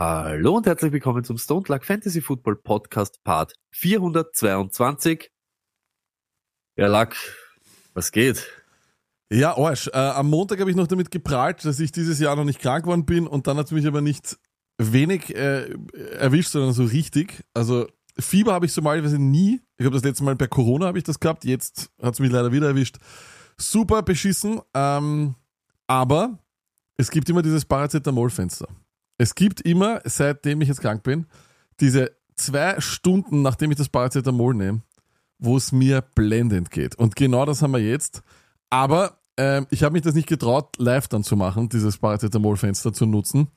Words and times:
Hallo 0.00 0.54
und 0.58 0.64
herzlich 0.64 0.92
willkommen 0.92 1.24
zum 1.24 1.38
Stone 1.38 1.64
Luck 1.66 1.84
Fantasy 1.84 2.20
Football 2.20 2.54
Podcast 2.54 3.20
Part 3.24 3.54
422. 3.72 5.32
Ja, 6.76 6.86
Luck, 6.86 7.16
was 7.94 8.12
geht? 8.12 8.46
Ja, 9.28 9.58
Arsch. 9.58 9.88
Äh, 9.88 9.96
am 9.96 10.30
Montag 10.30 10.60
habe 10.60 10.70
ich 10.70 10.76
noch 10.76 10.86
damit 10.86 11.10
geprahlt, 11.10 11.64
dass 11.64 11.80
ich 11.80 11.90
dieses 11.90 12.20
Jahr 12.20 12.36
noch 12.36 12.44
nicht 12.44 12.60
krank 12.60 12.84
geworden 12.84 13.06
bin 13.06 13.26
und 13.26 13.48
dann 13.48 13.56
hat 13.56 13.66
es 13.66 13.72
mich 13.72 13.88
aber 13.88 14.00
nicht 14.00 14.38
wenig 14.80 15.34
äh, 15.34 15.68
erwischt, 16.12 16.50
sondern 16.50 16.74
so 16.74 16.84
richtig. 16.84 17.44
Also 17.52 17.88
Fieber 18.16 18.52
habe 18.52 18.66
ich 18.66 18.72
so 18.72 18.80
mal 18.82 19.02
nie. 19.02 19.60
Ich 19.78 19.84
habe 19.84 19.96
das 19.96 20.04
letzte 20.04 20.22
Mal 20.22 20.36
bei 20.36 20.46
Corona 20.46 20.86
habe 20.86 20.98
ich 20.98 21.04
das 21.04 21.18
gehabt. 21.18 21.44
Jetzt 21.44 21.90
hat 22.00 22.14
es 22.14 22.20
mich 22.20 22.30
leider 22.30 22.52
wieder 22.52 22.68
erwischt. 22.68 22.98
Super 23.56 24.02
beschissen. 24.02 24.60
Ähm, 24.74 25.34
aber 25.88 26.38
es 26.96 27.10
gibt 27.10 27.28
immer 27.28 27.42
dieses 27.42 27.64
Paracetamol-Fenster. 27.64 28.68
Es 29.18 29.34
gibt 29.34 29.60
immer, 29.60 30.00
seitdem 30.04 30.60
ich 30.60 30.68
jetzt 30.68 30.80
krank 30.80 31.02
bin, 31.02 31.26
diese 31.80 32.16
zwei 32.36 32.80
Stunden, 32.80 33.42
nachdem 33.42 33.70
ich 33.70 33.76
das 33.76 33.88
Paracetamol 33.88 34.54
nehme, 34.54 34.82
wo 35.38 35.56
es 35.56 35.72
mir 35.72 36.00
blendend 36.00 36.70
geht. 36.70 36.94
Und 36.94 37.16
genau 37.16 37.44
das 37.44 37.60
haben 37.62 37.72
wir 37.72 37.80
jetzt. 37.80 38.22
Aber 38.70 39.18
ähm, 39.36 39.66
ich 39.70 39.82
habe 39.82 39.92
mich 39.92 40.02
das 40.02 40.14
nicht 40.14 40.28
getraut, 40.28 40.76
live 40.78 41.08
dann 41.08 41.24
zu 41.24 41.36
machen, 41.36 41.68
dieses 41.68 41.98
Paracetamol-Fenster 41.98 42.92
zu 42.92 43.06
nutzen. 43.06 43.48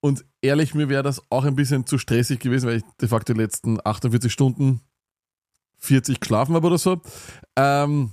Und 0.00 0.24
ehrlich, 0.40 0.74
mir 0.74 0.88
wäre 0.88 1.02
das 1.02 1.22
auch 1.30 1.44
ein 1.44 1.54
bisschen 1.54 1.86
zu 1.86 1.96
stressig 1.96 2.40
gewesen, 2.40 2.68
weil 2.68 2.78
ich 2.78 2.84
de 3.00 3.08
facto 3.08 3.32
die 3.32 3.40
letzten 3.40 3.78
48 3.84 4.32
Stunden 4.32 4.80
40 5.78 6.20
geschlafen 6.20 6.54
habe 6.54 6.66
oder 6.66 6.78
so. 6.78 7.00
Ähm, 7.56 8.12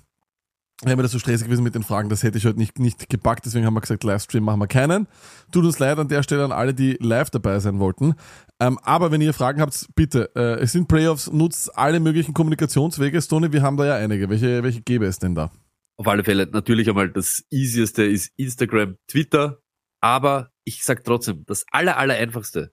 wäre 0.84 0.96
mir 0.96 1.04
das 1.04 1.12
so 1.12 1.20
stressig 1.20 1.46
gewesen 1.46 1.64
mit 1.64 1.76
den 1.76 1.84
Fragen, 1.84 2.10
das 2.10 2.24
hätte 2.24 2.38
ich 2.38 2.46
heute 2.46 2.58
nicht, 2.58 2.80
nicht 2.80 3.10
gepackt, 3.10 3.46
deswegen 3.46 3.66
haben 3.66 3.74
wir 3.74 3.82
gesagt, 3.82 4.04
Livestream 4.04 4.44
machen 4.44 4.60
wir 4.60 4.68
keinen. 4.68 5.08
Tut 5.52 5.66
uns 5.66 5.80
leid 5.80 6.00
an 6.00 6.08
der 6.08 6.24
Stelle 6.24 6.46
an 6.46 6.52
alle, 6.52 6.74
die 6.74 6.98
live 7.02 7.30
dabei 7.30 7.60
sein 7.60 7.80
wollten. 7.80 8.16
Ähm, 8.62 8.80
aber 8.84 9.12
wenn 9.12 9.22
ihr 9.22 9.34
Fragen 9.34 9.62
habt, 9.62 9.88
bitte, 9.96 10.32
äh, 10.36 10.62
es 10.62 10.72
sind 10.72 10.88
Playoffs, 10.88 11.32
nutzt 11.32 11.78
alle 11.78 12.00
möglichen 12.00 12.34
Kommunikationswege. 12.34 13.22
Stone, 13.22 13.52
wir 13.52 13.62
haben 13.62 13.78
da 13.78 13.86
ja 13.86 13.96
einige. 13.96 14.30
Welche, 14.30 14.64
welche 14.64 14.82
gäbe 14.82 15.06
es 15.06 15.20
denn 15.20 15.36
da? 15.36 15.52
Auf 15.98 16.08
alle 16.08 16.24
Fälle, 16.24 16.48
natürlich 16.48 16.88
einmal 16.88 17.10
das 17.10 17.44
easieste 17.50 18.06
ist 18.06 18.32
Instagram, 18.38 18.96
Twitter, 19.10 19.60
aber 20.02 20.52
ich 20.64 20.84
sag 20.84 21.04
trotzdem, 21.04 21.44
das 21.46 21.66
aller, 21.72 21.98
aller 21.98 22.16
einfachste. 22.16 22.72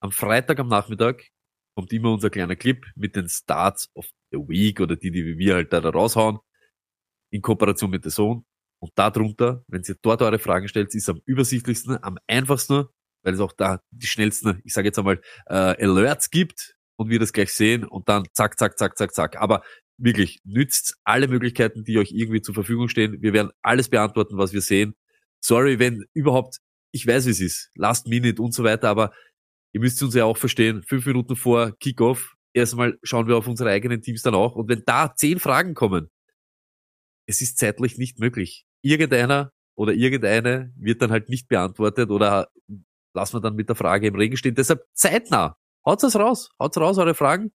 Am 0.00 0.10
Freitag 0.10 0.58
am 0.58 0.68
Nachmittag 0.68 1.28
kommt 1.76 1.92
immer 1.92 2.12
unser 2.12 2.30
kleiner 2.30 2.56
Clip 2.56 2.86
mit 2.94 3.14
den 3.14 3.28
Starts 3.28 3.90
of 3.94 4.06
the 4.30 4.38
Week 4.38 4.80
oder 4.80 4.96
die, 4.96 5.10
die 5.10 5.36
wir 5.36 5.54
halt 5.54 5.72
da 5.72 5.80
raushauen, 5.80 6.38
in 7.36 7.42
Kooperation 7.42 7.90
mit 7.90 8.04
der 8.04 8.10
Sohn. 8.10 8.44
Und 8.78 8.92
darunter, 8.94 9.64
wenn 9.68 9.82
ihr 9.86 9.96
dort 10.02 10.22
eure 10.22 10.38
Fragen 10.38 10.68
stellt, 10.68 10.94
ist 10.94 11.08
am 11.08 11.20
übersichtlichsten, 11.24 12.02
am 12.02 12.18
einfachsten, 12.26 12.84
weil 13.22 13.34
es 13.34 13.40
auch 13.40 13.52
da 13.52 13.80
die 13.90 14.06
schnellsten, 14.06 14.60
ich 14.64 14.72
sage 14.72 14.88
jetzt 14.88 14.98
einmal, 14.98 15.20
äh, 15.46 15.54
Alerts 15.84 16.30
gibt 16.30 16.74
und 16.96 17.08
wir 17.08 17.18
das 17.18 17.32
gleich 17.32 17.52
sehen 17.52 17.84
und 17.84 18.08
dann 18.08 18.26
zack, 18.32 18.58
zack, 18.58 18.78
zack, 18.78 18.98
zack, 18.98 19.14
zack. 19.14 19.40
Aber 19.40 19.62
wirklich, 19.98 20.40
nützt 20.44 20.96
alle 21.04 21.28
Möglichkeiten, 21.28 21.84
die 21.84 21.98
euch 21.98 22.12
irgendwie 22.12 22.42
zur 22.42 22.54
Verfügung 22.54 22.88
stehen. 22.88 23.22
Wir 23.22 23.32
werden 23.32 23.50
alles 23.62 23.88
beantworten, 23.88 24.36
was 24.36 24.52
wir 24.52 24.60
sehen. 24.60 24.94
Sorry, 25.42 25.78
wenn 25.78 26.04
überhaupt, 26.12 26.58
ich 26.92 27.06
weiß, 27.06 27.26
wie 27.26 27.30
es 27.30 27.40
ist, 27.40 27.70
Last 27.74 28.06
Minute 28.08 28.42
und 28.42 28.52
so 28.52 28.64
weiter, 28.64 28.88
aber 28.88 29.12
ihr 29.72 29.80
müsst 29.80 30.02
uns 30.02 30.14
ja 30.14 30.24
auch 30.24 30.36
verstehen, 30.36 30.82
fünf 30.82 31.06
Minuten 31.06 31.36
vor 31.36 31.72
Kickoff, 31.78 32.34
erstmal 32.52 32.98
schauen 33.02 33.28
wir 33.28 33.36
auf 33.36 33.46
unsere 33.46 33.70
eigenen 33.70 34.02
Teams 34.02 34.22
dann 34.22 34.34
auch. 34.34 34.54
Und 34.54 34.68
wenn 34.68 34.82
da 34.86 35.14
zehn 35.14 35.38
Fragen 35.38 35.74
kommen, 35.74 36.10
es 37.26 37.40
ist 37.40 37.58
zeitlich 37.58 37.98
nicht 37.98 38.18
möglich. 38.18 38.66
Irgendeiner 38.82 39.52
oder 39.76 39.92
irgendeine 39.92 40.72
wird 40.76 41.02
dann 41.02 41.10
halt 41.10 41.28
nicht 41.28 41.48
beantwortet 41.48 42.10
oder 42.10 42.48
lassen 43.14 43.36
wir 43.36 43.40
dann 43.40 43.56
mit 43.56 43.68
der 43.68 43.76
Frage 43.76 44.06
im 44.06 44.14
Regen 44.14 44.36
stehen. 44.36 44.54
Deshalb 44.54 44.84
zeitnah. 44.94 45.56
Haut's 45.84 46.02
das 46.02 46.16
raus. 46.16 46.50
Haut's 46.60 46.76
raus, 46.76 46.98
eure 46.98 47.14
Fragen. 47.14 47.52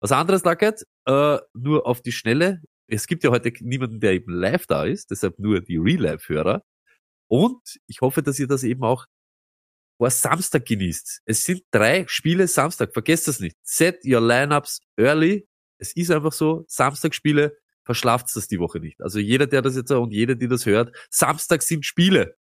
Was 0.00 0.12
anderes, 0.12 0.44
Lackert, 0.44 0.82
äh, 1.06 1.38
nur 1.54 1.86
auf 1.86 2.02
die 2.02 2.12
Schnelle. 2.12 2.62
Es 2.86 3.06
gibt 3.06 3.24
ja 3.24 3.30
heute 3.30 3.52
niemanden, 3.60 4.00
der 4.00 4.12
eben 4.12 4.32
live 4.32 4.66
da 4.66 4.84
ist, 4.84 5.10
deshalb 5.10 5.38
nur 5.38 5.60
die 5.60 5.78
Real-Life-Hörer. 5.78 6.62
Und 7.28 7.80
ich 7.86 8.02
hoffe, 8.02 8.22
dass 8.22 8.38
ihr 8.38 8.46
das 8.46 8.64
eben 8.64 8.84
auch 8.84 9.06
vor 9.96 10.10
Samstag 10.10 10.66
genießt. 10.66 11.22
Es 11.24 11.44
sind 11.44 11.62
drei 11.70 12.06
Spiele 12.06 12.48
Samstag, 12.48 12.92
vergesst 12.92 13.28
das 13.28 13.40
nicht. 13.40 13.56
Set 13.62 14.04
your 14.04 14.20
lineups 14.20 14.80
early. 14.98 15.48
Es 15.78 15.96
ist 15.96 16.10
einfach 16.10 16.32
so, 16.32 16.64
Samstagspiele, 16.68 17.56
verschlaft 17.84 18.26
das 18.34 18.48
die 18.48 18.58
Woche 18.58 18.80
nicht. 18.80 19.00
Also 19.00 19.18
jeder, 19.18 19.46
der 19.46 19.62
das 19.62 19.76
jetzt 19.76 19.90
und 19.90 20.12
jede, 20.12 20.36
die 20.36 20.48
das 20.48 20.66
hört, 20.66 20.94
Samstag 21.10 21.62
sind 21.62 21.84
Spiele. 21.84 22.36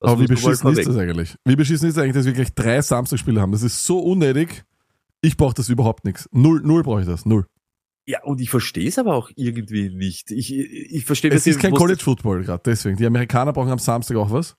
Das 0.00 0.12
Aber 0.12 0.20
wie 0.22 0.26
beschissen 0.26 0.70
ist 0.70 0.86
das 0.86 0.96
eigentlich? 0.96 1.36
Wie 1.44 1.56
beschissen 1.56 1.88
ist 1.88 1.96
es 1.96 2.02
eigentlich, 2.02 2.14
dass 2.14 2.26
wir 2.26 2.32
gleich 2.32 2.54
drei 2.54 2.80
Samstagspiele 2.80 3.40
haben? 3.40 3.52
Das 3.52 3.62
ist 3.62 3.84
so 3.84 3.98
unnötig. 3.98 4.64
Ich 5.20 5.36
brauche 5.36 5.54
das 5.54 5.68
überhaupt 5.68 6.04
nichts. 6.04 6.28
Null, 6.32 6.60
null 6.62 6.82
brauche 6.84 7.00
ich 7.00 7.06
das. 7.06 7.26
Null. 7.26 7.46
Ja, 8.06 8.22
und 8.22 8.40
ich 8.40 8.48
verstehe 8.48 8.88
es 8.88 8.98
aber 8.98 9.14
auch 9.14 9.30
irgendwie 9.34 9.90
nicht. 9.90 10.30
Ich, 10.30 10.54
ich 10.54 11.04
verstehe 11.04 11.30
Es 11.30 11.46
ist 11.46 11.60
kein 11.60 11.74
College 11.74 12.02
Football 12.02 12.44
gerade, 12.44 12.62
deswegen. 12.64 12.96
Die 12.96 13.04
Amerikaner 13.04 13.52
brauchen 13.52 13.70
am 13.70 13.78
Samstag 13.78 14.16
auch 14.16 14.30
was. 14.30 14.56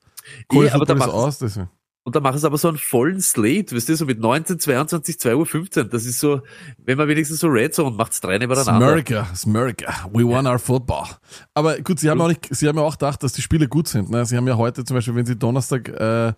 College 0.47 0.71
da 0.71 0.77
Football 0.77 0.97
ist 0.97 1.07
aus, 1.07 1.39
deswegen. 1.39 1.69
Und 2.03 2.15
da 2.15 2.21
machen 2.21 2.39
sie 2.39 2.47
aber 2.47 2.57
so 2.57 2.69
einen 2.69 2.77
vollen 2.77 3.21
Slate, 3.21 3.75
weißt 3.75 3.89
du, 3.89 3.95
so 3.95 4.05
mit 4.05 4.19
19, 4.19 4.59
22, 4.59 5.17
2.15 5.17 5.77
Uhr. 5.77 5.83
Das 5.85 6.05
ist 6.05 6.19
so, 6.19 6.41
wenn 6.77 6.97
man 6.97 7.07
wenigstens 7.07 7.39
so 7.39 7.47
Red 7.47 7.75
Zone 7.75 7.95
macht's 7.95 8.21
drei 8.21 8.37
nebeneinander. 8.37 8.73
America, 8.73 9.27
it's 9.31 9.45
America. 9.45 10.09
We 10.13 10.25
won 10.25 10.47
our 10.47 10.59
football. 10.59 11.05
Aber 11.53 11.79
gut, 11.81 11.99
sie 11.99 12.09
haben, 12.09 12.21
auch 12.21 12.29
nicht, 12.29 12.47
sie 12.49 12.67
haben 12.67 12.77
ja 12.77 12.83
auch 12.83 12.93
gedacht, 12.93 13.21
dass 13.21 13.33
die 13.33 13.41
Spiele 13.41 13.67
gut 13.67 13.87
sind. 13.87 14.09
Ne? 14.09 14.25
Sie 14.25 14.37
haben 14.37 14.47
ja 14.47 14.57
heute 14.57 14.85
zum 14.85 14.95
Beispiel, 14.95 15.15
wenn 15.15 15.25
sie 15.25 15.35
Donnerstag 15.35 15.89
äh, 15.89 16.33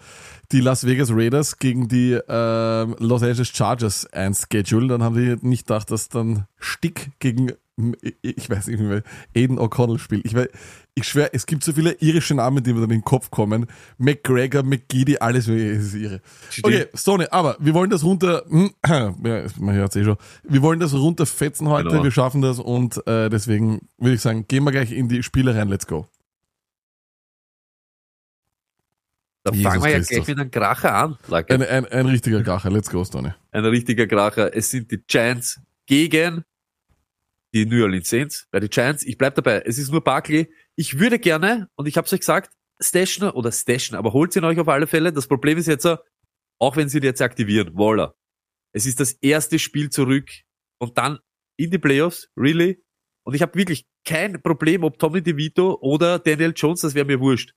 die 0.51 0.61
Las 0.61 0.85
Vegas 0.85 1.09
Raiders 1.11 1.57
gegen 1.59 1.87
die 1.87 2.13
äh, 2.13 2.83
Los 2.99 3.21
Angeles 3.21 3.49
Chargers 3.49 4.05
einschedulen, 4.07 4.89
dann 4.89 5.03
haben 5.03 5.15
sie 5.15 5.37
nicht 5.47 5.67
gedacht, 5.67 5.91
dass 5.91 6.09
dann 6.09 6.45
Stick 6.59 7.11
gegen, 7.19 7.53
ich 8.21 8.49
weiß 8.49 8.67
nicht 8.67 8.79
mehr, 8.79 9.03
Aiden 9.35 9.59
O'Connell 9.59 9.99
spielt. 9.99 10.25
Ich, 10.25 10.33
weiß, 10.33 10.47
ich 10.95 11.03
schwör, 11.07 11.29
es 11.33 11.45
gibt 11.45 11.63
so 11.63 11.73
viele 11.73 11.93
irische 11.99 12.35
Namen, 12.35 12.63
die 12.63 12.73
mir 12.73 12.81
dann 12.81 12.89
in 12.91 12.97
den 12.99 13.05
Kopf 13.05 13.31
kommen. 13.31 13.67
McGregor, 13.97 14.63
McGeady, 14.63 15.17
alles 15.17 15.47
es 15.47 15.87
ist 15.87 15.95
irre. 15.95 16.21
Okay, 16.63 16.87
Stoney, 16.93 17.27
aber 17.31 17.57
wir 17.59 17.73
wollen 17.73 17.89
das 17.89 18.03
runter, 18.03 18.43
ja, 18.87 19.13
man 19.21 19.75
hört 19.75 19.95
eh 19.95 20.03
schon, 20.03 20.17
wir 20.43 20.61
wollen 20.61 20.79
das 20.79 20.93
runterfetzen 20.93 21.67
heute, 21.69 21.89
Genau. 21.89 22.03
wir 22.03 22.11
schaffen 22.11 22.41
das 22.41 22.59
und 22.59 23.05
äh, 23.07 23.29
deswegen 23.29 23.87
würde 23.97 24.15
ich 24.15 24.21
sagen, 24.21 24.45
gehen 24.47 24.63
wir 24.63 24.71
gleich 24.71 24.91
in 24.91 25.07
die 25.09 25.23
Spiele 25.23 25.55
rein, 25.55 25.69
let's 25.69 25.87
go. 25.87 26.07
Da 29.43 29.51
Jesus 29.51 29.71
fangen 29.71 29.83
wir 29.83 29.89
ja 29.91 29.97
Christus. 29.97 30.17
gleich 30.17 30.27
mit 30.27 30.39
einem 30.39 30.51
Kracher 30.51 30.93
an. 30.93 31.17
Ein, 31.31 31.63
ein, 31.63 31.85
ein 31.85 32.05
richtiger 32.05 32.43
Kracher, 32.43 32.69
let's 32.69 32.89
go, 32.91 33.03
Stoney. 33.03 33.31
Ein 33.51 33.65
richtiger 33.65 34.05
Kracher. 34.05 34.55
Es 34.55 34.69
sind 34.69 34.91
die 34.91 34.99
Giants 35.07 35.59
gegen 35.87 36.43
die 37.53 37.65
New 37.65 37.83
Orleans 37.83 38.09
Saints. 38.09 38.47
Bei 38.51 38.59
den 38.59 38.69
Giants, 38.69 39.03
ich 39.03 39.17
bleib 39.17 39.35
dabei, 39.35 39.61
es 39.65 39.77
ist 39.77 39.91
nur 39.91 40.03
Barkley. 40.03 40.53
Ich 40.75 40.99
würde 40.99 41.19
gerne, 41.19 41.69
und 41.75 41.87
ich 41.87 41.97
habe 41.97 42.05
es 42.05 42.13
euch 42.13 42.21
gesagt, 42.21 42.51
stashen 42.81 43.29
oder 43.29 43.51
stashen, 43.51 43.95
aber 43.95 44.13
holt 44.13 44.35
ihn 44.35 44.43
euch 44.43 44.59
auf 44.59 44.67
alle 44.67 44.87
Fälle. 44.87 45.13
Das 45.13 45.27
Problem 45.27 45.57
ist 45.57 45.67
jetzt, 45.67 45.85
auch 45.85 46.75
wenn 46.75 46.89
sie 46.89 46.97
ihn 46.97 47.03
jetzt 47.03 47.21
aktivieren, 47.21 47.75
voila. 47.75 48.15
Es 48.73 48.85
ist 48.85 48.99
das 48.99 49.13
erste 49.13 49.59
Spiel 49.59 49.89
zurück 49.89 50.29
und 50.79 50.97
dann 50.97 51.19
in 51.57 51.71
die 51.71 51.77
Playoffs, 51.77 52.29
really. 52.37 52.83
Und 53.23 53.35
ich 53.35 53.41
habe 53.41 53.55
wirklich 53.55 53.85
kein 54.05 54.41
Problem, 54.41 54.83
ob 54.83 54.97
Tommy 54.97 55.21
DeVito 55.21 55.77
oder 55.81 56.17
Daniel 56.19 56.53
Jones, 56.55 56.81
das 56.81 56.95
wäre 56.95 57.05
mir 57.05 57.19
wurscht. 57.19 57.53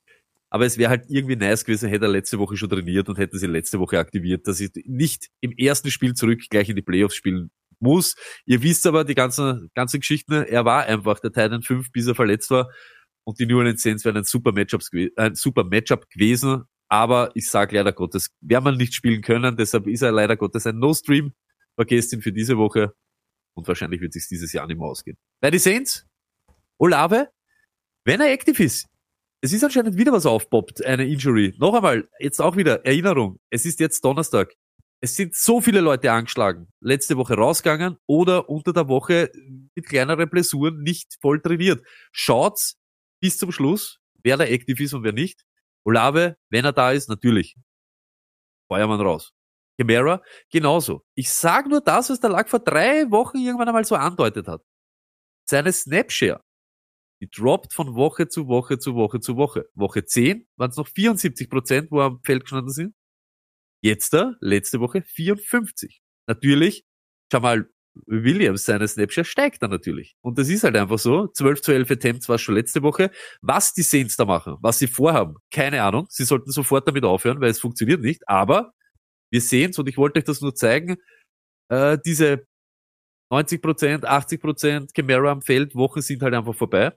Aber 0.50 0.66
es 0.66 0.78
wäre 0.78 0.90
halt 0.90 1.06
irgendwie 1.08 1.36
nice 1.36 1.64
gewesen, 1.64 1.88
hätte 1.88 2.04
er 2.04 2.10
letzte 2.10 2.38
Woche 2.38 2.56
schon 2.56 2.68
trainiert 2.68 3.08
und 3.08 3.18
hätte 3.18 3.38
sie 3.38 3.46
letzte 3.46 3.80
Woche 3.80 3.98
aktiviert, 3.98 4.46
dass 4.46 4.60
ich 4.60 4.70
nicht 4.84 5.30
im 5.40 5.52
ersten 5.52 5.90
Spiel 5.90 6.14
zurück 6.14 6.42
gleich 6.50 6.68
in 6.68 6.76
die 6.76 6.82
Playoffs 6.82 7.16
spielen 7.16 7.50
muss. 7.84 8.16
Ihr 8.46 8.62
wisst 8.62 8.86
aber 8.86 9.04
die 9.04 9.14
ganzen, 9.14 9.70
ganzen 9.74 10.00
Geschichten, 10.00 10.32
er 10.32 10.64
war 10.64 10.84
einfach 10.84 11.20
der 11.20 11.30
Titan 11.30 11.62
5, 11.62 11.92
bis 11.92 12.08
er 12.08 12.16
verletzt 12.16 12.50
war. 12.50 12.70
Und 13.24 13.38
die 13.38 13.46
New 13.46 13.58
Orleans 13.58 13.82
Saints 13.82 14.04
wären 14.04 14.16
ein 14.16 14.24
super 14.24 14.52
Matchup, 14.52 14.82
ein 15.16 15.34
super 15.36 15.64
Matchup 15.64 16.10
gewesen. 16.10 16.64
Aber 16.88 17.30
ich 17.34 17.48
sage 17.48 17.76
leider 17.76 17.92
Gottes, 17.92 18.30
werden 18.40 18.64
wir 18.64 18.72
nicht 18.72 18.94
spielen 18.94 19.22
können. 19.22 19.56
Deshalb 19.56 19.86
ist 19.86 20.02
er 20.02 20.12
leider 20.12 20.36
Gottes 20.36 20.66
ein 20.66 20.78
No-Stream. 20.78 21.32
Vergesst 21.76 22.12
ihn 22.12 22.22
für 22.22 22.32
diese 22.32 22.58
Woche. 22.58 22.94
Und 23.54 23.68
wahrscheinlich 23.68 24.00
wird 24.00 24.12
sich 24.12 24.28
dieses 24.28 24.52
Jahr 24.52 24.66
nicht 24.66 24.78
mehr 24.78 24.88
ausgehen. 24.88 25.16
Bei 25.40 25.50
die 25.50 25.58
Saints, 25.58 26.06
Olave, 26.78 27.30
wenn 28.04 28.20
er 28.20 28.32
aktiv 28.32 28.60
ist, 28.60 28.86
es 29.40 29.52
ist 29.52 29.62
anscheinend 29.62 29.96
wieder 29.96 30.12
was 30.12 30.26
aufpoppt, 30.26 30.84
eine 30.84 31.06
Injury. 31.06 31.54
Noch 31.58 31.74
einmal, 31.74 32.08
jetzt 32.18 32.40
auch 32.40 32.56
wieder 32.56 32.84
Erinnerung. 32.84 33.38
Es 33.50 33.66
ist 33.66 33.78
jetzt 33.78 34.04
Donnerstag. 34.04 34.54
Es 35.04 35.16
sind 35.16 35.34
so 35.34 35.60
viele 35.60 35.82
Leute 35.82 36.10
angeschlagen, 36.10 36.72
letzte 36.80 37.18
Woche 37.18 37.34
rausgegangen 37.34 37.98
oder 38.06 38.48
unter 38.48 38.72
der 38.72 38.88
Woche 38.88 39.30
mit 39.74 39.86
kleineren 39.86 40.30
Blessuren 40.30 40.82
nicht 40.82 41.18
voll 41.20 41.42
trainiert. 41.42 41.86
Schaut's 42.10 42.78
bis 43.20 43.36
zum 43.36 43.52
Schluss, 43.52 44.00
wer 44.22 44.38
da 44.38 44.44
aktiv 44.44 44.80
ist 44.80 44.94
und 44.94 45.02
wer 45.02 45.12
nicht. 45.12 45.44
Olave, 45.84 46.38
wenn 46.48 46.64
er 46.64 46.72
da 46.72 46.90
ist, 46.92 47.10
natürlich. 47.10 47.54
Feuermann 48.66 49.02
raus. 49.02 49.34
Chimera, 49.78 50.22
genauso. 50.50 51.04
Ich 51.14 51.30
sage 51.30 51.68
nur 51.68 51.82
das, 51.82 52.08
was 52.08 52.20
der 52.20 52.30
Lack 52.30 52.48
vor 52.48 52.60
drei 52.60 53.10
Wochen 53.10 53.36
irgendwann 53.36 53.68
einmal 53.68 53.84
so 53.84 53.96
andeutet 53.96 54.48
hat. 54.48 54.62
Seine 55.44 55.70
Snapshare, 55.70 56.40
die 57.20 57.28
droppt 57.28 57.74
von 57.74 57.94
Woche 57.94 58.28
zu 58.28 58.48
Woche 58.48 58.78
zu 58.78 58.94
Woche 58.94 59.20
zu 59.20 59.36
Woche. 59.36 59.68
Woche 59.74 60.06
10 60.06 60.48
waren 60.56 60.70
es 60.70 60.78
noch 60.78 60.88
74 60.88 61.50
Prozent, 61.50 61.90
wo 61.90 62.00
er 62.00 62.06
am 62.06 62.22
Feld 62.22 62.44
gestanden 62.44 62.72
sind. 62.72 62.94
Jetzt 63.84 64.14
da, 64.14 64.32
letzte 64.40 64.80
Woche 64.80 65.02
54. 65.02 66.00
Natürlich, 66.26 66.86
Jamal 67.30 67.68
Williams, 68.06 68.64
seine 68.64 68.88
Snapshare 68.88 69.26
steigt 69.26 69.62
dann 69.62 69.70
natürlich. 69.70 70.16
Und 70.22 70.38
das 70.38 70.48
ist 70.48 70.64
halt 70.64 70.74
einfach 70.74 70.98
so. 70.98 71.26
12 71.26 71.60
zu 71.60 71.72
11 71.72 71.90
Attempts 71.90 72.28
war 72.30 72.38
schon 72.38 72.54
letzte 72.54 72.82
Woche. 72.82 73.10
Was 73.42 73.74
die 73.74 73.82
Saints 73.82 74.16
da 74.16 74.24
machen, 74.24 74.56
was 74.62 74.78
sie 74.78 74.86
vorhaben, 74.86 75.34
keine 75.50 75.82
Ahnung. 75.82 76.06
Sie 76.08 76.24
sollten 76.24 76.50
sofort 76.50 76.88
damit 76.88 77.04
aufhören, 77.04 77.42
weil 77.42 77.50
es 77.50 77.60
funktioniert 77.60 78.00
nicht. 78.00 78.26
Aber 78.26 78.72
wir 79.30 79.42
sehen's 79.42 79.78
und 79.78 79.86
ich 79.86 79.98
wollte 79.98 80.18
euch 80.18 80.24
das 80.24 80.40
nur 80.40 80.54
zeigen. 80.54 80.96
Äh, 81.68 81.98
diese 82.06 82.46
90 83.30 83.60
Prozent, 83.60 84.06
80 84.06 84.40
Prozent 84.40 84.94
Camara 84.94 85.30
am 85.30 85.42
Feld, 85.42 85.74
Wochen 85.74 86.00
sind 86.00 86.22
halt 86.22 86.32
einfach 86.32 86.54
vorbei. 86.54 86.96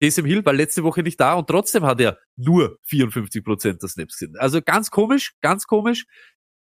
Taysom 0.00 0.26
Hill 0.26 0.44
war 0.44 0.52
letzte 0.52 0.82
Woche 0.82 1.02
nicht 1.02 1.18
da 1.18 1.34
und 1.34 1.48
trotzdem 1.48 1.84
hat 1.84 2.00
er 2.00 2.18
nur 2.36 2.78
54 2.84 3.42
Prozent 3.42 3.82
der 3.82 3.88
Snaps 3.88 4.18
gesehen. 4.18 4.36
Also 4.36 4.60
ganz 4.62 4.90
komisch, 4.90 5.32
ganz 5.40 5.66
komisch. 5.66 6.06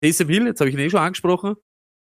Taysom 0.02 0.30
Hill, 0.30 0.46
jetzt 0.46 0.62
habe 0.62 0.70
ich 0.70 0.76
ihn 0.76 0.82
eh 0.82 0.90
schon 0.90 1.02
angesprochen. 1.02 1.56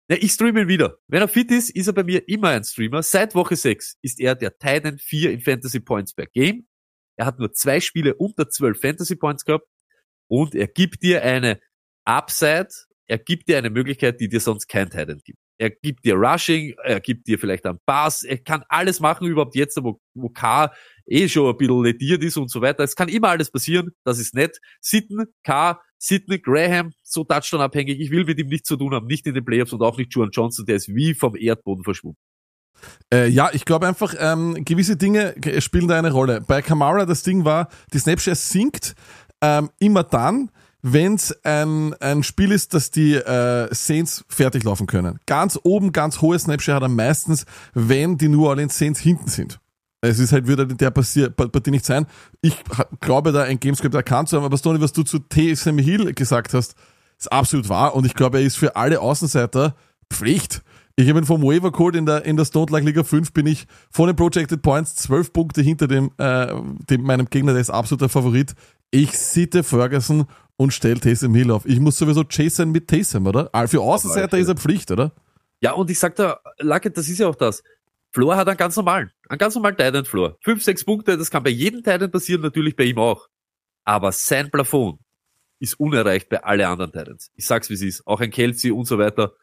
Ja, 0.09 0.17
ich 0.19 0.31
streame 0.31 0.61
ihn 0.61 0.67
wieder. 0.67 0.97
Wenn 1.07 1.21
er 1.21 1.27
fit 1.27 1.51
ist, 1.51 1.69
ist 1.69 1.85
er 1.85 1.93
bei 1.93 2.03
mir 2.03 2.27
immer 2.27 2.49
ein 2.49 2.63
Streamer. 2.63 3.03
Seit 3.03 3.35
Woche 3.35 3.55
6 3.55 3.97
ist 4.01 4.19
er 4.19 4.33
der 4.35 4.57
Titan 4.57 4.97
4 4.97 5.31
in 5.31 5.41
Fantasy 5.41 5.79
Points 5.79 6.15
per 6.15 6.25
Game. 6.25 6.67
Er 7.15 7.27
hat 7.27 7.37
nur 7.37 7.53
zwei 7.53 7.79
Spiele 7.79 8.15
unter 8.15 8.49
12 8.49 8.79
Fantasy 8.79 9.15
Points 9.15 9.45
gehabt 9.45 9.67
und 10.27 10.55
er 10.55 10.67
gibt 10.67 11.03
dir 11.03 11.21
eine 11.21 11.59
Upside, 12.05 12.69
er 13.07 13.19
gibt 13.19 13.49
dir 13.49 13.59
eine 13.59 13.69
Möglichkeit, 13.69 14.19
die 14.19 14.29
dir 14.29 14.39
sonst 14.39 14.67
kein 14.67 14.89
Titan 14.89 15.19
gibt. 15.23 15.39
Er 15.59 15.69
gibt 15.69 16.05
dir 16.05 16.15
Rushing, 16.15 16.73
er 16.83 17.01
gibt 17.01 17.27
dir 17.27 17.37
vielleicht 17.37 17.65
einen 17.65 17.79
Pass, 17.85 18.23
er 18.23 18.37
kann 18.37 18.63
alles 18.69 19.01
machen, 19.01 19.27
überhaupt 19.27 19.55
jetzt, 19.55 19.77
wo, 19.83 19.99
wo 20.13 20.29
K 20.29 20.71
eh 21.05 21.27
schon 21.27 21.49
ein 21.49 21.57
bisschen 21.57 21.83
lediert 21.83 22.23
ist 22.23 22.37
und 22.37 22.49
so 22.49 22.61
weiter. 22.61 22.83
Es 22.83 22.95
kann 22.95 23.09
immer 23.09 23.29
alles 23.29 23.51
passieren, 23.51 23.91
das 24.05 24.19
ist 24.19 24.33
nett. 24.33 24.57
Sitten, 24.79 25.25
K, 25.43 25.81
Sidney 25.97 26.39
Graham, 26.39 26.93
so 27.03 27.25
Touchdown-abhängig, 27.25 27.99
ich 27.99 28.09
will 28.09 28.23
mit 28.23 28.39
ihm 28.39 28.47
nichts 28.47 28.69
zu 28.69 28.77
tun 28.77 28.93
haben, 28.93 29.07
nicht 29.07 29.27
in 29.27 29.33
den 29.33 29.43
Playoffs 29.43 29.73
und 29.73 29.81
auch 29.81 29.97
nicht 29.97 30.15
Juan 30.15 30.29
Johnson, 30.31 30.65
der 30.65 30.77
ist 30.77 30.87
wie 30.95 31.13
vom 31.13 31.35
Erdboden 31.35 31.83
verschwunden. 31.83 32.17
Äh, 33.13 33.27
ja, 33.27 33.49
ich 33.51 33.65
glaube 33.65 33.85
einfach, 33.85 34.15
ähm, 34.17 34.63
gewisse 34.63 34.95
Dinge 34.95 35.35
spielen 35.59 35.89
da 35.89 35.97
eine 35.97 36.13
Rolle. 36.13 36.41
Bei 36.47 36.61
Kamara 36.61 37.05
das 37.05 37.23
Ding 37.23 37.43
war, 37.43 37.67
die 37.93 37.99
Snapshare 37.99 38.35
sinkt 38.35 38.95
ähm, 39.41 39.69
immer 39.79 40.03
dann, 40.03 40.51
wenn 40.81 41.15
es 41.15 41.37
ein, 41.43 41.93
ein 41.95 42.23
Spiel 42.23 42.51
ist, 42.51 42.73
dass 42.73 42.91
die 42.91 43.15
äh, 43.15 43.67
Saints 43.73 44.23
fertig 44.29 44.63
laufen 44.63 44.87
können. 44.87 45.19
Ganz 45.25 45.59
oben, 45.63 45.91
ganz 45.91 46.21
hohe 46.21 46.39
Snapshare 46.39 46.77
hat 46.77 46.83
er 46.83 46.89
meistens, 46.89 47.45
wenn 47.73 48.17
die 48.17 48.29
New 48.29 48.45
Orleans 48.47 48.77
Saints 48.77 48.99
hinten 48.99 49.27
sind. 49.27 49.59
Es 50.01 50.19
ist 50.19 50.31
halt, 50.31 50.47
würde 50.47 50.65
der 50.65 50.91
Partie 50.91 51.71
nicht 51.71 51.85
sein. 51.85 52.05
Ich 52.41 52.55
glaube, 53.01 53.33
da 53.33 53.43
ein 53.43 53.59
Gamescript 53.59 53.95
erkannt 53.95 54.29
zu 54.29 54.37
haben, 54.37 54.45
aber 54.45 54.57
Stoney, 54.57 54.79
was 54.79 54.93
du 54.93 55.03
zu 55.03 55.19
Taysom 55.19 55.77
Hill 55.77 56.13
gesagt 56.13 56.53
hast, 56.53 56.75
ist 57.17 57.31
absolut 57.31 57.67
wahr 57.67 57.95
und 57.95 58.05
ich 58.05 58.13
glaube, 58.13 58.39
er 58.39 58.45
ist 58.45 58.57
für 58.57 58.77
alle 58.77 59.01
Außenseiter 59.01 59.75
Pflicht. 60.09 60.63
Ich 60.95 61.07
habe 61.09 61.19
ihn 61.19 61.25
vom 61.25 61.43
Waiver 61.43 61.71
geholt 61.71 61.95
in 61.95 62.05
der, 62.05 62.25
in 62.25 62.37
der 62.37 62.45
Stone 62.45 62.71
Lag 62.71 62.81
Liga 62.81 63.03
5 63.03 63.33
bin 63.33 63.45
ich 63.45 63.67
von 63.89 64.07
den 64.07 64.15
Projected 64.15 64.61
Points 64.61 64.95
zwölf 64.95 65.33
Punkte 65.33 65.61
hinter 65.61 65.87
dem, 65.87 66.11
äh, 66.17 66.47
dem, 66.89 67.03
meinem 67.03 67.29
Gegner, 67.29 67.53
der 67.53 67.61
ist 67.61 67.69
absoluter 67.69 68.09
Favorit. 68.09 68.53
Ich 68.91 69.17
sitte 69.17 69.63
Ferguson 69.63 70.25
und 70.59 70.73
stelle 70.73 70.99
Taysom 70.99 71.33
Hill 71.33 71.51
auf. 71.51 71.65
Ich 71.65 71.79
muss 71.79 71.97
sowieso 71.97 72.25
Jason 72.29 72.71
mit 72.71 72.89
Taysom, 72.89 73.25
oder? 73.27 73.49
Ah, 73.53 73.65
Für 73.65 73.79
Außenseiter 73.79 74.37
ist 74.37 74.49
er 74.49 74.55
Pflicht, 74.55 74.91
oder? 74.91 75.13
Ja, 75.61 75.71
und 75.71 75.89
ich 75.89 75.97
sag 75.97 76.15
da, 76.15 76.41
Luckett, 76.59 76.97
das 76.97 77.07
ist 77.07 77.19
ja 77.19 77.27
auch 77.29 77.35
das. 77.35 77.63
Floor 78.11 78.35
hat 78.35 78.49
einen 78.49 78.57
ganz 78.57 78.75
normalen, 78.75 79.09
einen 79.29 79.37
ganz 79.37 79.55
normalen 79.55 79.77
Titan 79.77 80.03
Floor. 80.03 80.37
Fünf, 80.43 80.61
sechs 80.61 80.83
Punkte, 80.83 81.17
das 81.17 81.31
kann 81.31 81.43
bei 81.43 81.49
jedem 81.49 81.81
Titan 81.81 82.11
passieren, 82.11 82.41
natürlich 82.41 82.75
bei 82.75 82.83
ihm 82.83 82.97
auch. 82.97 83.29
Aber 83.85 84.11
sein 84.11 84.51
Plafond 84.51 84.99
ist 85.59 85.79
unerreicht 85.79 86.27
bei 86.27 86.43
alle 86.43 86.67
anderen 86.67 86.91
Titans. 86.91 87.31
Ich 87.35 87.45
sag's 87.45 87.69
wie 87.69 87.75
es 87.75 87.81
ist. 87.81 88.05
Auch 88.05 88.19
ein 88.19 88.29
Kelsey 88.29 88.71
und 88.71 88.85
so 88.85 88.97
weiter. 88.97 89.33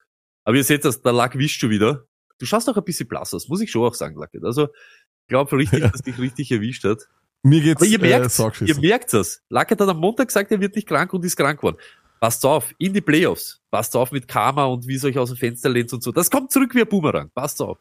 Aber 0.44 0.56
ihr 0.56 0.64
seht 0.64 0.84
das, 0.84 1.00
der 1.00 1.12
Lack 1.14 1.38
wischt 1.38 1.60
schon 1.60 1.70
wieder. 1.70 2.04
Du 2.38 2.44
schaust 2.44 2.69
auch 2.69 2.76
ein 2.76 2.84
bisschen 2.84 3.08
blass 3.08 3.32
aus, 3.32 3.48
muss 3.48 3.62
ich 3.62 3.70
schon 3.70 3.86
auch 3.86 3.94
sagen, 3.94 4.20
Lackett. 4.20 4.44
Also, 4.44 4.64
ich 4.64 5.28
glaube 5.28 5.56
richtig, 5.56 5.80
dass 5.92 6.02
dich 6.02 6.19
richtig 6.19 6.52
erwischt 6.52 6.84
hat. 6.84 7.08
Mir 7.46 7.60
geht's 7.60 7.81
Aber 7.81 7.88
ihr 7.88 8.00
merkt, 8.00 8.38
äh, 8.38 8.64
ihr 8.64 8.81
merkt 8.81 9.12
das. 9.12 9.40
Lackett 9.48 9.81
hat 9.81 9.88
am 9.88 9.98
Montag 9.98 10.26
gesagt, 10.26 10.50
er 10.50 10.60
wird 10.60 10.75
nicht 10.75 10.88
krank 10.88 11.12
und 11.12 11.25
ist 11.25 11.37
krank 11.37 11.58
geworden. 11.58 11.76
Passt 12.19 12.44
auf, 12.44 12.75
in 12.78 12.93
die 12.93 13.00
Playoffs. 13.00 13.60
Passt 13.70 13.94
auf 13.94 14.10
mit 14.10 14.26
Karma 14.26 14.64
und 14.64 14.88
wie 14.88 14.94
es 14.94 15.04
euch 15.04 15.16
aus 15.16 15.28
dem 15.28 15.38
Fenster 15.38 15.69
lehnt 15.69 15.93
und 15.93 16.02
so. 16.02 16.10
Das 16.10 16.28
kommt 16.28 16.50
zurück 16.50 16.75
wie 16.75 16.81
ein 16.81 16.88
Boomerang. 16.88 17.31
Passt 17.34 17.62
auf. 17.62 17.78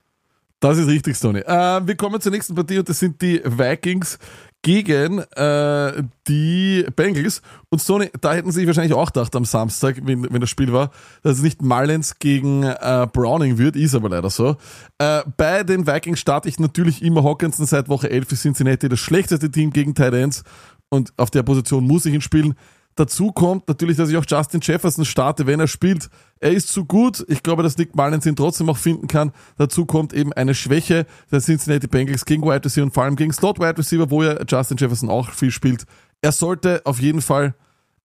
Das 0.59 0.77
ist 0.77 0.87
richtig, 0.87 1.17
Stoney. 1.17 1.39
Äh, 1.39 1.87
wir 1.87 1.95
kommen 1.95 2.21
zur 2.21 2.31
nächsten 2.31 2.53
Partie 2.53 2.77
und 2.77 2.87
das 2.87 2.99
sind 2.99 3.19
die 3.21 3.41
Vikings 3.43 4.19
gegen 4.65 5.19
äh, 5.19 6.03
die 6.27 6.87
Bengals. 6.95 7.43
Und 7.69 7.83
Stoney, 7.83 8.09
da 8.19 8.33
hätten 8.33 8.51
sie 8.51 8.65
wahrscheinlich 8.65 8.95
auch 8.95 9.13
gedacht 9.13 9.35
am 9.35 9.45
Samstag, 9.45 9.97
wenn, 10.01 10.23
wenn 10.33 10.41
das 10.41 10.49
Spiel 10.49 10.73
war, 10.73 10.89
dass 11.21 11.37
es 11.37 11.43
nicht 11.43 11.61
Mullins 11.61 12.17
gegen 12.17 12.63
äh, 12.63 13.07
Browning 13.13 13.59
wird, 13.59 13.75
ist 13.75 13.93
aber 13.93 14.09
leider 14.09 14.31
so. 14.31 14.57
Äh, 14.97 15.21
bei 15.37 15.63
den 15.63 15.85
Vikings 15.85 16.19
starte 16.19 16.49
ich 16.49 16.57
natürlich 16.59 17.03
immer 17.03 17.23
Hawkinson 17.23 17.67
seit 17.67 17.89
Woche 17.89 18.09
11 18.09 18.27
für 18.27 18.35
Cincinnati, 18.35 18.89
das 18.89 18.97
schlechteste 18.97 19.51
Team 19.51 19.69
gegen 19.69 19.93
Tight 19.93 20.15
Ends. 20.15 20.43
Und 20.89 21.13
auf 21.17 21.29
der 21.29 21.43
Position 21.43 21.85
muss 21.85 22.07
ich 22.07 22.15
ihn 22.15 22.21
spielen. 22.21 22.55
Dazu 22.95 23.33
kommt 23.33 23.67
natürlich, 23.67 23.97
dass 23.97 24.09
ich 24.09 24.15
auch 24.15 24.25
Justin 24.25 24.61
Jefferson 24.63 25.03
starte, 25.03 25.45
wenn 25.45 25.59
er 25.59 25.67
spielt. 25.67 26.09
Er 26.39 26.51
ist 26.51 26.69
zu 26.69 26.85
gut. 26.85 27.25
Ich 27.27 27.43
glaube, 27.43 27.61
dass 27.61 27.77
Nick 27.77 27.93
Mullins 27.95 28.25
ihn 28.25 28.37
trotzdem 28.37 28.69
auch 28.69 28.77
finden 28.77 29.07
kann. 29.07 29.33
Dazu 29.57 29.85
kommt 29.85 30.13
eben 30.13 30.31
eine 30.31 30.55
Schwäche 30.55 31.05
der 31.29 31.41
Cincinnati 31.41 31.87
Bengals 31.87 32.23
gegen 32.23 32.43
Wide 32.43 32.63
Receiver 32.63 32.85
und 32.85 32.93
vor 32.93 33.03
allem 33.03 33.17
gegen 33.17 33.33
Slot 33.33 33.59
Wide 33.59 33.77
Receiver, 33.77 34.09
wo 34.09 34.23
ja 34.23 34.41
Justin 34.47 34.77
Jefferson 34.77 35.09
auch 35.09 35.31
viel 35.31 35.51
spielt. 35.51 35.85
Er 36.21 36.31
sollte 36.31 36.81
auf 36.85 37.01
jeden 37.01 37.21
Fall 37.21 37.53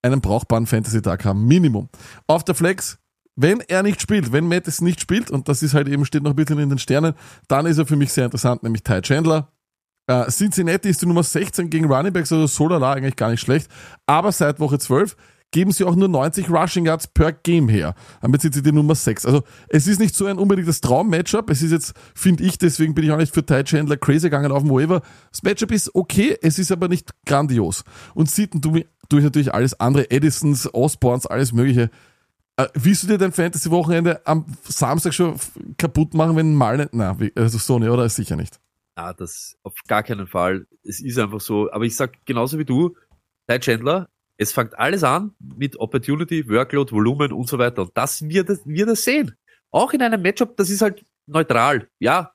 einen 0.03 0.21
brauchbaren 0.21 0.67
Fantasy-Tag 0.67 1.25
haben. 1.25 1.47
Minimum. 1.47 1.89
Auf 2.27 2.45
der 2.45 2.55
Flex, 2.57 2.99
wenn 3.37 3.61
er 3.61 3.83
nicht 3.83 4.01
spielt, 4.01 4.33
wenn 4.33 4.49
Mattis 4.49 4.81
nicht 4.81 5.01
spielt, 5.01 5.31
und 5.31 5.49
das 5.49 5.63
ist 5.63 5.75
halt 5.75 5.89
eben, 5.89 6.05
steht 6.05 6.23
noch 6.23 6.31
ein 6.31 6.37
bisschen 6.37 6.59
in 6.59 6.69
den 6.69 6.79
Sternen, 6.79 7.15
dann 7.49 7.67
ist 7.67 7.79
er 7.79 7.87
für 7.87 7.97
mich 7.97 8.13
sehr 8.13 8.25
interessant, 8.25 8.63
nämlich 8.63 8.83
Ty 8.83 9.03
Chandler. 9.03 9.53
Äh, 10.11 10.29
Cincinnati 10.29 10.89
ist 10.89 11.01
die 11.03 11.07
Nummer 11.07 11.23
16 11.23 11.71
gegen 11.71 11.85
Running 11.85 12.13
Backs, 12.13 12.33
also 12.33 12.49
so 12.49 12.67
lala 12.67 12.95
eigentlich 12.95 13.15
gar 13.15 13.31
nicht 13.31 13.41
schlecht. 13.41 13.71
Aber 14.07 14.33
seit 14.33 14.59
Woche 14.59 14.81
12 14.81 15.15
geben 15.53 15.71
sie 15.71 15.85
auch 15.85 15.95
nur 15.95 16.09
90 16.09 16.51
Rushing 16.51 16.87
Yards 16.87 17.07
per 17.07 17.31
Game 17.31 17.69
her. 17.69 17.95
Damit 18.21 18.41
sind 18.41 18.55
sie 18.55 18.63
die 18.63 18.73
Nummer 18.73 18.97
6. 18.97 19.25
Also 19.25 19.45
es 19.69 19.87
ist 19.87 20.01
nicht 20.01 20.17
so 20.17 20.27
ein 20.27 20.39
unbedingtes 20.39 20.81
Traum-Matchup. 20.81 21.49
Es 21.49 21.63
ist 21.63 21.71
jetzt, 21.71 21.95
finde 22.17 22.43
ich, 22.43 22.59
deswegen 22.59 22.93
bin 22.93 23.05
ich 23.05 23.13
auch 23.13 23.19
nicht 23.19 23.33
für 23.33 23.47
Ty 23.47 23.63
Chandler 23.63 23.97
crazy 23.97 24.27
gegangen 24.27 24.51
auf 24.51 24.65
dem 24.65 24.71
Waiver. 24.73 25.01
Das 25.31 25.45
Matchup 25.45 25.71
ist 25.71 25.95
okay, 25.95 26.37
es 26.43 26.59
ist 26.59 26.73
aber 26.73 26.89
nicht 26.89 27.11
grandios. 27.25 27.85
Und 28.15 28.29
Sitten 28.29 28.61
tue 28.61 28.81
ich 28.81 29.23
natürlich 29.23 29.55
alles 29.55 29.79
andere, 29.79 30.11
Edisons, 30.11 30.75
Osborns, 30.75 31.27
alles 31.27 31.53
mögliche. 31.53 31.89
Äh, 32.57 32.67
willst 32.75 33.05
du 33.05 33.07
dir 33.07 33.19
dein 33.19 33.31
Fantasy-Wochenende 33.31 34.27
am 34.27 34.45
Samstag 34.65 35.15
schon 35.15 35.37
kaputt 35.79 36.15
machen, 36.15 36.35
wenn 36.35 36.53
mal 36.57 36.79
nicht, 36.79 36.95
na, 36.95 37.17
also 37.37 37.59
so 37.59 37.79
ne, 37.79 37.93
oder? 37.93 38.09
Sicher 38.09 38.35
nicht. 38.35 38.59
Ah, 39.01 39.15
das 39.15 39.57
auf 39.63 39.73
gar 39.89 40.03
keinen 40.03 40.27
Fall. 40.27 40.67
Es 40.83 41.01
ist 41.01 41.19
einfach 41.19 41.41
so. 41.41 41.73
Aber 41.73 41.85
ich 41.87 41.97
sag 41.97 42.27
genauso 42.27 42.59
wie 42.59 42.67
du, 42.67 42.97
Ty 43.49 43.59
Chandler, 43.59 44.11
es 44.37 44.53
fängt 44.53 44.79
alles 44.79 45.05
an 45.05 45.35
mit 45.57 45.81
Opportunity, 45.81 46.47
Workload, 46.51 46.93
Volumen 46.93 47.33
und 47.33 47.49
so 47.49 47.59
weiter. 47.59 47.83
Und 47.83 47.93
das 47.95 48.29
wird 48.29 48.51
es 48.51 48.61
wird 48.67 48.91
es 48.91 49.05
sehen. 49.05 49.37
Auch 49.71 49.95
in 49.95 50.03
einem 50.03 50.21
Matchup, 50.21 50.55
das 50.59 50.69
ist 50.69 50.83
halt 50.83 51.07
neutral. 51.27 51.89
Ja, 51.99 52.35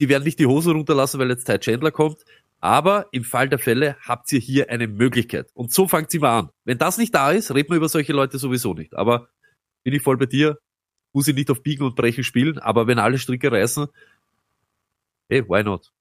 die 0.00 0.08
werden 0.08 0.22
nicht 0.22 0.38
die 0.38 0.46
Hose 0.46 0.70
runterlassen, 0.70 1.18
weil 1.18 1.28
jetzt 1.30 1.46
Ty 1.46 1.58
Chandler 1.58 1.90
kommt. 1.90 2.24
Aber 2.60 3.08
im 3.10 3.24
Fall 3.24 3.48
der 3.48 3.58
Fälle 3.58 3.96
habt 4.00 4.32
ihr 4.32 4.38
hier 4.38 4.70
eine 4.70 4.86
Möglichkeit. 4.86 5.50
Und 5.54 5.72
so 5.72 5.88
fangt 5.88 6.12
sie 6.12 6.20
mal 6.20 6.38
an. 6.38 6.50
Wenn 6.64 6.78
das 6.78 6.98
nicht 6.98 7.16
da 7.16 7.32
ist, 7.32 7.52
reden 7.52 7.70
wir 7.70 7.78
über 7.78 7.88
solche 7.88 8.12
Leute 8.12 8.38
sowieso 8.38 8.74
nicht. 8.74 8.94
Aber 8.94 9.28
bin 9.82 9.92
ich 9.92 10.02
voll 10.02 10.18
bei 10.18 10.26
dir, 10.26 10.58
muss 11.12 11.26
ich 11.26 11.34
nicht 11.34 11.50
auf 11.50 11.64
Biegen 11.64 11.84
und 11.84 11.96
Brechen 11.96 12.22
spielen, 12.22 12.58
aber 12.58 12.86
wenn 12.86 13.00
alle 13.00 13.18
Stricke 13.18 13.50
reißen, 13.50 13.88
hey, 15.28 15.42
why 15.48 15.64
not? 15.64 15.92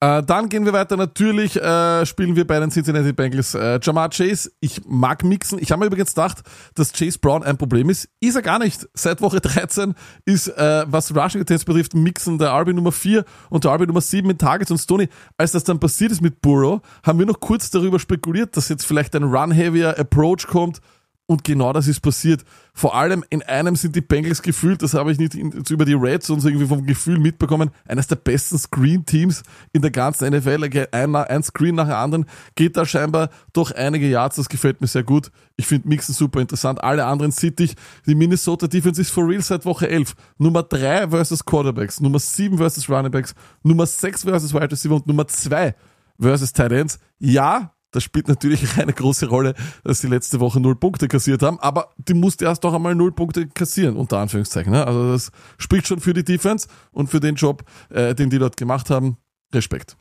Äh, 0.00 0.22
dann 0.22 0.50
gehen 0.50 0.66
wir 0.66 0.74
weiter. 0.74 0.96
Natürlich 0.98 1.56
äh, 1.56 2.04
spielen 2.04 2.36
wir 2.36 2.46
bei 2.46 2.60
den 2.60 2.70
Cincinnati 2.70 3.14
Bengals 3.14 3.54
äh, 3.54 3.80
Jamar 3.82 4.10
Chase. 4.10 4.50
Ich 4.60 4.82
mag 4.84 5.24
mixen. 5.24 5.58
Ich 5.58 5.72
habe 5.72 5.80
mir 5.80 5.86
übrigens 5.86 6.10
gedacht, 6.14 6.42
dass 6.74 6.92
Chase 6.92 7.18
Brown 7.18 7.42
ein 7.42 7.56
Problem 7.56 7.88
ist. 7.88 8.10
Ist 8.20 8.36
er 8.36 8.42
gar 8.42 8.58
nicht. 8.58 8.86
Seit 8.92 9.22
Woche 9.22 9.40
13 9.42 9.94
ist, 10.26 10.48
äh, 10.48 10.84
was 10.86 11.16
Rushing 11.16 11.40
Attempts 11.40 11.64
betrifft, 11.64 11.94
Mixen 11.94 12.36
der 12.38 12.52
RB 12.52 12.74
Nummer 12.74 12.92
4 12.92 13.24
und 13.48 13.64
der 13.64 13.72
RB 13.72 13.86
Nummer 13.86 14.02
7 14.02 14.26
mit 14.26 14.38
Targets 14.38 14.70
und 14.70 14.78
Stoney. 14.78 15.08
Als 15.38 15.52
das 15.52 15.64
dann 15.64 15.80
passiert 15.80 16.12
ist 16.12 16.20
mit 16.20 16.42
Burrow, 16.42 16.82
haben 17.02 17.18
wir 17.18 17.26
noch 17.26 17.40
kurz 17.40 17.70
darüber 17.70 17.98
spekuliert, 17.98 18.54
dass 18.56 18.68
jetzt 18.68 18.84
vielleicht 18.84 19.16
ein 19.16 19.22
Run-Heavier 19.22 19.98
Approach 19.98 20.46
kommt. 20.46 20.80
Und 21.28 21.42
genau 21.42 21.72
das 21.72 21.88
ist 21.88 22.00
passiert. 22.00 22.44
Vor 22.72 22.94
allem 22.94 23.24
in 23.30 23.42
einem 23.42 23.74
sind 23.74 23.96
die 23.96 24.00
Bengals 24.00 24.42
gefühlt, 24.42 24.82
das 24.82 24.94
habe 24.94 25.10
ich 25.10 25.18
nicht 25.18 25.34
über 25.34 25.84
die 25.84 25.94
Reds 25.94 26.30
und 26.30 26.40
so 26.40 26.48
irgendwie 26.48 26.68
vom 26.68 26.86
Gefühl 26.86 27.18
mitbekommen, 27.18 27.70
eines 27.84 28.06
der 28.06 28.14
besten 28.14 28.58
Screen-Teams 28.58 29.42
in 29.72 29.82
der 29.82 29.90
ganzen 29.90 30.32
NFL. 30.32 30.86
Ein, 30.92 31.16
ein 31.16 31.42
Screen 31.42 31.74
nach 31.74 31.86
dem 31.86 31.94
anderen 31.94 32.26
geht 32.54 32.76
da 32.76 32.86
scheinbar 32.86 33.30
durch 33.52 33.74
einige 33.74 34.06
Yards. 34.06 34.36
Das 34.36 34.48
gefällt 34.48 34.80
mir 34.80 34.86
sehr 34.86 35.02
gut. 35.02 35.32
Ich 35.56 35.66
finde 35.66 35.88
Mixen 35.88 36.14
super 36.14 36.40
interessant. 36.40 36.84
Alle 36.84 37.04
anderen 37.06 37.32
sittig. 37.32 37.74
Die 38.06 38.14
Minnesota 38.14 38.68
Defense 38.68 39.00
ist 39.00 39.10
for 39.10 39.28
real 39.28 39.42
seit 39.42 39.64
Woche 39.64 39.88
11. 39.88 40.14
Nummer 40.38 40.62
3 40.62 41.08
versus 41.08 41.44
Quarterbacks, 41.44 42.00
Nummer 42.00 42.20
7 42.20 42.56
versus 42.56 42.88
Runningbacks, 42.88 43.34
Nummer 43.64 43.86
6 43.86 44.22
versus 44.22 44.54
Wide 44.54 44.70
Receiver 44.70 44.94
und 44.94 45.08
Nummer 45.08 45.26
2 45.26 45.74
versus 46.20 46.52
Tight 46.52 46.70
Ends. 46.70 47.00
Ja, 47.18 47.72
das 47.96 48.04
spielt 48.04 48.28
natürlich 48.28 48.60
eine 48.78 48.92
große 48.92 49.26
Rolle, 49.26 49.54
dass 49.82 50.00
sie 50.00 50.08
letzte 50.08 50.38
Woche 50.38 50.60
null 50.60 50.76
Punkte 50.76 51.08
kassiert 51.08 51.42
haben, 51.42 51.58
aber 51.60 51.94
die 51.96 52.14
musste 52.14 52.44
erst 52.44 52.62
doch 52.62 52.74
einmal 52.74 52.94
null 52.94 53.12
Punkte 53.12 53.48
kassieren, 53.48 53.96
unter 53.96 54.18
Anführungszeichen. 54.18 54.70
Ne? 54.70 54.86
Also 54.86 55.10
das 55.10 55.32
spricht 55.58 55.86
schon 55.86 56.00
für 56.00 56.12
die 56.12 56.24
Defense 56.24 56.68
und 56.92 57.08
für 57.08 57.20
den 57.20 57.36
Job, 57.36 57.64
äh, 57.88 58.14
den 58.14 58.28
die 58.28 58.38
dort 58.38 58.56
gemacht 58.56 58.90
haben. 58.90 59.16
Respekt. 59.54 59.96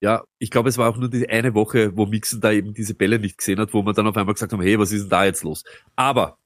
Ja, 0.00 0.24
ich 0.38 0.50
glaube, 0.50 0.68
es 0.68 0.78
war 0.78 0.88
auch 0.88 0.96
nur 0.96 1.10
die 1.10 1.28
eine 1.28 1.54
Woche, 1.54 1.96
wo 1.96 2.06
Mixon 2.06 2.40
da 2.40 2.50
eben 2.50 2.72
diese 2.72 2.94
Bälle 2.94 3.18
nicht 3.18 3.38
gesehen 3.38 3.58
hat, 3.58 3.74
wo 3.74 3.82
man 3.82 3.94
dann 3.94 4.06
auf 4.06 4.16
einmal 4.16 4.34
gesagt 4.34 4.52
haben, 4.52 4.62
hey, 4.62 4.78
was 4.78 4.92
ist 4.92 5.02
denn 5.02 5.10
da 5.10 5.24
jetzt 5.24 5.44
los? 5.44 5.64
Aber, 5.96 6.38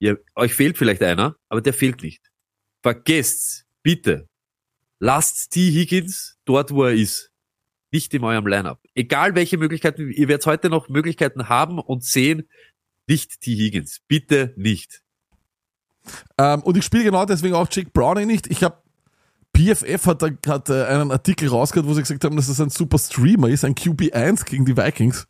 ihr, 0.00 0.18
euch 0.34 0.54
fehlt 0.54 0.76
vielleicht 0.76 1.02
einer, 1.02 1.36
aber 1.48 1.60
der 1.60 1.72
fehlt 1.72 2.02
nicht. 2.02 2.30
Vergesst, 2.82 3.66
bitte, 3.82 4.28
lasst 4.98 5.50
T. 5.50 5.70
Higgins 5.70 6.38
dort, 6.44 6.72
wo 6.72 6.84
er 6.84 6.92
ist 6.92 7.29
nicht 7.92 8.14
in 8.14 8.24
eurem 8.24 8.46
Lineup. 8.46 8.80
Egal 8.94 9.34
welche 9.34 9.58
Möglichkeiten, 9.58 10.10
ihr 10.10 10.28
werdet 10.28 10.46
heute 10.46 10.70
noch 10.70 10.88
Möglichkeiten 10.88 11.48
haben 11.48 11.78
und 11.78 12.04
sehen, 12.04 12.48
nicht 13.06 13.40
T. 13.40 13.56
Higgins. 13.56 14.00
Bitte 14.06 14.52
nicht. 14.56 15.02
Ähm, 16.38 16.62
und 16.62 16.76
ich 16.76 16.84
spiele 16.84 17.04
genau 17.04 17.24
deswegen 17.24 17.54
auch 17.54 17.68
Jake 17.70 17.90
Browning 17.92 18.26
nicht. 18.26 18.46
Ich 18.46 18.62
habe 18.62 18.78
PFF 19.56 20.06
hat, 20.06 20.22
hat 20.46 20.68
äh, 20.68 20.84
einen 20.84 21.10
Artikel 21.10 21.48
rausgehört, 21.48 21.88
wo 21.88 21.94
sie 21.94 22.02
gesagt 22.02 22.24
haben, 22.24 22.36
dass 22.36 22.46
das 22.46 22.60
ein 22.60 22.70
super 22.70 22.98
Streamer 22.98 23.48
ist, 23.48 23.64
ein 23.64 23.74
QB1 23.74 24.44
gegen 24.44 24.64
die 24.64 24.76
Vikings 24.76 25.26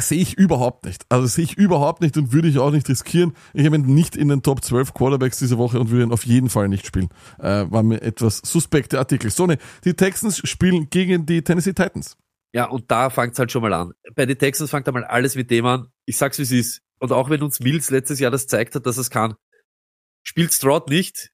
sehe 0.00 0.20
ich 0.20 0.36
überhaupt 0.36 0.84
nicht. 0.84 1.04
Also 1.08 1.26
sehe 1.26 1.44
ich 1.44 1.56
überhaupt 1.56 2.00
nicht 2.00 2.16
und 2.16 2.32
würde 2.32 2.48
ich 2.48 2.58
auch 2.58 2.70
nicht 2.70 2.88
riskieren. 2.88 3.34
Ich 3.54 3.64
habe 3.66 3.76
ihn 3.76 3.94
nicht 3.94 4.16
in 4.16 4.28
den 4.28 4.42
Top 4.42 4.64
12 4.64 4.94
Quarterbacks 4.94 5.38
diese 5.38 5.58
Woche 5.58 5.80
und 5.80 5.90
würde 5.90 6.04
ihn 6.04 6.12
auf 6.12 6.24
jeden 6.24 6.48
Fall 6.48 6.68
nicht 6.68 6.86
spielen. 6.86 7.08
Äh, 7.38 7.66
war 7.70 7.82
mir 7.82 8.02
etwas 8.02 8.38
suspekte 8.38 8.98
Artikel. 8.98 9.30
So, 9.30 9.46
ne, 9.46 9.58
die 9.84 9.94
Texans 9.94 10.38
spielen 10.48 10.90
gegen 10.90 11.26
die 11.26 11.42
Tennessee 11.42 11.72
Titans. 11.72 12.16
Ja, 12.52 12.66
und 12.66 12.90
da 12.90 13.10
fängt 13.10 13.34
es 13.34 13.38
halt 13.38 13.52
schon 13.52 13.62
mal 13.62 13.72
an. 13.72 13.92
Bei 14.14 14.26
den 14.26 14.36
Texans 14.36 14.70
fängt 14.70 14.88
einmal 14.88 15.04
alles 15.04 15.36
mit 15.36 15.50
dem 15.50 15.66
an. 15.66 15.88
Ich 16.04 16.16
sag's 16.16 16.38
wie 16.38 16.42
es 16.42 16.50
ist. 16.50 16.82
Und 16.98 17.12
auch 17.12 17.30
wenn 17.30 17.42
uns 17.42 17.60
Mills 17.60 17.90
letztes 17.90 18.18
Jahr 18.18 18.30
das 18.30 18.46
zeigt 18.46 18.74
hat, 18.74 18.86
dass 18.86 18.98
es 18.98 19.08
kann, 19.08 19.34
spielt 20.22 20.52
Stroud 20.52 20.90
nicht, 20.90 21.30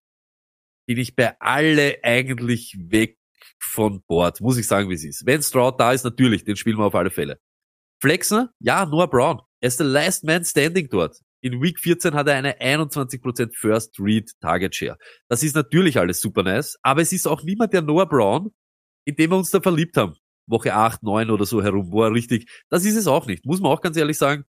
bin 0.86 0.98
ich 0.98 1.16
bei 1.16 1.38
alle 1.40 1.98
eigentlich 2.02 2.76
weg 2.78 3.18
von 3.58 4.02
Bord, 4.06 4.40
muss 4.40 4.58
ich 4.58 4.66
sagen, 4.66 4.88
wie 4.90 4.94
es 4.94 5.04
ist. 5.04 5.26
Wenn 5.26 5.42
Stroud 5.42 5.80
da 5.80 5.92
ist, 5.92 6.04
natürlich, 6.04 6.44
den 6.44 6.56
spielen 6.56 6.78
wir 6.78 6.84
auf 6.84 6.94
alle 6.94 7.10
Fälle. 7.10 7.40
Flexen? 8.00 8.48
Ja, 8.60 8.84
Noah 8.86 9.08
Brown. 9.08 9.40
Er 9.60 9.68
ist 9.68 9.80
der 9.80 9.86
Last 9.86 10.24
Man 10.24 10.44
Standing 10.44 10.88
dort. 10.90 11.18
In 11.40 11.62
Week 11.62 11.78
14 11.78 12.14
hat 12.14 12.28
er 12.28 12.34
eine 12.34 12.60
21% 12.60 13.54
First 13.54 13.98
Read 13.98 14.30
Target 14.40 14.74
Share. 14.74 14.98
Das 15.28 15.42
ist 15.42 15.54
natürlich 15.54 15.98
alles 15.98 16.20
super 16.20 16.42
nice, 16.42 16.76
aber 16.82 17.02
es 17.02 17.12
ist 17.12 17.26
auch 17.26 17.42
niemand 17.42 17.72
der 17.72 17.82
Noah 17.82 18.08
Brown, 18.08 18.50
in 19.04 19.16
dem 19.16 19.30
wir 19.30 19.36
uns 19.36 19.50
da 19.50 19.60
verliebt 19.60 19.96
haben. 19.96 20.14
Woche 20.46 20.74
8, 20.74 21.02
9 21.02 21.30
oder 21.30 21.46
so 21.46 21.62
herum, 21.62 21.92
wo 21.92 22.02
er 22.02 22.12
richtig, 22.12 22.50
das 22.68 22.84
ist 22.84 22.96
es 22.96 23.06
auch 23.06 23.26
nicht. 23.26 23.44
Muss 23.46 23.60
man 23.60 23.72
auch 23.72 23.80
ganz 23.80 23.96
ehrlich 23.96 24.18
sagen. 24.18 24.44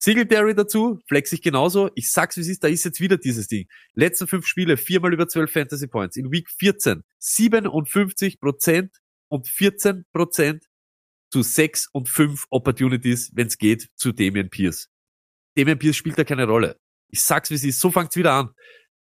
Singletary 0.00 0.54
dazu, 0.54 1.00
flex 1.08 1.32
ich 1.32 1.42
genauso. 1.42 1.90
Ich 1.96 2.10
sag's 2.10 2.36
wie 2.36 2.42
es 2.42 2.48
ist, 2.48 2.62
da 2.62 2.68
ist 2.68 2.84
jetzt 2.84 3.00
wieder 3.00 3.16
dieses 3.16 3.48
Ding. 3.48 3.66
Letzten 3.94 4.28
fünf 4.28 4.46
Spiele, 4.46 4.76
viermal 4.76 5.12
über 5.12 5.26
12 5.26 5.50
Fantasy 5.50 5.88
Points. 5.88 6.16
In 6.16 6.30
Week 6.30 6.48
14 6.48 7.02
57% 7.20 8.90
und 9.28 9.46
14% 9.48 10.60
zu 11.30 11.42
sechs 11.42 11.88
und 11.92 12.08
fünf 12.08 12.46
Opportunities, 12.50 13.30
wenn 13.34 13.48
es 13.48 13.58
geht, 13.58 13.88
zu 13.96 14.12
Damian 14.12 14.50
Pierce. 14.50 14.88
Damian 15.56 15.78
Pierce 15.78 15.96
spielt 15.96 16.18
da 16.18 16.24
keine 16.24 16.46
Rolle. 16.46 16.76
Ich 17.08 17.22
sag's 17.22 17.50
wie 17.50 17.54
es 17.54 17.64
ist, 17.64 17.80
so 17.80 17.90
fangt's 17.90 18.16
wieder 18.16 18.32
an. 18.32 18.50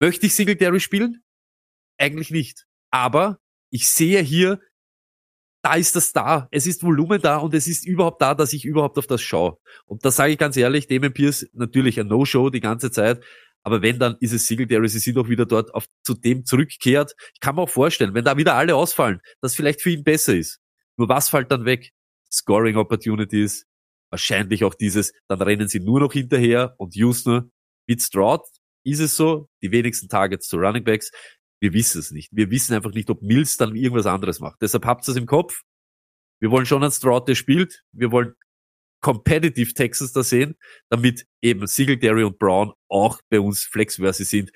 Möchte 0.00 0.26
ich 0.26 0.34
Singletary 0.34 0.80
spielen? 0.80 1.22
Eigentlich 1.98 2.30
nicht. 2.30 2.64
Aber 2.90 3.38
ich 3.70 3.88
sehe 3.88 4.20
hier, 4.20 4.60
da 5.62 5.74
ist 5.74 5.94
das 5.94 6.12
da. 6.12 6.48
Es 6.50 6.66
ist 6.66 6.82
Volumen 6.82 7.20
da 7.20 7.36
und 7.36 7.54
es 7.54 7.66
ist 7.66 7.86
überhaupt 7.86 8.22
da, 8.22 8.34
dass 8.34 8.52
ich 8.52 8.64
überhaupt 8.64 8.98
auf 8.98 9.06
das 9.06 9.20
schaue. 9.20 9.58
Und 9.84 10.04
da 10.04 10.10
sage 10.10 10.32
ich 10.32 10.38
ganz 10.38 10.56
ehrlich, 10.56 10.86
Damian 10.86 11.12
Pierce 11.12 11.46
natürlich 11.52 12.00
ein 12.00 12.08
No-Show 12.08 12.50
die 12.50 12.60
ganze 12.60 12.90
Zeit. 12.90 13.22
Aber 13.62 13.82
wenn, 13.82 13.98
dann 13.98 14.16
ist 14.20 14.32
es 14.32 14.46
Singletary, 14.46 14.88
sie 14.88 14.98
sind 14.98 15.18
auch 15.18 15.28
wieder 15.28 15.44
dort 15.44 15.74
auf, 15.74 15.84
zu 16.02 16.14
dem 16.14 16.46
zurückkehrt. 16.46 17.14
Ich 17.34 17.40
kann 17.40 17.56
mir 17.56 17.62
auch 17.62 17.68
vorstellen, 17.68 18.14
wenn 18.14 18.24
da 18.24 18.38
wieder 18.38 18.54
alle 18.54 18.74
ausfallen, 18.74 19.20
dass 19.42 19.54
vielleicht 19.54 19.82
für 19.82 19.90
ihn 19.90 20.02
besser 20.02 20.34
ist. 20.34 20.60
Nur 20.96 21.10
was 21.10 21.28
fällt 21.28 21.50
dann 21.52 21.66
weg? 21.66 21.92
Scoring 22.32 22.76
Opportunities, 22.76 23.66
wahrscheinlich 24.10 24.64
auch 24.64 24.74
dieses, 24.74 25.12
dann 25.28 25.42
rennen 25.42 25.68
sie 25.68 25.80
nur 25.80 26.00
noch 26.00 26.12
hinterher 26.12 26.74
und 26.78 26.94
Houston 26.94 27.52
mit 27.86 28.02
Stroud 28.02 28.42
ist 28.84 29.00
es 29.00 29.16
so, 29.16 29.48
die 29.62 29.72
wenigsten 29.72 30.08
Targets 30.08 30.48
zu 30.48 30.56
Running 30.56 30.84
Backs. 30.84 31.10
Wir 31.60 31.72
wissen 31.72 31.98
es 31.98 32.10
nicht. 32.10 32.30
Wir 32.32 32.50
wissen 32.50 32.74
einfach 32.74 32.92
nicht, 32.92 33.10
ob 33.10 33.20
Mills 33.22 33.56
dann 33.56 33.76
irgendwas 33.76 34.06
anderes 34.06 34.40
macht. 34.40 34.62
Deshalb 34.62 34.86
habt 34.86 35.06
ihr 35.06 35.12
es 35.12 35.16
im 35.18 35.26
Kopf. 35.26 35.62
Wir 36.40 36.50
wollen 36.50 36.64
schon 36.64 36.82
einen 36.82 36.92
Stroud, 36.92 37.28
der 37.28 37.34
spielt. 37.34 37.82
Wir 37.92 38.10
wollen 38.10 38.34
competitive 39.02 39.74
Texans 39.74 40.12
da 40.12 40.22
sehen, 40.22 40.56
damit 40.90 41.26
eben 41.42 41.66
Singletary 41.66 42.24
und 42.24 42.38
Brown 42.38 42.72
auch 42.88 43.20
bei 43.28 43.40
uns 43.40 43.64
flexworthy 43.64 44.24
sind. 44.24 44.50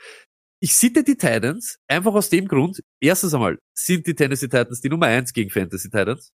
Ich 0.60 0.76
sitte 0.76 1.02
die 1.04 1.16
Titans 1.16 1.78
einfach 1.88 2.14
aus 2.14 2.30
dem 2.30 2.48
Grund, 2.48 2.80
erstens 3.00 3.34
einmal 3.34 3.58
sind 3.74 4.06
die 4.06 4.14
Tennessee 4.14 4.48
Titans 4.48 4.80
die 4.80 4.88
Nummer 4.88 5.06
eins 5.06 5.32
gegen 5.32 5.50
Fantasy 5.50 5.90
Titans. 5.90 6.32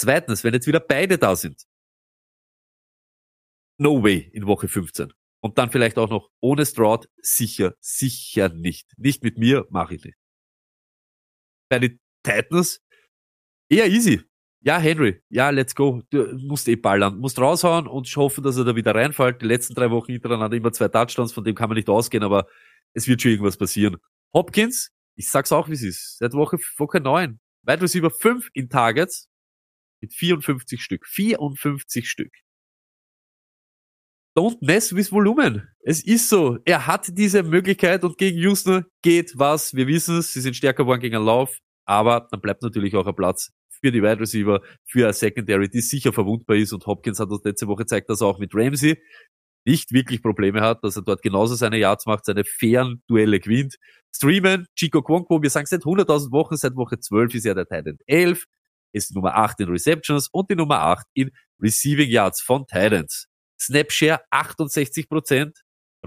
Zweitens, 0.00 0.44
wenn 0.44 0.54
jetzt 0.54 0.68
wieder 0.68 0.78
beide 0.78 1.18
da 1.18 1.34
sind, 1.34 1.64
no 3.78 4.00
way 4.00 4.30
in 4.32 4.46
Woche 4.46 4.68
15. 4.68 5.12
Und 5.40 5.58
dann 5.58 5.72
vielleicht 5.72 5.98
auch 5.98 6.08
noch 6.08 6.30
ohne 6.38 6.64
Stroud, 6.64 7.08
sicher, 7.16 7.74
sicher 7.80 8.48
nicht. 8.48 8.92
Nicht 8.96 9.24
mit 9.24 9.38
mir, 9.38 9.66
mache 9.70 9.96
ich 9.96 10.04
nicht. 10.04 10.16
Bei 11.68 11.80
den 11.80 11.98
Titans, 12.22 12.80
eher 13.68 13.88
easy. 13.88 14.22
Ja, 14.60 14.78
Henry, 14.78 15.20
ja, 15.30 15.50
let's 15.50 15.74
go. 15.74 16.00
Du 16.10 16.32
musst 16.46 16.68
eh 16.68 16.76
ballern, 16.76 17.18
musst 17.18 17.40
raushauen 17.40 17.88
und 17.88 18.06
hoffen, 18.14 18.44
dass 18.44 18.56
er 18.56 18.64
da 18.64 18.76
wieder 18.76 18.94
reinfällt. 18.94 19.42
Die 19.42 19.46
letzten 19.46 19.74
drei 19.74 19.90
Wochen 19.90 20.12
hintereinander 20.12 20.56
immer 20.56 20.72
zwei 20.72 20.86
Touchdowns, 20.86 21.32
von 21.32 21.42
dem 21.42 21.56
kann 21.56 21.70
man 21.70 21.76
nicht 21.76 21.88
ausgehen, 21.88 22.22
aber 22.22 22.46
es 22.94 23.08
wird 23.08 23.20
schon 23.20 23.32
irgendwas 23.32 23.56
passieren. 23.56 23.96
Hopkins, 24.32 24.92
ich 25.16 25.28
sag's 25.28 25.50
auch, 25.50 25.68
wie 25.68 25.74
es 25.74 25.82
ist. 25.82 26.18
Seit 26.18 26.34
Woche, 26.34 26.58
Woche 26.76 27.00
9. 27.00 27.40
Weit 27.64 27.82
Receiver 27.82 28.10
5 28.10 28.50
in 28.52 28.68
Targets, 28.68 29.28
mit 30.00 30.14
54 30.14 30.82
Stück. 30.82 31.06
54 31.06 32.08
Stück. 32.08 32.32
Don't 34.36 34.58
mess 34.60 34.94
with 34.94 35.10
Volumen. 35.10 35.68
Es 35.80 36.04
ist 36.04 36.28
so. 36.28 36.58
Er 36.64 36.86
hat 36.86 37.08
diese 37.18 37.42
Möglichkeit 37.42 38.04
und 38.04 38.18
gegen 38.18 38.38
Houston 38.38 38.84
geht 39.02 39.32
was. 39.36 39.74
Wir 39.74 39.88
wissen 39.88 40.18
es. 40.18 40.32
Sie 40.32 40.40
sind 40.40 40.54
stärker 40.54 40.84
geworden 40.84 41.00
gegen 41.00 41.16
einen 41.16 41.26
Lauf. 41.26 41.58
Aber 41.86 42.28
dann 42.30 42.40
bleibt 42.40 42.62
natürlich 42.62 42.94
auch 42.94 43.06
ein 43.06 43.16
Platz 43.16 43.50
für 43.80 43.90
die 43.90 44.02
Wide 44.02 44.20
Receiver, 44.20 44.60
für 44.84 45.06
ein 45.08 45.12
Secondary, 45.12 45.68
die 45.68 45.80
sicher 45.80 46.12
verwundbar 46.12 46.56
ist. 46.56 46.72
Und 46.72 46.86
Hopkins 46.86 47.18
hat 47.18 47.30
uns 47.30 47.42
letzte 47.44 47.66
Woche 47.66 47.82
gezeigt, 47.82 48.10
dass 48.10 48.20
er 48.20 48.28
auch 48.28 48.38
mit 48.38 48.54
Ramsey 48.54 49.02
nicht 49.64 49.92
wirklich 49.92 50.22
Probleme 50.22 50.60
hat, 50.60 50.82
dass 50.84 50.96
er 50.96 51.02
dort 51.02 51.22
genauso 51.22 51.54
seine 51.54 51.78
Yards 51.78 52.06
macht, 52.06 52.24
seine 52.24 52.44
fairen 52.44 53.02
Duelle 53.08 53.40
gewinnt. 53.40 53.76
Streamen, 54.14 54.66
Chico 54.76 55.02
Kwonko, 55.02 55.42
wir 55.42 55.50
sagen 55.50 55.66
seit 55.66 55.82
100.000 55.82 56.32
Wochen, 56.32 56.56
seit 56.56 56.74
Woche 56.74 56.98
12 56.98 57.34
ist 57.34 57.44
er 57.44 57.54
der 57.54 57.66
Titan 57.66 57.98
11 58.06 58.44
ist 58.92 59.10
die 59.10 59.14
Nummer 59.14 59.34
8 59.34 59.60
in 59.60 59.68
Receptions 59.68 60.28
und 60.30 60.50
die 60.50 60.56
Nummer 60.56 60.80
8 60.80 61.06
in 61.14 61.30
Receiving 61.60 62.08
Yards 62.08 62.40
von 62.40 62.66
Titans. 62.66 63.26
Snapshare 63.60 64.20
68%, 64.30 65.52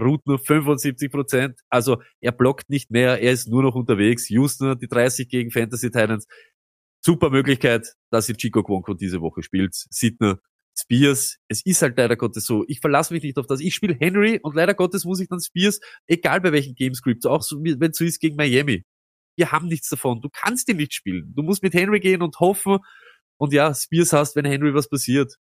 Root 0.00 0.26
nur 0.26 0.38
75%, 0.38 1.58
also 1.68 2.02
er 2.20 2.32
blockt 2.32 2.70
nicht 2.70 2.90
mehr, 2.90 3.20
er 3.20 3.32
ist 3.32 3.48
nur 3.48 3.62
noch 3.62 3.74
unterwegs. 3.74 4.28
Houston, 4.30 4.78
die 4.78 4.88
30 4.88 5.28
gegen 5.28 5.50
Fantasy 5.50 5.90
Titans. 5.90 6.26
Super 7.04 7.30
Möglichkeit, 7.30 7.94
dass 8.10 8.28
ihr 8.28 8.36
Chico 8.36 8.62
Kwonko 8.62 8.94
diese 8.94 9.20
Woche 9.20 9.42
spielt. 9.42 9.74
Sidner, 9.74 10.38
Spears, 10.78 11.38
es 11.48 11.64
ist 11.66 11.82
halt 11.82 11.98
leider 11.98 12.16
Gottes 12.16 12.46
so. 12.46 12.64
Ich 12.68 12.80
verlasse 12.80 13.12
mich 13.12 13.22
nicht 13.22 13.36
auf 13.38 13.46
das. 13.46 13.60
Ich 13.60 13.74
spiele 13.74 13.96
Henry 13.98 14.38
und 14.42 14.54
leider 14.54 14.74
Gottes 14.74 15.04
muss 15.04 15.20
ich 15.20 15.28
dann 15.28 15.40
Spears, 15.40 15.80
egal 16.06 16.40
bei 16.40 16.52
welchen 16.52 16.74
Gamescripts, 16.74 17.26
auch 17.26 17.42
so, 17.42 17.62
wenn 17.62 17.90
es 17.90 17.98
so 17.98 18.04
ist 18.04 18.20
gegen 18.20 18.36
Miami. 18.36 18.84
Wir 19.36 19.52
haben 19.52 19.66
nichts 19.66 19.88
davon. 19.88 20.20
Du 20.20 20.28
kannst 20.30 20.68
ihn 20.68 20.76
nicht 20.76 20.94
spielen. 20.94 21.32
Du 21.34 21.42
musst 21.42 21.62
mit 21.62 21.74
Henry 21.74 22.00
gehen 22.00 22.22
und 22.22 22.38
hoffen. 22.40 22.78
Und 23.38 23.52
ja, 23.52 23.74
Spears 23.74 24.12
hast, 24.12 24.36
wenn 24.36 24.44
Henry 24.44 24.74
was 24.74 24.88
passiert. 24.88 25.36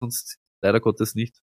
Sonst 0.00 0.38
leider 0.62 0.80
Gottes 0.80 1.14
nicht. 1.14 1.40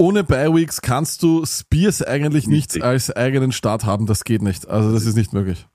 Ohne 0.00 0.24
Bi-Weeks 0.24 0.80
kannst 0.80 1.22
du 1.22 1.44
Spears 1.44 2.00
eigentlich 2.00 2.46
nicht 2.46 2.70
Richtig. 2.70 2.84
als 2.84 3.10
eigenen 3.10 3.52
Start 3.52 3.84
haben. 3.84 4.06
Das 4.06 4.24
geht 4.24 4.40
nicht. 4.40 4.66
Also 4.66 4.94
das 4.94 5.04
ist 5.04 5.14
nicht 5.14 5.34
möglich. 5.34 5.66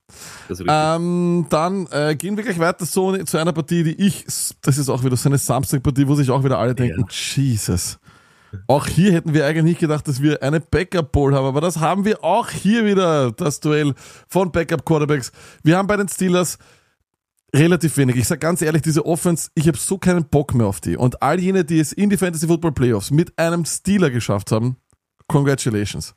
Ist. 0.49 0.63
Ähm, 0.67 1.45
dann 1.51 1.85
äh, 1.91 2.15
gehen 2.15 2.35
wir 2.35 2.43
gleich 2.43 2.57
weiter 2.57 2.85
so, 2.85 3.15
zu 3.23 3.37
einer 3.37 3.53
Partie, 3.53 3.83
die 3.83 4.03
ich, 4.03 4.25
das 4.61 4.79
ist 4.79 4.89
auch 4.89 5.03
wieder 5.03 5.15
so 5.15 5.29
eine 5.29 5.37
Samstag-Partie, 5.37 6.07
wo 6.07 6.15
sich 6.15 6.31
auch 6.31 6.43
wieder 6.43 6.57
alle 6.57 6.73
denken, 6.73 7.05
Jesus. 7.11 7.99
Auch 8.67 8.87
hier 8.87 9.13
hätten 9.13 9.33
wir 9.33 9.45
eigentlich 9.45 9.63
nicht 9.63 9.79
gedacht, 9.79 10.07
dass 10.07 10.21
wir 10.21 10.41
eine 10.43 10.59
Backup-Bowl 10.59 11.33
haben, 11.33 11.45
aber 11.45 11.61
das 11.61 11.79
haben 11.79 12.05
wir 12.05 12.23
auch 12.23 12.49
hier 12.49 12.85
wieder, 12.85 13.31
das 13.31 13.59
Duell 13.59 13.93
von 14.27 14.51
Backup-Quarterbacks. 14.51 15.31
Wir 15.63 15.77
haben 15.77 15.87
bei 15.87 15.97
den 15.97 16.07
Steelers 16.07 16.57
relativ 17.55 17.97
wenig. 17.97 18.15
Ich 18.17 18.27
sag 18.27 18.39
ganz 18.39 18.61
ehrlich, 18.61 18.81
diese 18.81 19.05
Offense, 19.05 19.49
ich 19.55 19.67
habe 19.67 19.77
so 19.77 19.97
keinen 19.97 20.25
Bock 20.25 20.53
mehr 20.53 20.67
auf 20.67 20.81
die. 20.81 20.97
Und 20.97 21.21
all 21.21 21.39
jene, 21.39 21.63
die 21.63 21.79
es 21.79 21.93
in 21.93 22.09
die 22.09 22.17
Fantasy 22.17 22.47
Football 22.47 22.73
Playoffs 22.73 23.11
mit 23.11 23.37
einem 23.37 23.65
Steeler 23.65 24.09
geschafft 24.09 24.51
haben, 24.51 24.77
congratulations. 25.27 26.13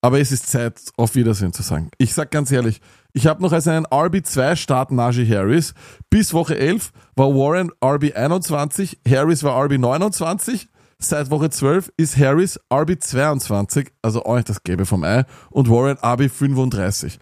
Aber 0.00 0.20
es 0.20 0.30
ist 0.32 0.48
Zeit, 0.48 0.80
auf 0.98 1.14
Wiedersehen 1.14 1.54
zu 1.54 1.62
sagen. 1.62 1.90
Ich 1.96 2.12
sag 2.12 2.30
ganz 2.30 2.52
ehrlich, 2.52 2.82
ich 3.14 3.26
habe 3.26 3.40
noch 3.42 3.52
als 3.52 3.66
einen 3.66 3.86
RB2 3.86 4.54
Start 4.56 4.90
Najee 4.90 5.26
Harris. 5.26 5.72
Bis 6.10 6.34
Woche 6.34 6.58
11 6.58 6.92
war 7.16 7.28
Warren 7.28 7.70
RB 7.82 8.14
21, 8.14 9.00
Harris 9.08 9.42
war 9.42 9.64
RB 9.64 9.78
29. 9.78 10.68
Seit 11.08 11.30
Woche 11.30 11.50
12 11.50 11.92
ist 11.96 12.16
Harris 12.16 12.58
RB 12.72 12.96
22, 12.98 13.92
also 14.02 14.24
auch 14.24 14.36
nicht 14.36 14.48
das 14.48 14.62
Gelbe 14.62 14.86
vom 14.86 15.04
Ei, 15.04 15.24
und 15.50 15.68
Warren 15.68 15.98
RB 16.02 16.30
35. 16.30 17.18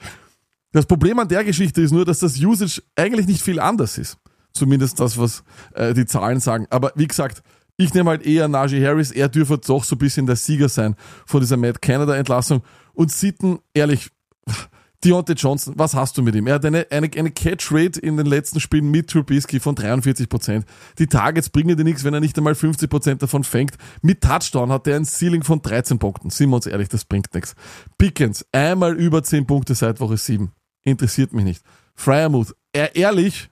Das 0.72 0.86
Problem 0.86 1.18
an 1.18 1.28
der 1.28 1.44
Geschichte 1.44 1.82
ist 1.82 1.90
nur, 1.90 2.04
dass 2.04 2.20
das 2.20 2.38
Usage 2.38 2.82
eigentlich 2.96 3.26
nicht 3.26 3.42
viel 3.42 3.58
anders 3.58 3.98
ist. 3.98 4.18
Zumindest 4.52 5.00
das, 5.00 5.18
was 5.18 5.42
äh, 5.74 5.94
die 5.94 6.06
Zahlen 6.06 6.40
sagen. 6.40 6.66
Aber 6.70 6.92
wie 6.94 7.06
gesagt, 7.06 7.42
ich 7.76 7.92
nehme 7.92 8.10
halt 8.10 8.24
eher 8.24 8.48
Najee 8.48 8.86
Harris. 8.86 9.10
Er 9.10 9.28
dürfte 9.28 9.58
doch 9.58 9.84
so 9.84 9.96
ein 9.96 9.98
bisschen 9.98 10.26
der 10.26 10.36
Sieger 10.36 10.68
sein 10.68 10.94
von 11.26 11.40
dieser 11.40 11.56
Matt 11.56 11.82
Canada 11.82 12.14
Entlassung. 12.14 12.62
Und 12.94 13.10
Sitten, 13.10 13.58
ehrlich, 13.74 14.10
Deontay 15.04 15.34
Johnson, 15.34 15.74
was 15.76 15.94
hast 15.94 16.16
du 16.16 16.22
mit 16.22 16.34
ihm? 16.36 16.46
Er 16.46 16.54
hat 16.54 16.64
eine, 16.64 16.86
eine, 16.90 17.10
eine 17.16 17.30
Catch-Rate 17.30 17.98
in 17.98 18.16
den 18.16 18.26
letzten 18.26 18.60
Spielen 18.60 18.90
mit 18.90 19.10
Trubisky 19.10 19.58
von 19.58 19.74
43%. 19.74 20.62
Die 20.98 21.08
Targets 21.08 21.48
bringen 21.48 21.76
dir 21.76 21.82
nichts, 21.82 22.04
wenn 22.04 22.14
er 22.14 22.20
nicht 22.20 22.38
einmal 22.38 22.52
50% 22.52 23.16
davon 23.16 23.42
fängt. 23.42 23.76
Mit 24.00 24.20
Touchdown 24.20 24.70
hat 24.70 24.86
er 24.86 24.96
ein 24.96 25.04
Ceiling 25.04 25.42
von 25.42 25.60
13 25.60 25.98
Punkten. 25.98 26.30
Sind 26.30 26.50
wir 26.50 26.56
uns 26.56 26.66
ehrlich, 26.66 26.88
das 26.88 27.04
bringt 27.04 27.34
nichts. 27.34 27.56
Pickens, 27.98 28.46
einmal 28.52 28.94
über 28.94 29.22
10 29.24 29.46
Punkte 29.46 29.74
seit 29.74 29.98
Woche 29.98 30.16
7. 30.16 30.52
Interessiert 30.82 31.32
mich 31.32 31.44
nicht. 31.44 31.64
Fryermuth, 31.94 32.54
er 32.72 32.94
ehrlich, 32.94 33.50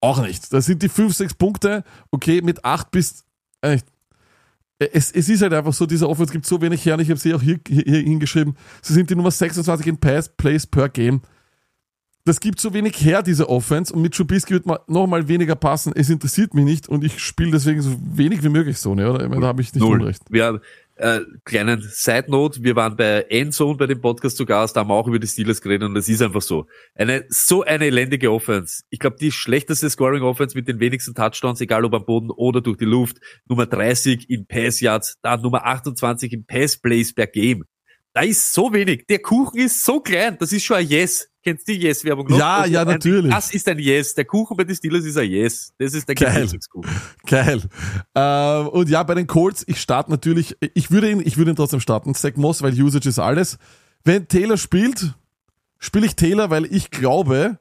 auch 0.00 0.20
nicht. 0.20 0.52
Das 0.52 0.66
sind 0.66 0.82
die 0.82 0.88
5, 0.88 1.14
6 1.14 1.34
Punkte. 1.34 1.84
Okay, 2.12 2.42
mit 2.42 2.64
8 2.64 2.90
bis, 2.92 3.24
äh, 3.60 3.78
es, 4.78 5.10
es 5.10 5.28
ist 5.28 5.42
halt 5.42 5.54
einfach 5.54 5.72
so, 5.72 5.86
dieser 5.86 6.08
Offense 6.08 6.32
gibt 6.32 6.46
so 6.46 6.60
wenig 6.60 6.84
her 6.84 6.94
und 6.94 7.00
ich 7.00 7.10
habe 7.10 7.18
sie 7.18 7.34
auch 7.34 7.42
hier, 7.42 7.58
hier, 7.66 7.84
hier 7.86 8.00
hingeschrieben. 8.00 8.56
Sie 8.82 8.92
sind 8.92 9.08
die 9.08 9.16
Nummer 9.16 9.30
26 9.30 9.86
in 9.86 9.98
Pass 9.98 10.28
Plays 10.28 10.66
per 10.66 10.88
Game. 10.88 11.22
Das 12.24 12.40
gibt 12.40 12.60
so 12.60 12.74
wenig 12.74 12.96
her, 13.04 13.22
diese 13.22 13.48
Offense, 13.48 13.94
und 13.94 14.02
mit 14.02 14.12
Trubisky 14.14 14.54
wird 14.54 14.66
man 14.66 14.78
noch 14.88 15.06
mal 15.06 15.28
weniger 15.28 15.54
passen. 15.54 15.92
Es 15.94 16.10
interessiert 16.10 16.54
mich 16.54 16.64
nicht 16.64 16.88
und 16.88 17.04
ich 17.04 17.20
spiele 17.20 17.52
deswegen 17.52 17.80
so 17.80 17.96
wenig 18.02 18.42
wie 18.42 18.48
möglich 18.48 18.78
so, 18.78 18.96
ne? 18.96 19.12
Oder? 19.12 19.28
Da 19.28 19.46
habe 19.46 19.62
ich 19.62 19.72
nicht 19.72 19.80
Null. 19.80 20.00
Unrecht. 20.00 20.22
Wir, 20.28 20.60
äh, 20.96 21.20
kleinen 21.44 21.82
Side 21.82 22.26
Note, 22.28 22.62
wir 22.62 22.74
waren 22.76 22.96
bei 22.96 23.22
Endzone 23.28 23.76
bei 23.76 23.86
dem 23.86 24.00
Podcast 24.00 24.36
zu 24.36 24.46
Gast, 24.46 24.76
da 24.76 24.80
haben 24.80 24.88
wir 24.88 24.94
auch 24.94 25.06
über 25.06 25.18
die 25.18 25.26
Steelers 25.26 25.60
geredet 25.60 25.88
und 25.88 25.96
es 25.96 26.08
ist 26.08 26.22
einfach 26.22 26.42
so. 26.42 26.66
Eine, 26.94 27.24
so 27.28 27.62
eine 27.62 27.86
elendige 27.86 28.32
Offense. 28.32 28.82
Ich 28.90 28.98
glaube, 28.98 29.16
die 29.20 29.30
schlechteste 29.30 29.88
Scoring 29.90 30.22
Offense 30.22 30.56
mit 30.56 30.68
den 30.68 30.80
wenigsten 30.80 31.14
Touchdowns, 31.14 31.60
egal 31.60 31.84
ob 31.84 31.94
am 31.94 32.04
Boden 32.04 32.30
oder 32.30 32.60
durch 32.60 32.78
die 32.78 32.84
Luft. 32.84 33.18
Nummer 33.46 33.66
30 33.66 34.30
in 34.30 34.46
Pass 34.46 34.80
Yards, 34.80 35.16
dann 35.22 35.42
Nummer 35.42 35.66
28 35.66 36.32
in 36.32 36.46
Pass 36.46 36.78
Plays 36.78 37.14
per 37.14 37.26
Game. 37.26 37.64
Da 38.16 38.22
ist 38.22 38.54
so 38.54 38.72
wenig. 38.72 39.04
Der 39.10 39.18
Kuchen 39.18 39.58
ist 39.60 39.84
so 39.84 40.00
klein. 40.00 40.38
Das 40.40 40.50
ist 40.50 40.64
schon 40.64 40.78
ein 40.78 40.88
Yes. 40.88 41.28
Kennst 41.44 41.68
du 41.68 41.72
die 41.74 41.80
Yes-Werbung 41.80 42.26
noch? 42.28 42.38
Ja, 42.38 42.62
Das 42.62 42.70
ja, 42.70 42.80
ein- 42.80 42.86
natürlich. 42.86 43.30
Das 43.30 43.52
ist 43.52 43.68
ein 43.68 43.78
Yes. 43.78 44.14
Der 44.14 44.24
Kuchen 44.24 44.56
bei 44.56 44.64
den 44.64 44.74
Steelers 44.74 45.04
ist 45.04 45.18
ein 45.18 45.30
Yes. 45.30 45.74
Das 45.78 45.92
ist 45.92 46.08
der 46.08 46.14
Geil. 46.14 46.48
Geil. 47.26 47.62
Ähm, 48.14 48.68
und 48.68 48.88
ja, 48.88 49.02
bei 49.02 49.14
den 49.16 49.26
Colts, 49.26 49.64
ich 49.68 49.78
starte 49.82 50.10
natürlich, 50.10 50.56
ich 50.72 50.90
würde 50.90 51.10
ihn, 51.10 51.20
ich 51.22 51.36
würde 51.36 51.50
ihn 51.50 51.56
trotzdem 51.56 51.80
starten. 51.80 52.14
Zach 52.14 52.36
Moss, 52.36 52.62
weil 52.62 52.72
Usage 52.82 53.06
ist 53.06 53.18
alles. 53.18 53.58
Wenn 54.02 54.26
Taylor 54.26 54.56
spielt, 54.56 55.12
spiele 55.78 56.06
ich 56.06 56.16
Taylor, 56.16 56.48
weil 56.48 56.64
ich 56.74 56.90
glaube, 56.90 57.58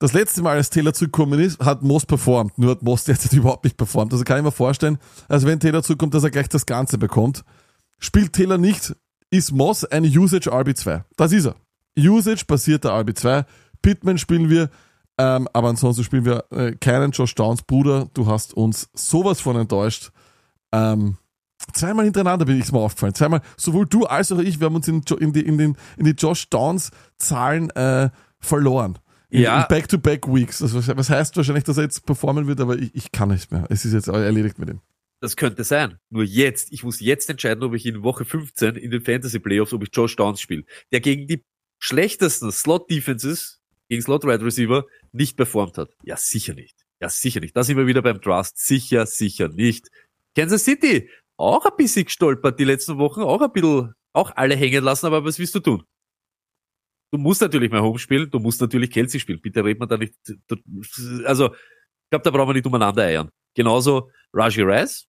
das 0.00 0.12
letzte 0.12 0.42
Mal, 0.42 0.56
als 0.56 0.70
Taylor 0.70 0.92
zurückgekommen 0.92 1.38
ist, 1.38 1.60
hat 1.60 1.84
Moss 1.84 2.04
performt. 2.04 2.58
Nur 2.58 2.72
hat 2.72 2.82
Moss 2.82 3.04
derzeit 3.04 3.32
überhaupt 3.32 3.62
nicht 3.62 3.76
performt. 3.76 4.12
Also 4.12 4.24
kann 4.24 4.38
ich 4.38 4.42
mir 4.44 4.50
vorstellen, 4.50 4.98
also 5.28 5.46
wenn 5.46 5.60
Taylor 5.60 5.84
zurückkommt, 5.84 6.14
dass 6.14 6.24
er 6.24 6.30
gleich 6.30 6.48
das 6.48 6.66
Ganze 6.66 6.98
bekommt. 6.98 7.44
Spielt 8.00 8.32
Taylor 8.32 8.58
nicht, 8.58 8.96
ist 9.30 9.52
Moss 9.52 9.84
ein 9.84 10.04
Usage 10.04 10.50
RB2. 10.52 11.04
Das 11.16 11.32
ist 11.32 11.46
er. 11.46 11.56
Usage 11.98 12.44
basierter 12.46 12.92
RB2. 12.98 13.44
Pittman 13.82 14.18
spielen 14.18 14.50
wir, 14.50 14.70
ähm, 15.18 15.48
aber 15.52 15.68
ansonsten 15.68 16.04
spielen 16.04 16.24
wir 16.24 16.44
äh, 16.50 16.72
keinen 16.76 17.10
Josh 17.10 17.34
Downs. 17.34 17.62
Bruder, 17.62 18.08
du 18.14 18.26
hast 18.26 18.54
uns 18.54 18.88
sowas 18.94 19.40
von 19.40 19.56
enttäuscht. 19.56 20.10
Ähm, 20.72 21.16
zweimal 21.72 22.04
hintereinander 22.04 22.44
bin 22.44 22.60
ich 22.60 22.70
mir 22.72 22.78
aufgefallen. 22.78 23.14
Zweimal, 23.14 23.40
sowohl 23.56 23.86
du 23.86 24.04
als 24.06 24.30
auch 24.32 24.38
ich, 24.38 24.60
wir 24.60 24.66
haben 24.66 24.76
uns 24.76 24.88
in, 24.88 25.02
in, 25.18 25.32
die, 25.32 25.40
in, 25.42 25.58
den, 25.58 25.76
in 25.96 26.04
die 26.04 26.12
Josh 26.12 26.48
Downs 26.50 26.90
Zahlen 27.18 27.70
äh, 27.70 28.10
verloren. 28.38 28.98
In, 29.30 29.42
Ja. 29.42 29.62
in 29.62 29.68
Back-to-Back-Weeks. 29.68 30.58
Das, 30.58 30.74
was 30.74 30.88
was 30.96 31.10
heißt 31.10 31.36
wahrscheinlich, 31.36 31.64
dass 31.64 31.76
er 31.76 31.82
jetzt 31.82 32.06
performen 32.06 32.46
wird, 32.46 32.60
aber 32.60 32.78
ich, 32.78 32.94
ich 32.94 33.12
kann 33.12 33.28
nicht 33.28 33.50
mehr. 33.52 33.66
Es 33.68 33.84
ist 33.84 33.92
jetzt 33.92 34.08
erledigt 34.08 34.58
mit 34.58 34.70
ihm. 34.70 34.80
Das 35.20 35.36
könnte 35.36 35.64
sein. 35.64 35.98
Nur 36.10 36.22
jetzt, 36.22 36.72
ich 36.72 36.84
muss 36.84 37.00
jetzt 37.00 37.28
entscheiden, 37.28 37.64
ob 37.64 37.74
ich 37.74 37.86
in 37.86 38.02
Woche 38.02 38.24
15 38.24 38.76
in 38.76 38.90
den 38.90 39.02
Fantasy 39.02 39.40
Playoffs, 39.40 39.72
ob 39.72 39.82
ich 39.82 39.90
Josh 39.92 40.14
Downs 40.14 40.40
spiele, 40.40 40.64
der 40.92 41.00
gegen 41.00 41.26
die 41.26 41.44
schlechtesten 41.80 42.52
Slot-Defenses, 42.52 43.60
gegen 43.88 44.02
Slot-Wide 44.02 44.44
Receiver, 44.44 44.86
nicht 45.12 45.36
performt 45.36 45.78
hat. 45.78 45.90
Ja, 46.02 46.16
sicher 46.16 46.54
nicht. 46.54 46.76
Ja, 47.00 47.08
sicher 47.08 47.40
nicht. 47.40 47.56
Da 47.56 47.64
sind 47.64 47.76
wir 47.76 47.86
wieder 47.86 48.02
beim 48.02 48.20
Trust. 48.20 48.58
Sicher, 48.58 49.06
sicher 49.06 49.48
nicht. 49.48 49.88
Kansas 50.36 50.64
City, 50.64 51.10
auch 51.36 51.64
ein 51.64 51.76
bisschen 51.76 52.04
gestolpert 52.04 52.58
die 52.58 52.64
letzten 52.64 52.98
Wochen, 52.98 53.22
auch 53.22 53.40
ein 53.40 53.52
bisschen, 53.52 53.94
auch 54.12 54.32
alle 54.36 54.56
hängen 54.56 54.84
lassen, 54.84 55.06
aber 55.06 55.24
was 55.24 55.38
willst 55.38 55.54
du 55.54 55.60
tun? 55.60 55.84
Du 57.10 57.18
musst 57.18 57.40
natürlich 57.40 57.70
mal 57.70 57.80
Home 57.80 57.98
spielen, 57.98 58.30
du 58.30 58.38
musst 58.38 58.60
natürlich 58.60 58.90
Kelsey 58.90 59.18
spielen. 59.18 59.40
Bitte 59.40 59.64
redet 59.64 59.80
man 59.80 59.88
da 59.88 59.96
nicht, 59.96 60.14
also, 61.24 61.54
ich 61.54 62.10
glaube, 62.10 62.22
da 62.22 62.30
brauchen 62.30 62.50
wir 62.50 62.54
nicht 62.54 62.66
umeinander 62.66 63.02
eiern. 63.02 63.30
Genauso 63.54 64.10
Raji 64.32 64.62
Rice, 64.62 65.07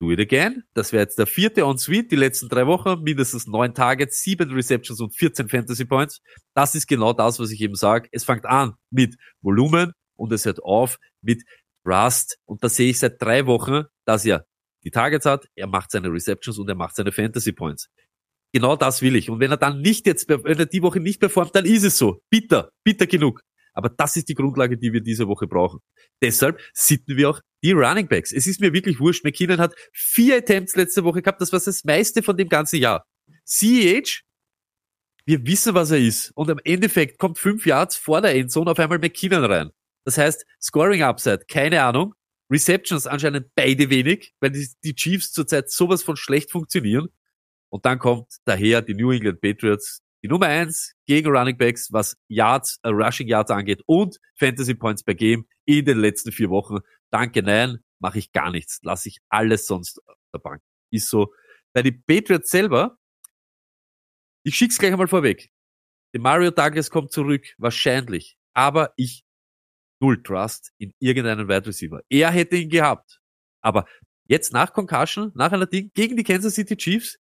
do 0.00 0.10
it 0.10 0.20
again. 0.20 0.64
Das 0.74 0.92
wäre 0.92 1.02
jetzt 1.02 1.18
der 1.18 1.26
vierte 1.26 1.64
on 1.66 1.78
Suite, 1.78 2.10
die 2.10 2.16
letzten 2.16 2.48
drei 2.48 2.66
Wochen, 2.66 3.02
mindestens 3.02 3.46
neun 3.46 3.74
Targets, 3.74 4.20
sieben 4.20 4.50
Receptions 4.50 5.00
und 5.00 5.16
14 5.16 5.48
Fantasy 5.48 5.84
Points. 5.84 6.20
Das 6.54 6.74
ist 6.74 6.86
genau 6.86 7.12
das, 7.12 7.38
was 7.38 7.50
ich 7.50 7.60
eben 7.60 7.74
sage. 7.74 8.08
Es 8.12 8.24
fängt 8.24 8.46
an 8.46 8.74
mit 8.90 9.16
Volumen 9.40 9.92
und 10.16 10.32
es 10.32 10.44
hört 10.44 10.62
auf 10.62 10.98
mit 11.22 11.44
Rust. 11.84 12.38
Und 12.44 12.62
da 12.62 12.68
sehe 12.68 12.90
ich 12.90 12.98
seit 12.98 13.20
drei 13.20 13.46
Wochen, 13.46 13.84
dass 14.04 14.24
er 14.24 14.46
die 14.84 14.90
Targets 14.90 15.26
hat, 15.26 15.48
er 15.56 15.66
macht 15.66 15.90
seine 15.90 16.12
Receptions 16.12 16.58
und 16.58 16.68
er 16.68 16.76
macht 16.76 16.94
seine 16.94 17.10
Fantasy 17.10 17.52
Points. 17.52 17.88
Genau 18.52 18.76
das 18.76 19.02
will 19.02 19.16
ich. 19.16 19.28
Und 19.28 19.40
wenn 19.40 19.50
er 19.50 19.56
dann 19.56 19.80
nicht 19.80 20.06
jetzt, 20.06 20.28
wenn 20.28 20.58
er 20.58 20.66
die 20.66 20.82
Woche 20.82 21.00
nicht 21.00 21.20
performt, 21.20 21.54
dann 21.54 21.64
ist 21.64 21.82
es 21.82 21.98
so. 21.98 22.20
Bitter, 22.30 22.70
bitter 22.84 23.06
genug. 23.06 23.42
Aber 23.74 23.90
das 23.90 24.16
ist 24.16 24.28
die 24.28 24.34
Grundlage, 24.34 24.78
die 24.78 24.92
wir 24.92 25.02
diese 25.02 25.28
Woche 25.28 25.46
brauchen. 25.46 25.80
Deshalb 26.22 26.60
sitten 26.72 27.16
wir 27.16 27.30
auch 27.30 27.40
die 27.66 27.72
Running 27.72 28.06
Backs. 28.06 28.32
Es 28.32 28.46
ist 28.46 28.60
mir 28.60 28.72
wirklich 28.72 29.00
wurscht. 29.00 29.24
McKinnon 29.24 29.58
hat 29.58 29.74
vier 29.92 30.36
Attempts 30.36 30.76
letzte 30.76 31.02
Woche 31.02 31.20
gehabt. 31.20 31.40
Das 31.40 31.52
war 31.52 31.58
das 31.58 31.82
meiste 31.82 32.22
von 32.22 32.36
dem 32.36 32.48
ganzen 32.48 32.78
Jahr. 32.78 33.04
CEH, 33.44 34.22
wir 35.24 35.44
wissen, 35.44 35.74
was 35.74 35.90
er 35.90 35.98
ist. 35.98 36.30
Und 36.36 36.48
im 36.48 36.60
Endeffekt 36.62 37.18
kommt 37.18 37.38
fünf 37.38 37.66
Yards 37.66 37.96
vor 37.96 38.20
der 38.20 38.36
Endzone 38.36 38.70
auf 38.70 38.78
einmal 38.78 39.00
McKinnon 39.00 39.44
rein. 39.44 39.70
Das 40.04 40.16
heißt, 40.16 40.46
Scoring 40.62 41.02
Upside, 41.02 41.46
keine 41.48 41.82
Ahnung. 41.82 42.14
Receptions 42.48 43.08
anscheinend 43.08 43.52
beide 43.56 43.90
wenig, 43.90 44.32
weil 44.38 44.50
die, 44.52 44.68
die 44.84 44.94
Chiefs 44.94 45.32
zurzeit 45.32 45.68
sowas 45.68 46.04
von 46.04 46.14
schlecht 46.14 46.52
funktionieren. 46.52 47.08
Und 47.68 47.84
dann 47.84 47.98
kommt 47.98 48.28
daher 48.44 48.80
die 48.80 48.94
New 48.94 49.10
England 49.10 49.40
Patriots, 49.40 50.02
die 50.22 50.28
Nummer 50.28 50.46
eins 50.46 50.94
gegen 51.06 51.28
Running 51.28 51.56
Backs, 51.56 51.92
was 51.92 52.16
Yards, 52.28 52.78
äh, 52.82 52.88
Rushing 52.88 53.28
Yards 53.28 53.50
angeht 53.50 53.82
und 53.86 54.18
Fantasy 54.38 54.74
Points 54.74 55.02
per 55.02 55.14
Game 55.14 55.46
in 55.64 55.84
den 55.84 55.98
letzten 55.98 56.32
vier 56.32 56.50
Wochen. 56.50 56.78
Danke, 57.10 57.42
nein, 57.42 57.78
mache 58.00 58.18
ich 58.18 58.32
gar 58.32 58.50
nichts. 58.50 58.80
Lasse 58.82 59.08
ich 59.08 59.18
alles 59.28 59.66
sonst 59.66 60.00
auf 60.06 60.16
der 60.34 60.38
Bank. 60.38 60.62
Ist 60.90 61.08
so. 61.08 61.32
Bei 61.72 61.82
die 61.82 61.92
Patriots 61.92 62.50
selber, 62.50 62.98
ich 64.44 64.54
schick's 64.54 64.78
gleich 64.78 64.92
einmal 64.92 65.08
vorweg. 65.08 65.50
Der 66.14 66.20
Mario 66.20 66.50
Douglas 66.50 66.90
kommt 66.90 67.12
zurück, 67.12 67.44
wahrscheinlich. 67.58 68.36
Aber 68.54 68.92
ich 68.96 69.24
null 70.00 70.22
Trust 70.22 70.72
in 70.78 70.94
irgendeinen 70.98 71.48
Wide 71.48 71.66
Receiver. 71.66 72.00
Er 72.08 72.30
hätte 72.30 72.56
ihn 72.56 72.70
gehabt. 72.70 73.20
Aber 73.60 73.86
jetzt 74.24 74.52
nach 74.52 74.72
Concussion, 74.72 75.32
nach 75.34 75.52
einer 75.52 75.66
Ding 75.66 75.90
gegen 75.94 76.16
die 76.16 76.24
Kansas 76.24 76.54
City 76.54 76.76
Chiefs, 76.76 77.18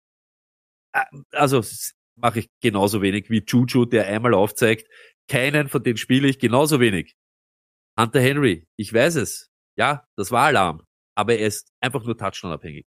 äh, 0.93 1.03
also 1.31 1.61
mache 2.21 2.39
ich 2.39 2.49
genauso 2.61 3.01
wenig 3.01 3.29
wie 3.29 3.43
Juju, 3.45 3.85
der 3.85 4.07
einmal 4.07 4.33
aufzeigt, 4.33 4.87
Keinen 5.31 5.69
von 5.69 5.81
denen 5.81 5.97
spiele 5.97 6.27
ich 6.27 6.39
genauso 6.39 6.81
wenig. 6.81 7.15
Hunter 7.97 8.19
Henry, 8.19 8.67
ich 8.77 8.93
weiß 8.93 9.15
es. 9.15 9.49
Ja, 9.77 10.05
das 10.17 10.29
war 10.31 10.47
Alarm. 10.47 10.81
Aber 11.15 11.35
er 11.35 11.47
ist 11.47 11.71
einfach 11.79 12.03
nur 12.03 12.17
Touchdown-abhängig. 12.17 12.85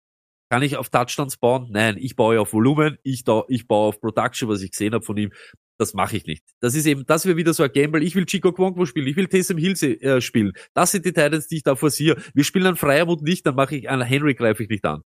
Kann 0.50 0.62
ich 0.62 0.76
auf 0.76 0.88
Touchdowns 0.88 1.36
bauen? 1.36 1.68
Nein, 1.70 1.96
ich 1.98 2.16
baue 2.16 2.40
auf 2.40 2.52
Volumen, 2.52 2.96
ich, 3.02 3.24
ich 3.48 3.66
baue 3.66 3.88
auf 3.88 4.00
Production, 4.00 4.48
was 4.48 4.62
ich 4.62 4.70
gesehen 4.70 4.94
habe 4.94 5.04
von 5.04 5.16
ihm. 5.16 5.32
Das 5.78 5.94
mache 5.94 6.16
ich 6.16 6.26
nicht. 6.26 6.44
Das 6.60 6.74
ist 6.76 6.86
eben, 6.86 7.04
das 7.06 7.26
wäre 7.26 7.36
wieder 7.36 7.54
so 7.54 7.64
ein 7.64 7.72
Gamble. 7.72 8.02
Ich 8.02 8.14
will 8.14 8.24
Chico 8.24 8.52
Kwongo 8.52 8.86
spielen, 8.86 9.08
ich 9.08 9.16
will 9.16 9.26
Taysom 9.26 9.58
Hill 9.58 9.72
äh, 9.82 10.20
spielen. 10.20 10.52
Das 10.74 10.92
sind 10.92 11.04
die 11.04 11.12
Titans, 11.12 11.48
die 11.48 11.56
ich 11.56 11.62
da 11.64 11.76
forciere. 11.76 12.22
Wir 12.34 12.44
spielen 12.44 12.66
einen 12.66 12.76
Freiermut 12.76 13.22
nicht, 13.22 13.46
dann 13.46 13.56
mache 13.56 13.76
ich 13.76 13.88
einen 13.88 14.02
Henry 14.02 14.34
greife 14.34 14.62
ich 14.62 14.68
nicht 14.68 14.84
an. 14.84 15.02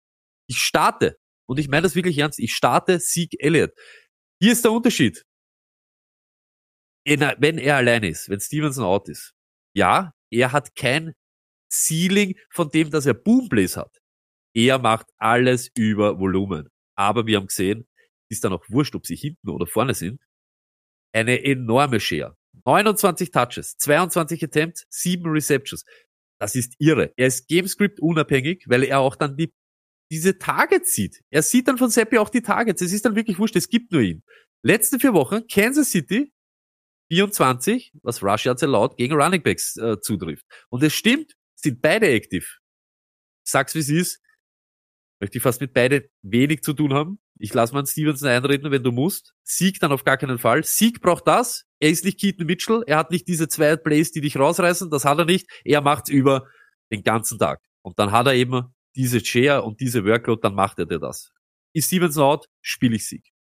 Ich 0.48 0.58
starte. 0.58 1.18
Und 1.48 1.60
ich 1.60 1.70
meine 1.70 1.84
das 1.84 1.96
wirklich 1.96 2.18
ernst. 2.18 2.40
Ich 2.40 2.54
starte 2.54 3.00
Sieg 3.00 3.36
Elliott. 3.40 3.72
Hier 4.42 4.54
ist 4.54 4.64
der 4.64 4.72
Unterschied. 4.72 5.26
Wenn 7.06 7.58
er 7.58 7.78
allein 7.78 8.04
ist, 8.04 8.30
wenn 8.30 8.40
Stevenson 8.40 8.84
out 8.84 9.10
ist. 9.10 9.34
Ja, 9.76 10.14
er 10.32 10.52
hat 10.52 10.76
kein 10.76 11.14
Ceiling 11.72 12.36
von 12.50 12.70
dem, 12.70 12.90
dass 12.90 13.06
er 13.06 13.14
Boomblaze 13.14 13.80
hat. 13.80 13.98
Er 14.54 14.80
macht 14.80 15.08
alles 15.18 15.70
über 15.76 16.20
Volumen. 16.20 16.70
Aber 16.96 17.26
wir 17.26 17.38
haben 17.38 17.48
gesehen, 17.48 17.88
ist 18.30 18.44
dann 18.44 18.54
auch 18.54 18.66
wurscht, 18.70 18.96
ob 18.96 19.06
sie 19.06 19.16
hinten 19.16 19.50
oder 19.50 19.68
vorne 19.68 19.94
sind 19.94 20.22
eine 21.14 21.44
enorme 21.44 22.00
Share. 22.00 22.36
29 22.66 23.32
Touches, 23.32 23.78
22 23.78 24.44
Attempts, 24.44 24.86
7 24.90 25.30
Receptions. 25.30 25.86
Das 26.40 26.56
ist 26.56 26.76
irre. 26.80 27.14
Er 27.18 27.28
ist 27.28 27.48
Gamescript 27.48 28.00
unabhängig, 28.00 28.66
weil 28.68 28.84
er 28.84 29.00
auch 29.00 29.16
dann 29.16 29.36
die, 29.36 29.52
diese 30.12 30.38
Targets 30.38 30.94
sieht. 30.94 31.22
Er 31.30 31.42
sieht 31.44 31.68
dann 31.68 31.78
von 31.78 31.90
Seppi 31.90 32.18
auch 32.18 32.30
die 32.30 32.42
Targets. 32.42 32.82
Es 32.82 32.94
ist 32.94 33.06
dann 33.06 33.16
wirklich 33.16 33.38
wurscht, 33.40 33.56
es 33.56 33.70
gibt 33.70 33.92
nur 33.92 34.02
ihn. 34.02 34.24
Letzte 34.64 35.00
vier 35.00 35.14
Wochen, 35.14 35.48
Kansas 35.48 35.92
City, 35.92 36.34
24, 37.12 37.94
was 38.04 38.24
Rush 38.24 38.46
Yards 38.46 38.62
erlaubt, 38.62 38.98
gegen 38.98 39.14
Running 39.14 39.42
Backs 39.42 39.78
äh, 39.78 40.00
zutrifft. 40.00 40.46
Und 40.70 40.84
es 40.84 40.94
stimmt, 40.94 41.34
sind 41.56 41.82
beide 41.82 42.08
active. 42.10 42.46
Sag's 43.44 43.74
wie 43.76 43.80
es 43.80 43.90
ist, 43.90 44.22
möchte 45.20 45.38
ich 45.38 45.44
fast 45.44 45.62
mit 45.62 45.74
beide 45.74 46.10
wenig 46.22 46.62
zu 46.62 46.74
tun 46.74 46.94
haben. 46.94 47.20
Ich 47.40 47.54
lasse 47.54 47.74
mal 47.74 47.80
einen 47.80 47.88
Stevenson 47.88 48.30
einreden, 48.30 48.72
wenn 48.72 48.84
du 48.84 48.92
musst. 48.92 49.34
Sieg 49.44 49.80
dann 49.80 49.92
auf 49.92 50.04
gar 50.04 50.18
keinen 50.18 50.40
Fall. 50.40 50.64
Sieg 50.64 51.02
braucht 51.02 51.28
das. 51.28 51.66
Er 51.80 51.90
ist 51.90 52.04
nicht 52.04 52.20
Keaton 52.20 52.46
Mitchell. 52.46 52.84
Er 52.86 52.98
hat 52.98 53.12
nicht 53.12 53.28
diese 53.28 53.48
zwei 53.48 53.76
Plays, 53.76 54.12
die 54.12 54.22
dich 54.22 54.38
rausreißen. 54.38 54.90
Das 54.90 55.06
hat 55.06 55.18
er 55.18 55.26
nicht. 55.26 55.50
Er 55.64 55.82
macht's 55.82 56.10
über 56.10 56.48
den 56.92 57.04
ganzen 57.04 57.40
Tag. 57.40 57.62
Und 57.82 57.98
dann 57.98 58.12
hat 58.12 58.28
er 58.28 58.34
eben 58.34 58.74
diese 58.96 59.24
Share 59.24 59.64
und 59.64 59.80
diese 59.80 60.06
Workload, 60.06 60.42
dann 60.42 60.56
macht 60.56 60.80
er 60.80 60.86
dir 60.86 61.00
das. 61.00 61.32
Ist 61.74 61.88
Stevenson 61.88 62.24
out, 62.24 62.50
spiele 62.62 62.96
ich 62.96 63.08
Sieg. 63.08 63.32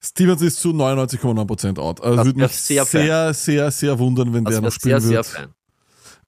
Stevens 0.00 0.42
ist 0.42 0.60
zu 0.60 0.70
99,9% 0.70 1.78
out. 1.78 2.00
Also 2.00 2.24
würde 2.24 2.38
mich 2.38 2.52
sehr, 2.52 2.84
sehr, 2.84 3.34
sehr, 3.34 3.70
sehr, 3.70 3.98
wundern, 3.98 4.32
wenn 4.32 4.44
das 4.44 4.54
der 4.54 4.62
noch 4.62 4.72
spielen 4.72 5.00
sehr, 5.00 5.16
wird. 5.16 5.26
Sehr 5.26 5.40
fein. 5.40 5.54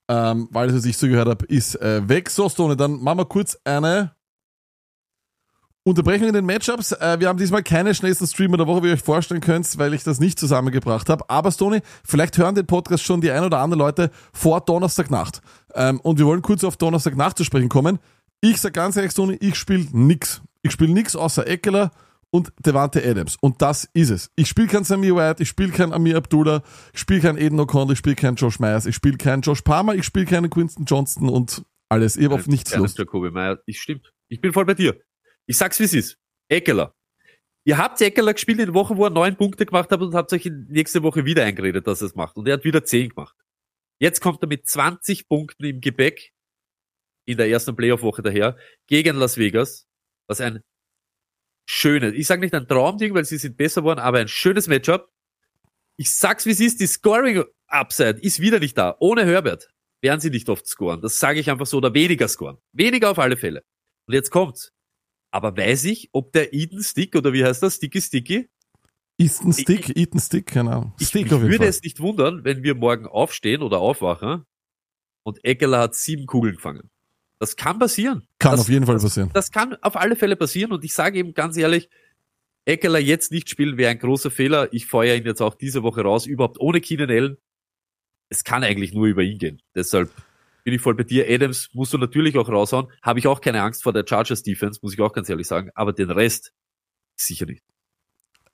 Ähm, 0.09 0.49
weil 0.51 0.75
was 0.75 0.85
ich 0.85 0.97
so 0.97 1.07
gehört 1.07 1.29
habe, 1.29 1.47
ist 1.47 1.77
äh, 1.77 2.09
weg. 2.09 2.31
So, 2.31 2.49
Stone, 2.49 2.77
dann 2.77 3.01
machen 3.01 3.19
wir 3.19 3.27
kurz 3.27 3.57
eine 3.63 4.17
Unterbrechung 5.85 6.29
in 6.29 6.35
den 6.35 6.45
Matchups. 6.45 6.93
Äh, 6.93 7.21
wir 7.21 7.29
haben 7.29 7.39
diesmal 7.39 7.63
keine 7.63 7.95
schnellsten 7.95 8.27
Streamer 8.27 8.59
der 8.59 8.67
Woche, 8.67 8.83
wie 8.83 8.89
ihr 8.89 8.95
euch 8.95 9.03
vorstellen 9.03 9.41
könnt, 9.41 9.79
weil 9.79 9.95
ich 9.95 10.05
das 10.05 10.21
nicht 10.21 10.39
zusammengebracht 10.39 11.09
habe. 11.09 11.29
Aber 11.29 11.51
Stony, 11.51 11.81
vielleicht 12.05 12.37
hören 12.37 12.55
den 12.55 12.67
Podcast 12.67 13.03
schon 13.05 13.21
die 13.21 13.31
ein 13.31 13.45
oder 13.45 13.59
andere 13.59 13.79
Leute 13.79 14.11
vor 14.33 14.61
Donnerstagnacht. 14.61 15.41
Ähm, 15.75 16.01
und 16.01 16.19
wir 16.19 16.27
wollen 16.27 16.43
kurz 16.43 16.65
auf 16.65 16.77
Donnerstagnacht 16.77 17.39
zu 17.39 17.45
sprechen 17.45 17.69
kommen. 17.71 17.99
Ich 18.43 18.61
sag 18.61 18.75
ganz 18.75 18.97
ehrlich, 18.97 19.13
Stony, 19.13 19.37
ich 19.41 19.57
spiele 19.57 19.87
nix. 19.93 20.43
Ich 20.63 20.73
spiele 20.73 20.93
nix 20.93 21.17
außer 21.17 21.47
Eckler 21.47 21.91
und 22.31 22.53
Devante 22.65 23.03
Adams. 23.05 23.37
Und 23.41 23.63
das 23.63 23.89
ist 23.93 24.11
es. 24.11 24.31
Ich 24.37 24.49
spiele 24.49 24.69
kein 24.69 24.85
Samir 24.85 25.17
White, 25.17 25.43
ich 25.43 25.49
spiele 25.49 25.71
kein 25.71 25.93
Amir 25.93 26.17
Abdullah, 26.17 26.63
ich 26.93 27.01
spiele 27.01 27.21
kein 27.21 27.37
Eden 27.37 27.59
O'Connell, 27.59 27.93
ich 27.93 27.99
spiele 27.99 28.17
kein 28.17 28.37
Josh 28.37 28.61
Myers, 28.61 28.87
ich 28.87 28.95
spiele 28.95 29.17
keinen 29.17 29.43
Josh 29.43 29.63
Palmer, 29.63 29.95
ich 29.95 30.05
spiele 30.05 30.27
keinen 30.27 30.51
Quinton 30.51 30.85
Johnston 30.85 31.29
und 31.29 31.65
alles. 31.89 32.17
Ich 32.17 32.25
habe 32.25 32.37
auf 32.37 32.47
nichts 32.47 32.75
Lust. 32.77 32.99
Jacobi 32.99 33.31
Meyer, 33.31 33.59
ich 33.67 33.81
stimmt. 33.81 34.13
Ich 34.29 34.41
bin 34.41 34.53
voll 34.53 34.65
bei 34.65 34.75
dir. 34.75 34.97
Ich 35.51 35.59
sag's 35.59 35.81
wie 35.81 35.85
es 35.85 35.95
ist. 35.95 36.17
Eckler. 36.49 36.95
Ihr 37.65 37.77
habt 37.77 38.01
Eckler 38.01 38.35
gespielt 38.35 38.61
in 38.61 38.67
der 38.67 38.75
Woche, 38.75 38.97
wo 38.97 39.03
er 39.03 39.11
neun 39.11 39.37
Punkte 39.37 39.67
gemacht 39.67 39.91
hat 39.91 40.01
und 40.01 40.15
habt 40.15 40.33
euch 40.33 40.49
nächste 40.69 41.03
Woche 41.03 41.25
wieder 41.25 41.45
eingeredet, 41.45 41.89
dass 41.89 42.03
er 42.03 42.07
es 42.07 42.15
macht. 42.15 42.37
Und 42.37 42.47
er 42.47 42.55
hat 42.55 42.63
wieder 42.63 42.85
zehn 42.85 43.09
gemacht. 43.09 43.35
Jetzt 43.99 44.21
kommt 44.21 44.41
er 44.45 44.47
mit 44.47 44.69
20 44.69 45.29
Punkten 45.29 45.65
im 45.65 45.81
Gepäck 45.81 46.33
in 47.25 47.37
der 47.37 47.49
ersten 47.49 47.75
Playoff-Woche 47.75 48.23
daher 48.23 48.57
gegen 48.87 49.17
Las 49.17 49.39
Vegas, 49.39 49.89
was 50.29 50.41
ein 50.41 50.63
schönes, 51.69 52.15
ich 52.15 52.29
sage 52.29 52.43
nicht 52.43 52.55
ein 52.55 52.69
Traumding, 52.69 53.13
weil 53.15 53.25
sie 53.25 53.37
sind 53.37 53.57
besser 53.57 53.81
geworden, 53.81 53.99
aber 53.99 54.19
ein 54.19 54.29
schönes 54.29 54.69
Matchup. 54.69 55.11
Ich 55.97 56.13
sag's 56.13 56.47
wie 56.47 56.51
es 56.51 56.61
ist, 56.61 56.79
die 56.79 56.87
Scoring 56.87 57.43
Upside 57.67 58.21
ist 58.21 58.39
wieder 58.39 58.61
nicht 58.61 58.79
da. 58.79 58.97
Ohne 59.01 59.27
Herbert 59.27 59.69
werden 60.01 60.21
sie 60.21 60.31
nicht 60.31 60.49
oft 60.49 60.69
scoren. 60.69 61.01
Das 61.01 61.19
sage 61.19 61.41
ich 61.41 61.51
einfach 61.51 61.67
so, 61.67 61.79
oder 61.79 61.93
weniger 61.93 62.29
scoren. 62.29 62.59
Weniger 62.71 63.11
auf 63.11 63.19
alle 63.19 63.37
Fälle. 63.37 63.65
Und 64.07 64.15
jetzt 64.15 64.31
kommt's. 64.31 64.73
Aber 65.31 65.57
weiß 65.57 65.85
ich, 65.85 66.11
ob 66.13 66.33
der 66.33 66.53
Eden 66.53 66.83
Stick 66.83 67.15
oder 67.17 67.33
wie 67.33 67.45
heißt 67.45 67.63
das? 67.63 67.77
Sticky 67.77 68.01
Sticky? 68.01 68.49
Eaton 69.21 69.53
Stick, 69.53 69.97
Eaton 69.97 70.19
Stick, 70.19 70.47
genau. 70.47 70.95
Ich, 70.99 71.09
Stick 71.09 71.27
ich 71.27 71.33
auf 71.33 71.41
jeden 71.41 71.53
würde 71.53 71.65
Fall. 71.65 71.69
es 71.69 71.83
nicht 71.83 72.01
wundern, 72.01 72.43
wenn 72.43 72.63
wir 72.63 72.75
morgen 72.75 73.07
aufstehen 73.07 73.63
oder 73.63 73.79
aufwachen 73.79 74.45
und 75.25 75.45
Eckler 75.45 75.81
hat 75.81 75.95
sieben 75.95 76.27
Kugeln 76.27 76.57
gefangen. 76.57 76.89
Das 77.39 77.57
kann 77.57 77.79
passieren. 77.79 78.27
Kann 78.39 78.53
das, 78.53 78.61
auf 78.61 78.69
jeden 78.71 78.87
Fall 78.87 78.99
passieren. 78.99 79.31
Das 79.35 79.51
kann 79.51 79.77
auf 79.83 79.97
alle 79.97 80.17
Fälle 80.17 80.37
passieren 80.37 80.73
und 80.73 80.85
ich 80.85 80.95
sage 80.95 81.19
eben 81.19 81.35
ganz 81.35 81.57
ehrlich, 81.59 81.91
Eckler 82.65 82.99
jetzt 82.99 83.31
nicht 83.31 83.51
spielen 83.51 83.77
wäre 83.77 83.91
ein 83.91 83.99
großer 83.99 84.31
Fehler. 84.31 84.73
Ich 84.73 84.87
feuere 84.87 85.17
ihn 85.17 85.25
jetzt 85.25 85.43
auch 85.43 85.55
diese 85.55 85.83
Woche 85.83 86.03
raus, 86.03 86.27
überhaupt 86.27 86.59
ohne 86.59 86.81
Keenan. 86.81 87.37
Es 88.31 88.45
kann 88.45 88.65
eigentlich 88.65 88.95
nur 88.95 89.07
über 89.07 89.23
ihn 89.23 89.39
gehen. 89.39 89.61
Deshalb 89.75 90.11
bin 90.65 90.75
ich 90.75 90.81
voll 90.81 90.95
bei 90.95 91.05
dir. 91.05 91.27
Adams 91.29 91.71
musst 91.73 91.93
du 91.93 91.99
natürlich 91.99 92.37
auch 92.37 92.49
raushauen. 92.49 92.89
Habe 93.03 93.19
ich 93.19 93.27
auch 93.27 93.41
keine 93.41 93.63
Angst 93.63 93.83
vor 93.83 93.93
der 93.93 94.05
Chargers 94.07 94.43
Defense, 94.43 94.81
muss 94.83 94.95
ich 94.95 95.01
auch 95.01 95.13
ganz 95.13 95.29
ehrlich 95.29 95.47
sagen. 95.47 95.71
Aber 95.75 95.93
den 95.93 96.11
Rest 96.11 96.53
sicher 97.17 97.47
nicht. 97.47 97.65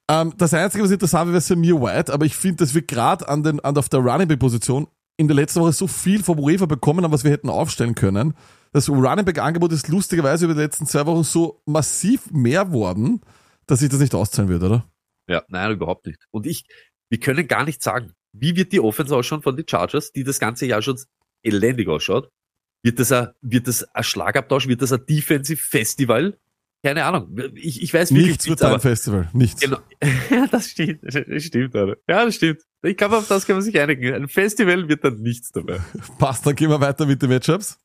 Ähm, 0.09 0.35
das 0.37 0.55
Einzige, 0.55 0.85
was 0.85 0.91
interessant 0.91 1.27
wäre, 1.27 1.35
wäre 1.35 1.41
Samir 1.41 1.81
White, 1.81 2.13
aber 2.13 2.27
ich 2.27 2.37
finde, 2.37 2.57
dass 2.59 2.75
wir 2.75 2.83
gerade 2.83 3.29
an 3.29 3.43
den, 3.43 3.61
an 3.61 3.77
auf 3.77 3.89
der 3.89 4.01
Running 4.01 4.29
Back 4.29 4.39
Position 4.39 4.87
in 5.17 5.29
der 5.29 5.35
letzten 5.35 5.61
Woche 5.61 5.73
so 5.73 5.87
viel 5.87 6.23
vom 6.23 6.39
UEFA 6.39 6.67
bekommen 6.67 7.05
haben, 7.05 7.13
was 7.13 7.25
wir 7.25 7.31
hätten 7.31 7.49
aufstellen 7.49 7.95
können. 7.95 8.35
Das 8.73 8.89
Running 8.89 9.25
Back 9.25 9.39
Angebot 9.39 9.73
ist 9.73 9.89
lustigerweise 9.89 10.45
über 10.45 10.55
die 10.55 10.61
letzten 10.61 10.87
zwei 10.87 11.07
Wochen 11.07 11.25
so 11.25 11.63
massiv 11.65 12.31
mehr 12.31 12.73
worden, 12.73 13.21
dass 13.67 13.81
sich 13.81 13.89
das 13.89 14.01
nicht 14.01 14.15
auszahlen 14.15 14.49
wird, 14.49 14.63
oder? 14.63 14.89
Ja, 15.29 15.43
nein, 15.49 15.73
überhaupt 15.73 16.07
nicht. 16.07 16.25
Und 16.31 16.47
ich, 16.47 16.67
wir 17.09 17.19
können 17.19 17.49
gar 17.49 17.65
nicht 17.65 17.83
sagen, 17.83 18.13
wie 18.33 18.55
wird 18.55 18.73
die 18.73 18.81
Offense 18.81 19.17
ausschauen 19.17 19.43
von 19.43 19.57
den 19.57 19.67
Chargers, 19.67 20.13
die 20.13 20.23
das 20.23 20.39
ganze 20.39 20.67
Jahr 20.67 20.83
schon 20.83 20.99
elendig 21.47 21.89
ausschaut? 21.89 22.31
Wird 22.83 22.99
das 22.99 23.13
ein, 23.13 23.29
wird 23.41 23.67
das 23.69 23.83
ein 23.95 24.05
Schlagabtausch? 24.05 24.69
Wird 24.69 24.83
das 24.83 24.93
ein 24.93 25.05
Defensive 25.07 25.63
Festival? 25.63 26.39
Keine 26.85 27.05
Ahnung. 27.05 27.37
Ich, 27.55 27.83
ich 27.83 27.93
weiß 27.93 28.13
wirklich 28.13 28.29
Nichts 28.29 28.49
wird 28.49 28.63
ein 28.63 28.81
Festival. 28.81 29.29
Nichts. 29.33 29.61
Genau. 29.61 29.79
Ja, 30.31 30.47
das 30.47 30.69
stimmt. 30.71 31.01
Das 31.03 31.43
stimmt, 31.43 31.75
Alter. 31.75 31.97
Ja, 32.09 32.25
das 32.25 32.37
stimmt. 32.37 32.61
Ich 32.83 32.97
glaube, 32.97 33.17
auf 33.17 33.27
das 33.27 33.47
kann 33.47 33.57
man 33.57 33.63
sich 33.63 33.79
einigen. 33.81 34.15
Ein 34.15 34.29
Festival 34.29 34.89
wird 34.89 35.03
dann 35.03 35.21
nichts 35.21 35.51
dabei. 35.51 35.81
Passt, 36.19 36.47
dann 36.47 36.55
gehen 36.55 36.71
wir 36.71 36.81
weiter 36.81 37.07
mit 37.07 37.21
den 37.21 37.31
Matchups. 37.31 37.81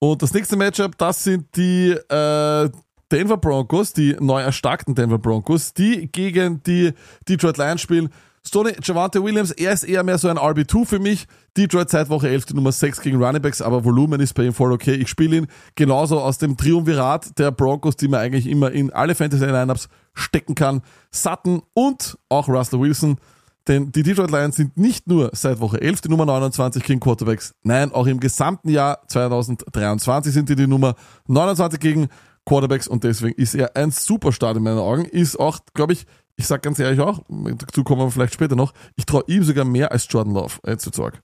Und 0.00 0.22
das 0.22 0.34
nächste 0.34 0.56
Matchup, 0.56 0.98
das 0.98 1.24
sind 1.24 1.56
die 1.56 1.90
äh, 1.90 2.70
Denver 3.10 3.38
Broncos, 3.38 3.92
die 3.92 4.16
neu 4.20 4.42
erstarkten 4.42 4.94
Denver 4.94 5.18
Broncos, 5.18 5.72
die 5.72 6.12
gegen 6.12 6.62
die 6.62 6.92
Detroit 7.26 7.56
Lions 7.56 7.80
spielen. 7.80 8.10
Stoney, 8.48 8.72
Javante 8.82 9.22
Williams, 9.22 9.50
er 9.50 9.74
ist 9.74 9.82
eher 9.82 10.02
mehr 10.02 10.16
so 10.16 10.26
ein 10.26 10.38
RB2 10.38 10.86
für 10.86 10.98
mich. 10.98 11.26
Detroit 11.54 11.90
seit 11.90 12.08
Woche 12.08 12.30
11 12.30 12.46
die 12.46 12.54
Nummer 12.54 12.72
6 12.72 13.02
gegen 13.02 13.22
Running 13.22 13.42
Backs, 13.42 13.60
aber 13.60 13.84
Volumen 13.84 14.20
ist 14.22 14.32
bei 14.32 14.44
ihm 14.44 14.54
voll 14.54 14.72
okay. 14.72 14.94
Ich 14.94 15.10
spiele 15.10 15.36
ihn 15.36 15.46
genauso 15.74 16.18
aus 16.18 16.38
dem 16.38 16.56
Triumvirat 16.56 17.38
der 17.38 17.50
Broncos, 17.50 17.96
die 17.96 18.08
man 18.08 18.20
eigentlich 18.20 18.46
immer 18.46 18.72
in 18.72 18.90
alle 18.90 19.14
Fantasy-Lineups 19.14 19.90
stecken 20.14 20.54
kann. 20.54 20.80
Sutton 21.10 21.60
und 21.74 22.16
auch 22.30 22.48
Russell 22.48 22.80
Wilson. 22.80 23.18
Denn 23.66 23.92
die 23.92 24.02
Detroit 24.02 24.30
Lions 24.30 24.56
sind 24.56 24.78
nicht 24.78 25.08
nur 25.08 25.28
seit 25.34 25.60
Woche 25.60 25.82
11 25.82 26.00
die 26.00 26.08
Nummer 26.08 26.24
29 26.24 26.82
gegen 26.82 27.00
Quarterbacks, 27.00 27.54
nein, 27.64 27.92
auch 27.92 28.06
im 28.06 28.18
gesamten 28.18 28.70
Jahr 28.70 29.06
2023 29.08 30.32
sind 30.32 30.48
die 30.48 30.56
die 30.56 30.66
Nummer 30.66 30.94
29 31.26 31.78
gegen 31.78 32.08
Quarterbacks 32.46 32.88
und 32.88 33.04
deswegen 33.04 33.34
ist 33.38 33.54
er 33.54 33.76
ein 33.76 33.90
Superstart 33.90 34.56
in 34.56 34.62
meinen 34.62 34.78
Augen. 34.78 35.04
Ist 35.04 35.38
auch, 35.38 35.58
glaube 35.74 35.92
ich, 35.92 36.06
ich 36.38 36.46
sag 36.46 36.62
ganz 36.62 36.78
ehrlich 36.78 37.00
auch, 37.00 37.24
dazu 37.28 37.82
kommen 37.84 38.00
wir 38.00 38.10
vielleicht 38.10 38.32
später 38.34 38.54
noch, 38.56 38.72
ich 38.96 39.04
traue 39.04 39.24
ihm 39.26 39.42
sogar 39.42 39.64
mehr 39.64 39.90
als 39.92 40.06
Jordan 40.08 40.32
Love, 40.34 40.78
zu. 40.78 41.20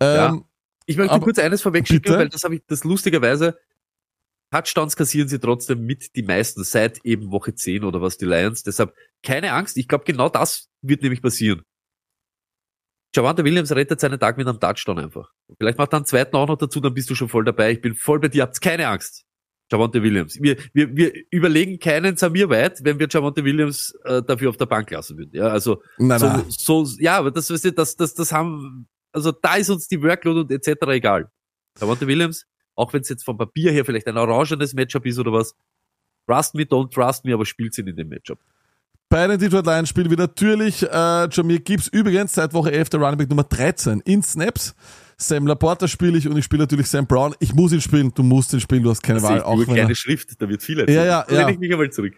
Ähm, 0.00 0.44
Ich 0.86 0.96
möchte 0.96 1.12
Aber- 1.14 1.24
kurz 1.24 1.38
eines 1.38 1.62
vorwegschicken, 1.62 2.14
weil 2.14 2.28
das 2.28 2.44
habe 2.44 2.56
ich, 2.56 2.62
das 2.66 2.84
lustigerweise, 2.84 3.58
Touchdowns 4.52 4.96
kassieren 4.96 5.28
sie 5.28 5.38
trotzdem 5.38 5.84
mit 5.86 6.14
die 6.16 6.22
meisten 6.24 6.64
seit 6.64 7.04
eben 7.04 7.30
Woche 7.30 7.54
10 7.54 7.84
oder 7.84 8.02
was 8.02 8.18
die 8.18 8.24
Lions. 8.24 8.64
Deshalb 8.64 8.94
keine 9.22 9.52
Angst. 9.52 9.76
Ich 9.76 9.86
glaube, 9.86 10.04
genau 10.04 10.28
das 10.28 10.68
wird 10.82 11.02
nämlich 11.02 11.22
passieren. 11.22 11.62
Javante 13.14 13.44
Williams 13.44 13.70
rettet 13.72 14.00
seinen 14.00 14.18
Tag 14.20 14.36
mit 14.36 14.46
einem 14.48 14.58
Touchdown 14.60 14.98
einfach. 14.98 15.30
Vielleicht 15.58 15.78
macht 15.78 15.92
er 15.92 15.98
einen 15.98 16.06
zweiten 16.06 16.36
auch 16.36 16.48
noch 16.48 16.58
dazu, 16.58 16.80
dann 16.80 16.94
bist 16.94 17.08
du 17.10 17.14
schon 17.14 17.28
voll 17.28 17.44
dabei. 17.44 17.70
Ich 17.72 17.80
bin 17.80 17.94
voll 17.94 18.18
bei 18.20 18.28
dir, 18.28 18.42
habt's 18.42 18.60
keine 18.60 18.88
Angst. 18.88 19.24
Javonte 19.70 20.02
Williams. 20.02 20.38
Wir, 20.40 20.56
wir, 20.72 20.96
wir 20.96 21.12
überlegen 21.30 21.78
keinen 21.78 22.16
Samir 22.16 22.48
weit, 22.50 22.82
wenn 22.82 22.98
wir 22.98 23.06
Javonte 23.08 23.44
Williams 23.44 23.94
äh, 24.04 24.22
dafür 24.22 24.50
auf 24.50 24.56
der 24.56 24.66
Bank 24.66 24.90
lassen 24.90 25.16
würden. 25.16 25.30
Ja, 25.32 25.48
also 25.48 25.82
Nein, 25.98 26.18
so, 26.18 26.26
nein. 26.26 26.44
so, 26.48 26.86
ja, 26.98 27.18
aber 27.18 27.30
das, 27.30 27.46
du, 27.46 27.56
das, 27.72 27.96
das, 27.96 28.14
das 28.14 28.32
haben, 28.32 28.88
also 29.12 29.32
da 29.32 29.54
ist 29.56 29.70
uns 29.70 29.86
die 29.86 30.02
Workload 30.02 30.40
und 30.40 30.50
etc. 30.50 30.86
egal. 30.88 31.30
Javonte 31.80 32.06
Williams, 32.06 32.46
auch 32.74 32.92
wenn 32.92 33.02
es 33.02 33.08
jetzt 33.08 33.24
vom 33.24 33.38
Papier 33.38 33.70
her 33.70 33.84
vielleicht 33.84 34.08
ein 34.08 34.16
orangenes 34.16 34.74
Matchup 34.74 35.06
ist 35.06 35.18
oder 35.18 35.32
was, 35.32 35.54
trust 36.26 36.54
me, 36.54 36.62
don't 36.62 36.92
trust 36.92 37.24
me, 37.24 37.32
aber 37.32 37.46
spielt 37.46 37.76
ihn 37.78 37.86
in 37.86 37.96
dem 37.96 38.08
Matchup. 38.08 38.38
Bei 39.08 39.26
den 39.26 39.40
Detroit 39.40 39.66
Lions 39.66 39.88
spielen 39.88 40.08
wir 40.08 40.16
natürlich 40.16 40.82
äh, 40.84 41.28
Jamir 41.30 41.58
Gibbs, 41.58 41.88
übrigens 41.88 42.32
seit 42.32 42.52
Woche 42.54 42.70
11 42.70 42.90
der 42.90 43.00
Running 43.00 43.18
Back 43.18 43.28
Nummer 43.28 43.42
13 43.42 44.00
in 44.04 44.22
Snaps. 44.22 44.74
Sam 45.20 45.46
Laporta 45.46 45.86
spiele 45.86 46.16
ich 46.18 46.26
und 46.28 46.36
ich 46.36 46.44
spiele 46.44 46.62
natürlich 46.62 46.86
Sam 46.88 47.06
Brown. 47.06 47.34
Ich 47.40 47.54
muss 47.54 47.72
ihn 47.72 47.80
spielen, 47.80 48.10
du 48.14 48.22
musst 48.22 48.52
ihn 48.52 48.60
spielen, 48.60 48.82
du 48.82 48.90
hast 48.90 49.02
keine 49.02 49.20
Das 49.20 49.28
Wahl. 49.28 49.38
ist 49.38 49.44
Auch 49.44 49.56
nur 49.56 49.66
wenn 49.68 49.74
kleine 49.74 49.90
er, 49.92 49.94
Schrift, 49.94 50.40
da 50.40 50.48
wird 50.48 50.62
viel 50.62 50.78
Ja, 50.88 51.04
ja, 51.04 51.24
Da 51.28 51.34
ja. 51.34 51.48
ich 51.48 51.58
mich 51.58 51.70
einmal 51.72 51.90
zurück. 51.90 52.14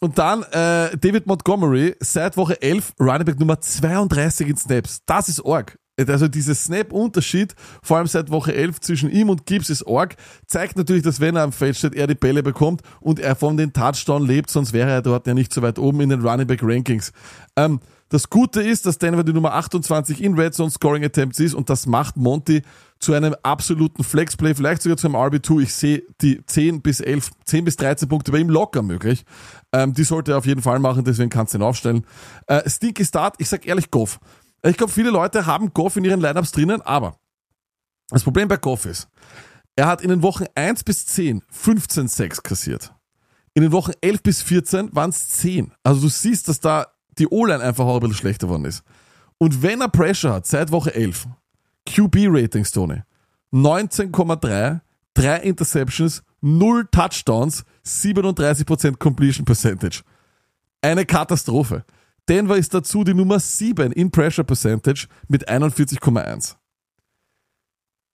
und 0.00 0.18
dann 0.18 0.42
äh, 0.44 0.96
David 0.98 1.26
Montgomery, 1.26 1.94
seit 2.00 2.36
Woche 2.36 2.60
11 2.60 2.92
Running 3.00 3.24
Back 3.24 3.38
Nummer 3.38 3.60
32 3.60 4.48
in 4.48 4.56
Snaps. 4.56 5.00
Das 5.06 5.28
ist 5.28 5.44
arg. 5.44 5.78
Also 5.98 6.28
dieser 6.28 6.54
Snap-Unterschied, 6.54 7.54
vor 7.82 7.96
allem 7.96 8.06
seit 8.06 8.30
Woche 8.30 8.54
11 8.54 8.80
zwischen 8.80 9.10
ihm 9.10 9.30
und 9.30 9.46
Gibbs 9.46 9.70
ist 9.70 9.86
arg, 9.88 10.14
zeigt 10.46 10.76
natürlich, 10.76 11.02
dass 11.02 11.20
wenn 11.20 11.36
er 11.36 11.42
am 11.42 11.52
Feld 11.52 11.74
steht, 11.76 11.94
er 11.94 12.06
die 12.06 12.14
Bälle 12.14 12.42
bekommt 12.42 12.82
und 13.00 13.18
er 13.18 13.34
von 13.34 13.56
den 13.56 13.72
Touchdown 13.72 14.26
lebt, 14.26 14.50
sonst 14.50 14.74
wäre 14.74 14.90
er 14.90 15.00
dort 15.00 15.26
ja 15.26 15.32
nicht 15.32 15.54
so 15.54 15.62
weit 15.62 15.78
oben 15.78 16.02
in 16.02 16.10
den 16.10 16.20
Running 16.20 16.46
Back 16.46 16.60
Rankings. 16.62 17.12
Ähm, 17.56 17.80
das 18.08 18.30
Gute 18.30 18.62
ist, 18.62 18.86
dass 18.86 18.98
Denver 18.98 19.24
die 19.24 19.32
Nummer 19.32 19.54
28 19.54 20.22
in 20.22 20.38
Red 20.38 20.54
Zone 20.54 20.70
Scoring 20.70 21.04
Attempts 21.04 21.40
ist 21.40 21.54
und 21.54 21.68
das 21.68 21.86
macht 21.86 22.16
Monty 22.16 22.62
zu 23.00 23.12
einem 23.14 23.34
absoluten 23.42 24.04
Flexplay, 24.04 24.54
vielleicht 24.54 24.82
sogar 24.82 24.96
zu 24.96 25.08
einem 25.08 25.16
RB2. 25.16 25.62
Ich 25.62 25.74
sehe 25.74 26.02
die 26.20 26.44
10 26.46 26.82
bis 26.82 27.00
11, 27.00 27.30
10 27.44 27.64
bis 27.64 27.76
13 27.76 28.08
Punkte 28.08 28.30
bei 28.30 28.38
ihm 28.38 28.48
locker 28.48 28.82
möglich. 28.82 29.24
Ähm, 29.72 29.92
die 29.92 30.04
sollte 30.04 30.32
er 30.32 30.38
auf 30.38 30.46
jeden 30.46 30.62
Fall 30.62 30.78
machen, 30.78 31.04
deswegen 31.04 31.30
kannst 31.30 31.52
du 31.52 31.58
ihn 31.58 31.62
aufstellen. 31.62 32.06
Äh, 32.46 32.68
Stinky 32.70 33.04
Start, 33.04 33.34
ich 33.38 33.48
sag 33.48 33.66
ehrlich 33.66 33.90
Goff. 33.90 34.20
Ich 34.62 34.76
glaube, 34.76 34.92
viele 34.92 35.10
Leute 35.10 35.46
haben 35.46 35.72
Goff 35.74 35.96
in 35.96 36.04
ihren 36.04 36.20
Lineups 36.20 36.52
drinnen, 36.52 36.82
aber 36.82 37.16
das 38.10 38.22
Problem 38.22 38.46
bei 38.46 38.56
Goff 38.56 38.86
ist, 38.86 39.08
er 39.74 39.88
hat 39.88 40.00
in 40.00 40.10
den 40.10 40.22
Wochen 40.22 40.44
1 40.54 40.84
bis 40.84 41.06
10 41.06 41.42
15 41.50 42.08
Sacks 42.08 42.42
kassiert. 42.42 42.92
In 43.52 43.62
den 43.62 43.72
Wochen 43.72 43.92
11 44.00 44.22
bis 44.22 44.42
14 44.42 44.94
waren 44.94 45.10
es 45.10 45.28
10. 45.30 45.72
Also 45.82 46.02
du 46.02 46.08
siehst, 46.08 46.48
dass 46.48 46.60
da 46.60 46.86
die 47.18 47.28
O-Line 47.28 47.62
einfach 47.62 47.84
auch 47.84 47.94
ein 47.94 48.00
bisschen 48.00 48.16
schlechter 48.16 48.46
geworden 48.46 48.64
ist. 48.64 48.82
Und 49.38 49.62
wenn 49.62 49.80
er 49.80 49.88
Pressure 49.88 50.32
hat, 50.32 50.46
seit 50.46 50.70
Woche 50.72 50.94
11, 50.94 51.26
QB-Ratings, 51.86 52.72
Tony, 52.72 53.02
19,3, 53.52 54.80
3 55.14 55.36
Interceptions, 55.38 56.22
0 56.40 56.86
Touchdowns, 56.90 57.64
37% 57.84 58.98
Completion 58.98 59.44
Percentage. 59.44 60.02
Eine 60.82 61.06
Katastrophe. 61.06 61.84
Denver 62.28 62.56
ist 62.56 62.74
dazu 62.74 63.04
die 63.04 63.14
Nummer 63.14 63.38
7 63.40 63.92
in 63.92 64.10
Pressure 64.10 64.44
Percentage 64.44 65.06
mit 65.28 65.48
41,1. 65.48 66.56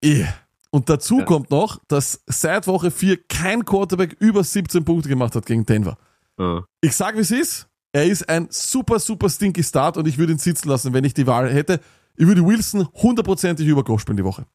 Eh. 0.03 0.25
Und 0.71 0.89
dazu 0.89 1.19
Ja. 1.21 1.25
kommt 1.25 1.51
noch, 1.51 1.81
dass 1.89 2.23
seit 2.27 2.67
Woche 2.67 2.91
4 2.91 3.23
kein 3.29 3.65
Quarterback 3.65 4.17
über 4.21 4.43
17 4.43 4.85
Punkte 4.85 5.09
gemacht 5.09 5.35
hat 5.35 5.47
gegen 5.47 5.67
Denver. 5.67 5.99
Ja. 6.39 6.65
Ich 6.81 6.97
sag, 6.97 7.17
wie 7.17 7.21
es 7.21 7.31
ist. 7.31 7.69
Er 7.93 8.07
ist 8.07 8.29
ein 8.29 8.49
super, 8.51 8.99
super 8.99 9.29
stinky 9.29 9.63
Start 9.63 9.99
und 9.99 10.09
ich 10.09 10.17
würde 10.17 10.33
ihn 10.33 10.39
sitzen 10.39 10.69
lassen, 10.69 10.95
wenn 10.95 11.05
ich 11.05 11.13
die 11.13 11.27
Wahl 11.27 11.53
hätte. 11.53 11.81
Ich 12.17 12.27
würde 12.27 12.45
Wilson 12.45 12.89
hundertprozentig 12.95 13.67
über 13.67 13.85
Goff 13.85 14.01
spielen 14.01 14.17
die 14.17 14.25
Woche. 14.25 14.47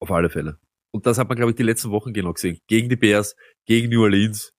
Auf 0.00 0.10
alle 0.10 0.30
Fälle. 0.30 0.58
Und 0.92 1.06
das 1.06 1.18
hat 1.18 1.28
man, 1.28 1.36
glaube 1.36 1.50
ich, 1.50 1.56
die 1.56 1.64
letzten 1.64 1.90
Wochen 1.90 2.12
genau 2.12 2.32
gesehen. 2.32 2.58
Gegen 2.68 2.88
die 2.88 2.96
Bears, 2.96 3.34
gegen 3.66 3.90
New 3.90 4.02
Orleans. 4.02 4.54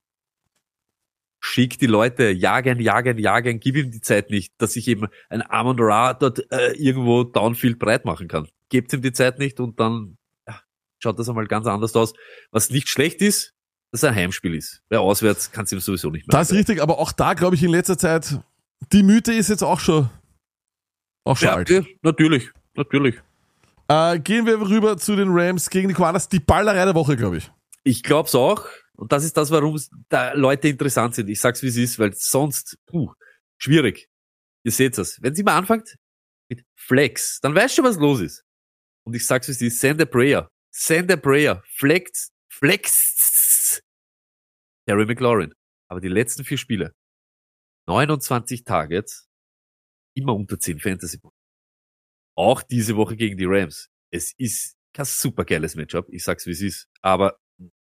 Schick 1.41 1.79
die 1.79 1.87
Leute, 1.87 2.31
jagen, 2.31 2.81
jagen, 2.81 3.17
jagen, 3.17 3.61
gib 3.61 3.77
ihm 3.77 3.91
die 3.91 4.01
Zeit 4.01 4.29
nicht, 4.29 4.53
dass 4.57 4.73
sich 4.73 4.89
eben 4.89 5.07
ein 5.29 5.41
Amon 5.41 5.79
Ra 5.79 6.13
dort 6.13 6.51
äh, 6.51 6.73
irgendwo 6.73 7.23
downfield 7.23 7.79
breit 7.79 8.03
machen 8.03 8.27
kann. 8.27 8.49
Gebt 8.67 8.91
ihm 8.91 9.01
die 9.01 9.13
Zeit 9.13 9.39
nicht 9.39 9.61
und 9.61 9.79
dann 9.79 10.17
ja, 10.45 10.61
schaut 11.01 11.17
das 11.17 11.29
einmal 11.29 11.47
ganz 11.47 11.65
anders 11.65 11.95
aus. 11.95 12.13
Was 12.51 12.69
nicht 12.69 12.89
schlecht 12.89 13.21
ist, 13.21 13.53
dass 13.91 14.03
ein 14.03 14.13
Heimspiel 14.15 14.55
ist. 14.55 14.81
Weil 14.89 14.99
auswärts 14.99 15.51
kannst 15.51 15.71
du 15.71 15.77
ihm 15.77 15.79
sowieso 15.79 16.09
nicht 16.09 16.27
mehr. 16.27 16.37
Das 16.37 16.51
ist 16.51 16.57
richtig, 16.57 16.81
aber 16.81 16.99
auch 16.99 17.11
da 17.11 17.33
glaube 17.33 17.55
ich 17.55 17.63
in 17.63 17.71
letzter 17.71 17.97
Zeit, 17.97 18.39
die 18.91 19.03
Mythe 19.03 19.33
ist 19.33 19.49
jetzt 19.49 19.63
auch 19.63 19.79
schon, 19.79 20.09
auch 21.23 21.37
schon 21.37 21.47
ja, 21.47 21.55
alt. 21.55 21.69
ja, 21.69 21.81
natürlich, 22.01 22.49
natürlich. 22.75 23.21
Äh, 23.87 24.19
gehen 24.19 24.45
wir 24.45 24.59
rüber 24.61 24.97
zu 24.97 25.15
den 25.15 25.29
Rams 25.31 25.69
gegen 25.69 25.87
die 25.87 25.95
Koalas. 25.95 26.29
Die 26.29 26.39
Ballerei 26.39 26.85
der 26.85 26.93
Woche, 26.93 27.17
glaube 27.17 27.37
ich. 27.37 27.51
Ich 27.83 28.03
glaub's 28.03 28.35
auch. 28.35 28.65
Und 28.95 29.11
das 29.11 29.23
ist 29.23 29.35
das, 29.35 29.49
warum 29.49 29.79
da 30.09 30.33
Leute 30.33 30.67
interessant 30.67 31.15
sind. 31.15 31.29
Ich 31.29 31.39
sag's 31.39 31.63
wie 31.63 31.67
es 31.67 31.77
ist, 31.77 31.97
weil 31.97 32.13
sonst, 32.13 32.77
puh, 32.85 33.13
schwierig. 33.57 34.09
Ihr 34.63 34.71
seht 34.71 34.97
es. 34.97 35.21
Wenn 35.21 35.33
sie 35.33 35.43
mal 35.43 35.57
anfängt 35.57 35.95
mit 36.49 36.65
Flex, 36.75 37.39
dann 37.39 37.55
weißt 37.55 37.77
du, 37.77 37.83
was 37.83 37.95
los 37.95 38.19
ist. 38.19 38.43
Und 39.05 39.15
ich 39.15 39.25
sag's 39.25 39.47
wie 39.47 39.53
es 39.53 39.61
ist, 39.61 39.79
send 39.79 40.01
a 40.01 40.05
prayer. 40.05 40.49
Send 40.71 41.11
a 41.11 41.15
prayer. 41.15 41.63
Flex, 41.65 42.31
flex. 42.49 43.38
Terry 44.89 45.05
McLaurin. 45.05 45.53
Aber 45.87 46.01
die 46.01 46.07
letzten 46.07 46.43
vier 46.43 46.57
Spiele. 46.57 46.95
29 47.87 48.63
Targets. 48.63 49.29
Immer 50.15 50.33
unter 50.33 50.59
10 50.59 50.79
Fantasy. 50.79 51.19
Auch 52.35 52.63
diese 52.63 52.95
Woche 52.95 53.15
gegen 53.15 53.37
die 53.37 53.45
Rams. 53.45 53.89
Es 54.11 54.33
ist 54.39 54.77
kein 54.93 55.05
super 55.05 55.45
geiles 55.45 55.75
Matchup. 55.75 56.07
Ich 56.09 56.23
sag's 56.23 56.47
wie 56.47 56.51
es 56.51 56.61
ist. 56.61 56.87
Aber 57.03 57.37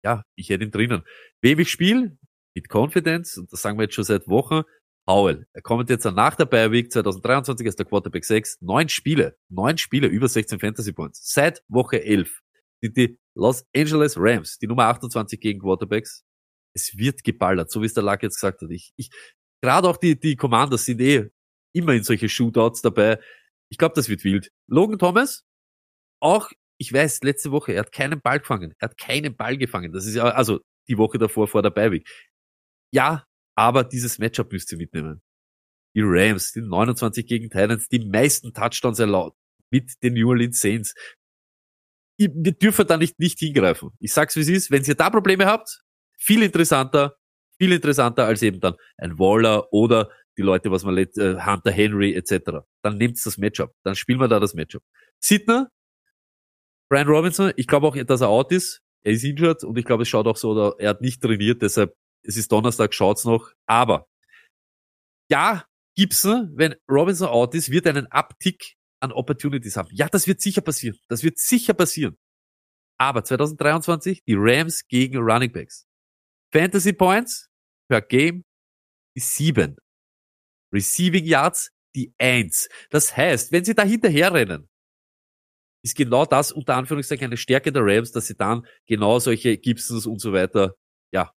ja, 0.03 0.23
ich 0.35 0.49
hätte 0.49 0.63
ihn 0.63 0.71
drinnen. 0.71 1.03
Wem 1.41 1.59
ich 1.59 1.69
spiele, 1.69 2.17
mit 2.55 2.67
Confidence, 2.67 3.37
und 3.37 3.53
das 3.53 3.61
sagen 3.61 3.77
wir 3.77 3.83
jetzt 3.83 3.93
schon 3.93 4.03
seit 4.03 4.27
Wochen, 4.27 4.63
Howell. 5.05 5.45
Er 5.53 5.61
kommt 5.61 5.91
jetzt 5.91 6.03
nach 6.05 6.33
der 6.33 6.45
Bye 6.45 6.71
Week 6.71 6.91
2023 6.91 7.67
als 7.67 7.75
der 7.75 7.85
Quarterback 7.85 8.25
6. 8.25 8.61
Neun 8.61 8.89
Spiele, 8.89 9.37
neun 9.49 9.77
Spiele, 9.77 10.07
über 10.07 10.27
16 10.27 10.59
Fantasy 10.59 10.93
Points. 10.93 11.31
Seit 11.31 11.63
Woche 11.67 12.03
11 12.03 12.41
sind 12.81 12.97
die 12.97 13.19
Los 13.35 13.67
Angeles 13.75 14.15
Rams, 14.17 14.57
die 14.57 14.65
Nummer 14.65 14.85
28 14.85 15.39
gegen 15.39 15.59
Quarterbacks. 15.59 16.23
Es 16.75 16.97
wird 16.97 17.23
geballert, 17.23 17.71
so 17.71 17.81
wie 17.81 17.85
es 17.85 17.93
der 17.93 18.03
Luck 18.03 18.23
jetzt 18.23 18.35
gesagt 18.35 18.61
hat. 18.61 18.71
Ich, 18.71 18.91
ich, 18.95 19.09
gerade 19.61 19.87
auch 19.87 19.97
die, 19.97 20.19
die 20.19 20.35
Commanders 20.35 20.85
sind 20.85 21.01
eh 21.01 21.29
immer 21.73 21.93
in 21.93 22.03
solche 22.03 22.29
Shootouts 22.29 22.81
dabei. 22.81 23.19
Ich 23.69 23.77
glaube, 23.77 23.95
das 23.95 24.09
wird 24.09 24.23
wild. 24.23 24.51
Logan 24.67 24.99
Thomas, 24.99 25.45
auch, 26.21 26.51
ich 26.79 26.93
weiß, 26.93 27.21
letzte 27.21 27.51
Woche, 27.51 27.73
er 27.73 27.81
hat 27.81 27.91
keinen 27.91 28.21
Ball 28.21 28.39
gefangen. 28.39 28.73
Er 28.79 28.89
hat 28.89 28.97
keinen 28.97 29.35
Ball 29.35 29.57
gefangen. 29.57 29.91
Das 29.91 30.05
ist 30.05 30.15
ja, 30.15 30.25
also 30.25 30.59
die 30.87 30.97
Woche 30.97 31.17
davor 31.17 31.47
vor 31.47 31.61
der 31.61 31.71
Bye 31.71 32.03
Ja, 32.93 33.25
aber 33.55 33.83
dieses 33.83 34.19
Matchup 34.19 34.51
müsst 34.51 34.71
ihr 34.71 34.77
mitnehmen. 34.77 35.21
Die 35.95 36.01
Rams, 36.03 36.51
die 36.51 36.61
29 36.61 37.25
gegen 37.25 37.49
Titans, 37.49 37.87
die 37.87 38.05
meisten 38.05 38.53
Touchdowns 38.53 38.99
erlaubt 38.99 39.37
mit 39.71 39.91
den 40.03 40.13
New 40.13 40.29
Orleans 40.29 40.59
Saints. 40.59 40.93
Wir 42.19 42.29
dürfen 42.29 42.87
da 42.87 42.97
nicht, 42.97 43.19
nicht 43.19 43.39
hingreifen. 43.39 43.91
Ich 43.99 44.13
sag's 44.13 44.35
wie 44.35 44.41
es 44.41 44.47
ist, 44.47 44.71
wenn 44.71 44.83
ihr 44.83 44.95
da 44.95 45.09
Probleme 45.09 45.45
habt, 45.45 45.83
viel 46.17 46.43
interessanter, 46.43 47.15
viel 47.59 47.71
interessanter 47.71 48.25
als 48.25 48.41
eben 48.41 48.59
dann 48.59 48.75
ein 48.97 49.17
Waller 49.19 49.71
oder 49.71 50.09
die 50.37 50.43
Leute, 50.43 50.71
was 50.71 50.83
man 50.83 50.95
let, 50.95 51.17
äh, 51.17 51.35
Hunter 51.43 51.71
Henry 51.71 52.13
etc. 52.13 52.65
Dann 52.83 52.97
nehmt 52.97 53.23
das 53.23 53.37
Matchup. 53.37 53.73
Dann 53.83 53.95
spielen 53.95 54.19
wir 54.19 54.27
da 54.27 54.39
das 54.39 54.53
Matchup. 54.53 54.83
Sidner, 55.19 55.69
Brian 56.89 57.07
Robinson, 57.07 57.51
ich 57.55 57.67
glaube 57.67 57.87
auch, 57.87 57.95
dass 57.95 58.21
er 58.21 58.29
out 58.29 58.51
ist. 58.51 58.81
Er 59.03 59.13
ist 59.13 59.23
injured 59.23 59.63
und 59.63 59.77
ich 59.77 59.85
glaube, 59.85 60.03
es 60.03 60.09
schaut 60.09 60.27
auch 60.27 60.37
so, 60.37 60.51
oder 60.51 60.75
er 60.79 60.89
hat 60.89 61.01
nicht 61.01 61.21
trainiert, 61.21 61.61
deshalb, 61.61 61.95
es 62.23 62.37
ist 62.37 62.51
Donnerstag, 62.51 62.93
schaut's 62.93 63.25
noch. 63.25 63.51
Aber, 63.65 64.07
ja, 65.29 65.65
Gibson, 65.95 66.51
wenn 66.55 66.75
Robinson 66.89 67.27
out 67.27 67.55
ist, 67.55 67.71
wird 67.71 67.87
einen 67.87 68.07
Uptick 68.07 68.75
an 68.99 69.11
Opportunities 69.11 69.77
haben. 69.77 69.89
Ja, 69.91 70.07
das 70.07 70.27
wird 70.27 70.41
sicher 70.41 70.61
passieren. 70.61 70.97
Das 71.07 71.23
wird 71.23 71.37
sicher 71.37 71.73
passieren. 71.73 72.17
Aber 72.99 73.23
2023, 73.23 74.23
die 74.23 74.35
Rams 74.35 74.87
gegen 74.87 75.17
Running 75.17 75.51
Backs. 75.51 75.86
Fantasy 76.51 76.93
Points 76.93 77.49
per 77.89 78.01
Game, 78.01 78.43
die 79.15 79.21
sieben. 79.21 79.77
Receiving 80.73 81.25
Yards, 81.25 81.71
die 81.95 82.13
eins. 82.17 82.69
Das 82.89 83.15
heißt, 83.15 83.51
wenn 83.51 83.65
sie 83.65 83.75
da 83.75 83.83
hinterher 83.83 84.33
rennen, 84.33 84.69
ist 85.83 85.95
genau 85.95 86.25
das 86.25 86.51
unter 86.51 86.75
Anführungszeichen 86.75 87.25
eine 87.25 87.37
Stärke 87.37 87.71
der 87.71 87.83
Rams, 87.85 88.11
dass 88.11 88.27
sie 88.27 88.35
dann 88.35 88.65
genau 88.85 89.19
solche 89.19 89.57
Gibsons 89.57 90.05
und 90.05 90.19
so 90.19 90.33
weiter, 90.33 90.75
ja, 91.13 91.31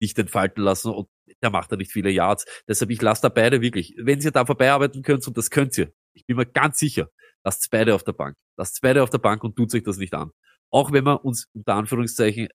nicht 0.00 0.18
entfalten 0.18 0.62
lassen 0.62 0.90
und 0.90 1.08
der 1.42 1.50
macht 1.50 1.70
da 1.70 1.76
nicht 1.76 1.92
viele 1.92 2.10
Yards. 2.10 2.44
Deshalb, 2.66 2.90
ich 2.90 3.00
lasse 3.00 3.22
da 3.22 3.28
beide 3.28 3.60
wirklich, 3.60 3.94
wenn 3.98 4.20
ihr 4.20 4.32
da 4.32 4.44
vorbeiarbeiten 4.44 5.02
könnt, 5.02 5.26
und 5.26 5.36
das 5.36 5.50
könnt 5.50 5.78
ihr, 5.78 5.92
ich 6.14 6.26
bin 6.26 6.36
mir 6.36 6.46
ganz 6.46 6.78
sicher, 6.78 7.08
lasst 7.44 7.68
beide 7.70 7.94
auf 7.94 8.02
der 8.02 8.12
Bank. 8.12 8.36
Lasst 8.56 8.80
beide 8.82 9.02
auf 9.02 9.10
der 9.10 9.18
Bank 9.18 9.44
und 9.44 9.56
tut 9.56 9.74
euch 9.74 9.82
das 9.82 9.96
nicht 9.98 10.14
an. 10.14 10.30
Auch 10.70 10.92
wenn 10.92 11.04
wir 11.04 11.24
uns 11.24 11.48
unter 11.54 11.74
Anführungszeichen 11.74 12.48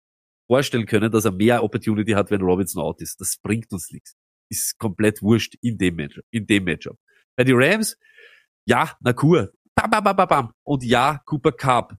vorstellen 0.48 0.86
können, 0.86 1.12
dass 1.12 1.26
er 1.26 1.32
mehr 1.32 1.64
Opportunity 1.64 2.12
hat, 2.12 2.32
wenn 2.32 2.42
Robinson 2.42 2.82
out 2.82 3.02
ist. 3.02 3.20
Das 3.22 3.38
bringt 3.38 3.72
uns 3.72 3.92
nichts. 3.92 4.16
Ist 4.50 4.78
komplett 4.78 5.22
wurscht 5.22 5.56
in 5.62 5.78
dem 5.78 5.96
Matchup. 5.96 6.26
In 6.32 6.48
dem 6.48 6.64
Matchup. 6.64 6.98
Bei 7.36 7.44
die 7.44 7.54
Rams, 7.54 7.98
ja, 8.66 8.98
Nakur. 9.02 9.52
Bam, 9.76 9.92
bam, 9.92 10.04
bam, 10.04 10.16
bam, 10.16 10.28
bam. 10.28 10.54
Und 10.64 10.84
ja, 10.84 11.22
Cooper 11.26 11.52
Cup. 11.52 11.96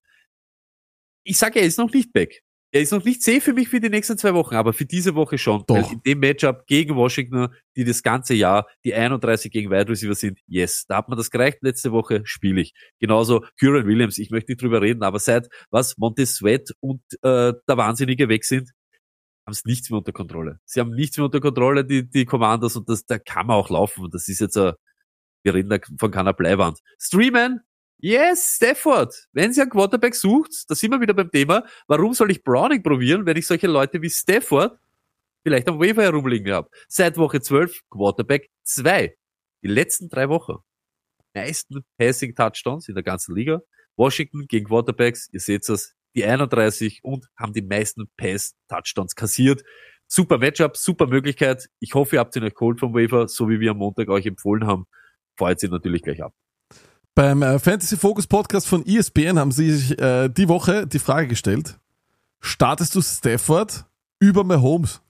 Ich 1.24 1.38
sage, 1.38 1.60
er 1.60 1.66
ist 1.66 1.78
noch 1.78 1.92
nicht 1.92 2.12
back. 2.12 2.42
Er 2.70 2.82
ist 2.82 2.92
noch 2.92 3.02
nicht 3.02 3.22
safe 3.22 3.40
für 3.40 3.54
mich 3.54 3.68
für 3.68 3.80
die 3.80 3.88
nächsten 3.88 4.18
zwei 4.18 4.34
Wochen, 4.34 4.54
aber 4.54 4.74
für 4.74 4.84
diese 4.84 5.14
Woche 5.14 5.38
schon. 5.38 5.64
Doch. 5.66 5.90
In 5.90 6.02
dem 6.04 6.20
Matchup 6.20 6.66
gegen 6.66 6.96
Washington, 6.96 7.48
die 7.76 7.84
das 7.84 8.02
ganze 8.02 8.34
Jahr 8.34 8.66
die 8.84 8.92
31 8.92 9.50
gegen 9.50 9.70
Wide 9.70 9.88
Receiver 9.88 10.14
sind, 10.14 10.38
yes, 10.46 10.84
da 10.86 10.98
hat 10.98 11.08
man 11.08 11.16
das 11.16 11.30
gereicht. 11.30 11.58
Letzte 11.62 11.92
Woche 11.92 12.20
spiele 12.24 12.60
ich. 12.60 12.74
Genauso 12.98 13.42
Kieran 13.58 13.86
Williams, 13.86 14.18
ich 14.18 14.30
möchte 14.30 14.52
nicht 14.52 14.60
drüber 14.60 14.82
reden, 14.82 15.02
aber 15.02 15.18
seit 15.18 15.48
was 15.70 15.96
Montez 15.96 16.34
Sweat 16.34 16.74
und 16.80 17.00
äh, 17.22 17.54
der 17.66 17.76
Wahnsinnige 17.76 18.28
weg 18.28 18.44
sind, 18.44 18.72
haben 19.46 19.54
es 19.54 19.64
nichts 19.64 19.88
mehr 19.88 19.98
unter 19.98 20.12
Kontrolle. 20.12 20.60
Sie 20.66 20.78
haben 20.78 20.90
nichts 20.90 21.16
mehr 21.16 21.24
unter 21.24 21.40
Kontrolle, 21.40 21.86
die, 21.86 22.08
die 22.08 22.26
Commanders, 22.26 22.76
und 22.76 22.86
das, 22.90 23.06
da 23.06 23.18
kann 23.18 23.46
man 23.46 23.56
auch 23.56 23.70
laufen. 23.70 24.04
Und 24.04 24.12
das 24.12 24.28
ist 24.28 24.40
jetzt 24.40 24.58
ein, 24.58 24.74
wir 25.42 25.54
reden 25.54 25.70
da 25.70 25.78
von 25.98 26.10
keiner 26.10 26.34
Bleiwand. 26.34 26.80
Streamen, 27.00 27.60
yes, 27.98 28.56
Stafford. 28.56 29.14
Wenn 29.32 29.52
sie 29.52 29.62
einen 29.62 29.70
Quarterback 29.70 30.14
sucht, 30.14 30.50
da 30.68 30.74
sind 30.74 30.90
wir 30.90 31.00
wieder 31.00 31.14
beim 31.14 31.30
Thema, 31.30 31.64
warum 31.86 32.14
soll 32.14 32.30
ich 32.30 32.42
Browning 32.42 32.82
probieren, 32.82 33.26
wenn 33.26 33.36
ich 33.36 33.46
solche 33.46 33.66
Leute 33.66 34.00
wie 34.02 34.10
Stafford 34.10 34.78
vielleicht 35.42 35.68
am 35.68 35.78
Waiver 35.78 36.02
herumliegen 36.02 36.52
habe? 36.52 36.68
Seit 36.88 37.16
Woche 37.16 37.40
12 37.40 37.82
Quarterback 37.90 38.50
2. 38.64 39.16
Die 39.62 39.68
letzten 39.68 40.08
drei 40.08 40.28
Wochen. 40.28 40.56
Meisten 41.34 41.84
Passing 41.98 42.34
Touchdowns 42.34 42.88
in 42.88 42.94
der 42.94 43.04
ganzen 43.04 43.34
Liga. 43.34 43.60
Washington 43.96 44.46
gegen 44.46 44.66
Quarterbacks, 44.66 45.28
ihr 45.32 45.40
seht 45.40 45.68
es, 45.68 45.94
die 46.14 46.24
31 46.24 47.00
und 47.02 47.26
haben 47.36 47.52
die 47.52 47.62
meisten 47.62 48.08
Pass-Touchdowns 48.16 49.14
kassiert. 49.14 49.62
Super 50.06 50.38
Matchup, 50.38 50.76
super 50.76 51.06
Möglichkeit. 51.06 51.68
Ich 51.80 51.94
hoffe, 51.94 52.16
ihr 52.16 52.20
habt 52.20 52.34
ihn 52.36 52.44
euch 52.44 52.54
geholt 52.54 52.80
vom 52.80 52.94
Waiver, 52.94 53.28
so 53.28 53.48
wie 53.48 53.60
wir 53.60 53.72
am 53.72 53.78
Montag 53.78 54.08
euch 54.08 54.24
empfohlen 54.24 54.66
haben. 54.66 54.86
Freut 55.36 55.60
sie 55.60 55.68
natürlich 55.68 56.02
gleich 56.02 56.22
ab. 56.22 56.32
Beim 57.18 57.42
äh, 57.42 57.58
Fantasy 57.58 57.96
Focus 57.96 58.28
Podcast 58.28 58.68
von 58.68 58.86
ESPN 58.86 59.40
haben 59.40 59.50
sie 59.50 59.72
sich 59.72 59.98
äh, 59.98 60.28
die 60.28 60.46
Woche 60.46 60.86
die 60.86 61.00
Frage 61.00 61.26
gestellt: 61.26 61.76
Startest 62.38 62.94
du 62.94 63.02
Stafford 63.02 63.86
über 64.20 64.44
Mahomes? 64.44 65.02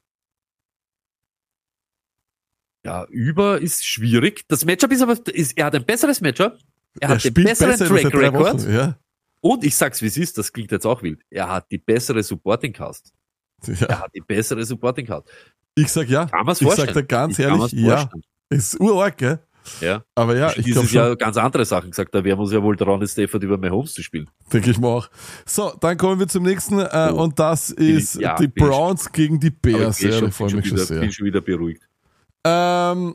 Ja, 2.82 3.04
über 3.10 3.60
ist 3.60 3.84
schwierig. 3.84 4.46
Das 4.48 4.64
Matchup 4.64 4.90
ist 4.90 5.02
aber, 5.02 5.18
ist, 5.34 5.58
er 5.58 5.66
hat 5.66 5.74
ein 5.74 5.84
besseres 5.84 6.22
Matchup. 6.22 6.56
Er 6.98 7.10
hat 7.10 7.24
den 7.24 7.34
besseren 7.34 7.72
besser 7.72 7.86
Track 7.86 8.14
Record. 8.14 8.62
Wochen, 8.64 8.72
Ja. 8.74 8.98
Und 9.42 9.62
ich 9.62 9.76
sag's 9.76 10.00
wie 10.00 10.06
es 10.06 10.16
ist, 10.16 10.38
das 10.38 10.50
klingt 10.54 10.72
jetzt 10.72 10.86
auch 10.86 11.02
wild. 11.02 11.20
Er 11.28 11.50
hat 11.50 11.70
die 11.70 11.76
bessere 11.76 12.22
Supporting 12.22 12.72
Cast. 12.72 13.12
Er 13.66 13.74
ja. 13.74 14.00
hat 14.00 14.14
die 14.14 14.22
bessere 14.22 14.64
Supporting 14.64 15.04
Cast. 15.04 15.28
Ich 15.74 15.92
sag 15.92 16.08
ja. 16.08 16.24
Kann 16.24 16.46
man's 16.46 16.62
ich 16.62 16.66
vorstellen. 16.68 16.94
sag 16.94 16.94
dir 16.94 17.06
ganz 17.06 17.38
Ich 17.38 17.44
ehrlich, 17.44 17.72
ja. 17.72 18.08
Ist 18.48 18.80
urarg, 18.80 19.18
gell? 19.18 19.40
Ja. 19.80 20.02
Aber 20.14 20.36
ja, 20.36 20.50
ich 20.56 20.64
Dieses 20.64 20.90
schon, 20.90 20.96
Jahr 20.96 21.16
ganz 21.16 21.36
andere 21.36 21.64
Sachen 21.64 21.90
gesagt. 21.90 22.14
Da 22.14 22.24
wären 22.24 22.38
wir 22.38 22.42
uns 22.42 22.52
ja 22.52 22.62
wohl 22.62 22.76
dran, 22.76 23.06
Stafford 23.06 23.42
über 23.42 23.56
Mahomes 23.58 23.94
zu 23.94 24.02
spielen. 24.02 24.28
denke 24.52 24.70
ich 24.70 24.78
mal 24.78 24.88
auch. 24.88 25.08
So, 25.46 25.72
dann 25.80 25.96
kommen 25.96 26.18
wir 26.20 26.28
zum 26.28 26.42
nächsten 26.44 26.78
äh, 26.80 27.10
Oh. 27.12 27.22
und 27.22 27.38
das 27.38 27.74
Bin 27.74 27.88
ich- 27.88 27.94
ist 27.96 28.14
ja, 28.16 28.36
die 28.36 28.44
ich- 28.46 28.54
Browns 28.54 29.10
gegen 29.12 29.40
die 29.40 29.48
ich 29.48 29.60
Bears. 29.60 29.98
bin 29.98 30.10
Ja, 30.10 30.18
schon, 30.18 30.28
ich 30.28 30.34
freue 30.34 30.48
bin 30.48 30.56
mich 30.56 30.68
schon 30.68 30.78
schon 30.78 30.86
wieder, 30.86 30.94
sehr. 30.94 31.00
bin 31.00 31.12
schon 31.12 31.26
wieder 31.26 31.40
beruhigt. 31.40 31.82
Ähm, 32.44 33.14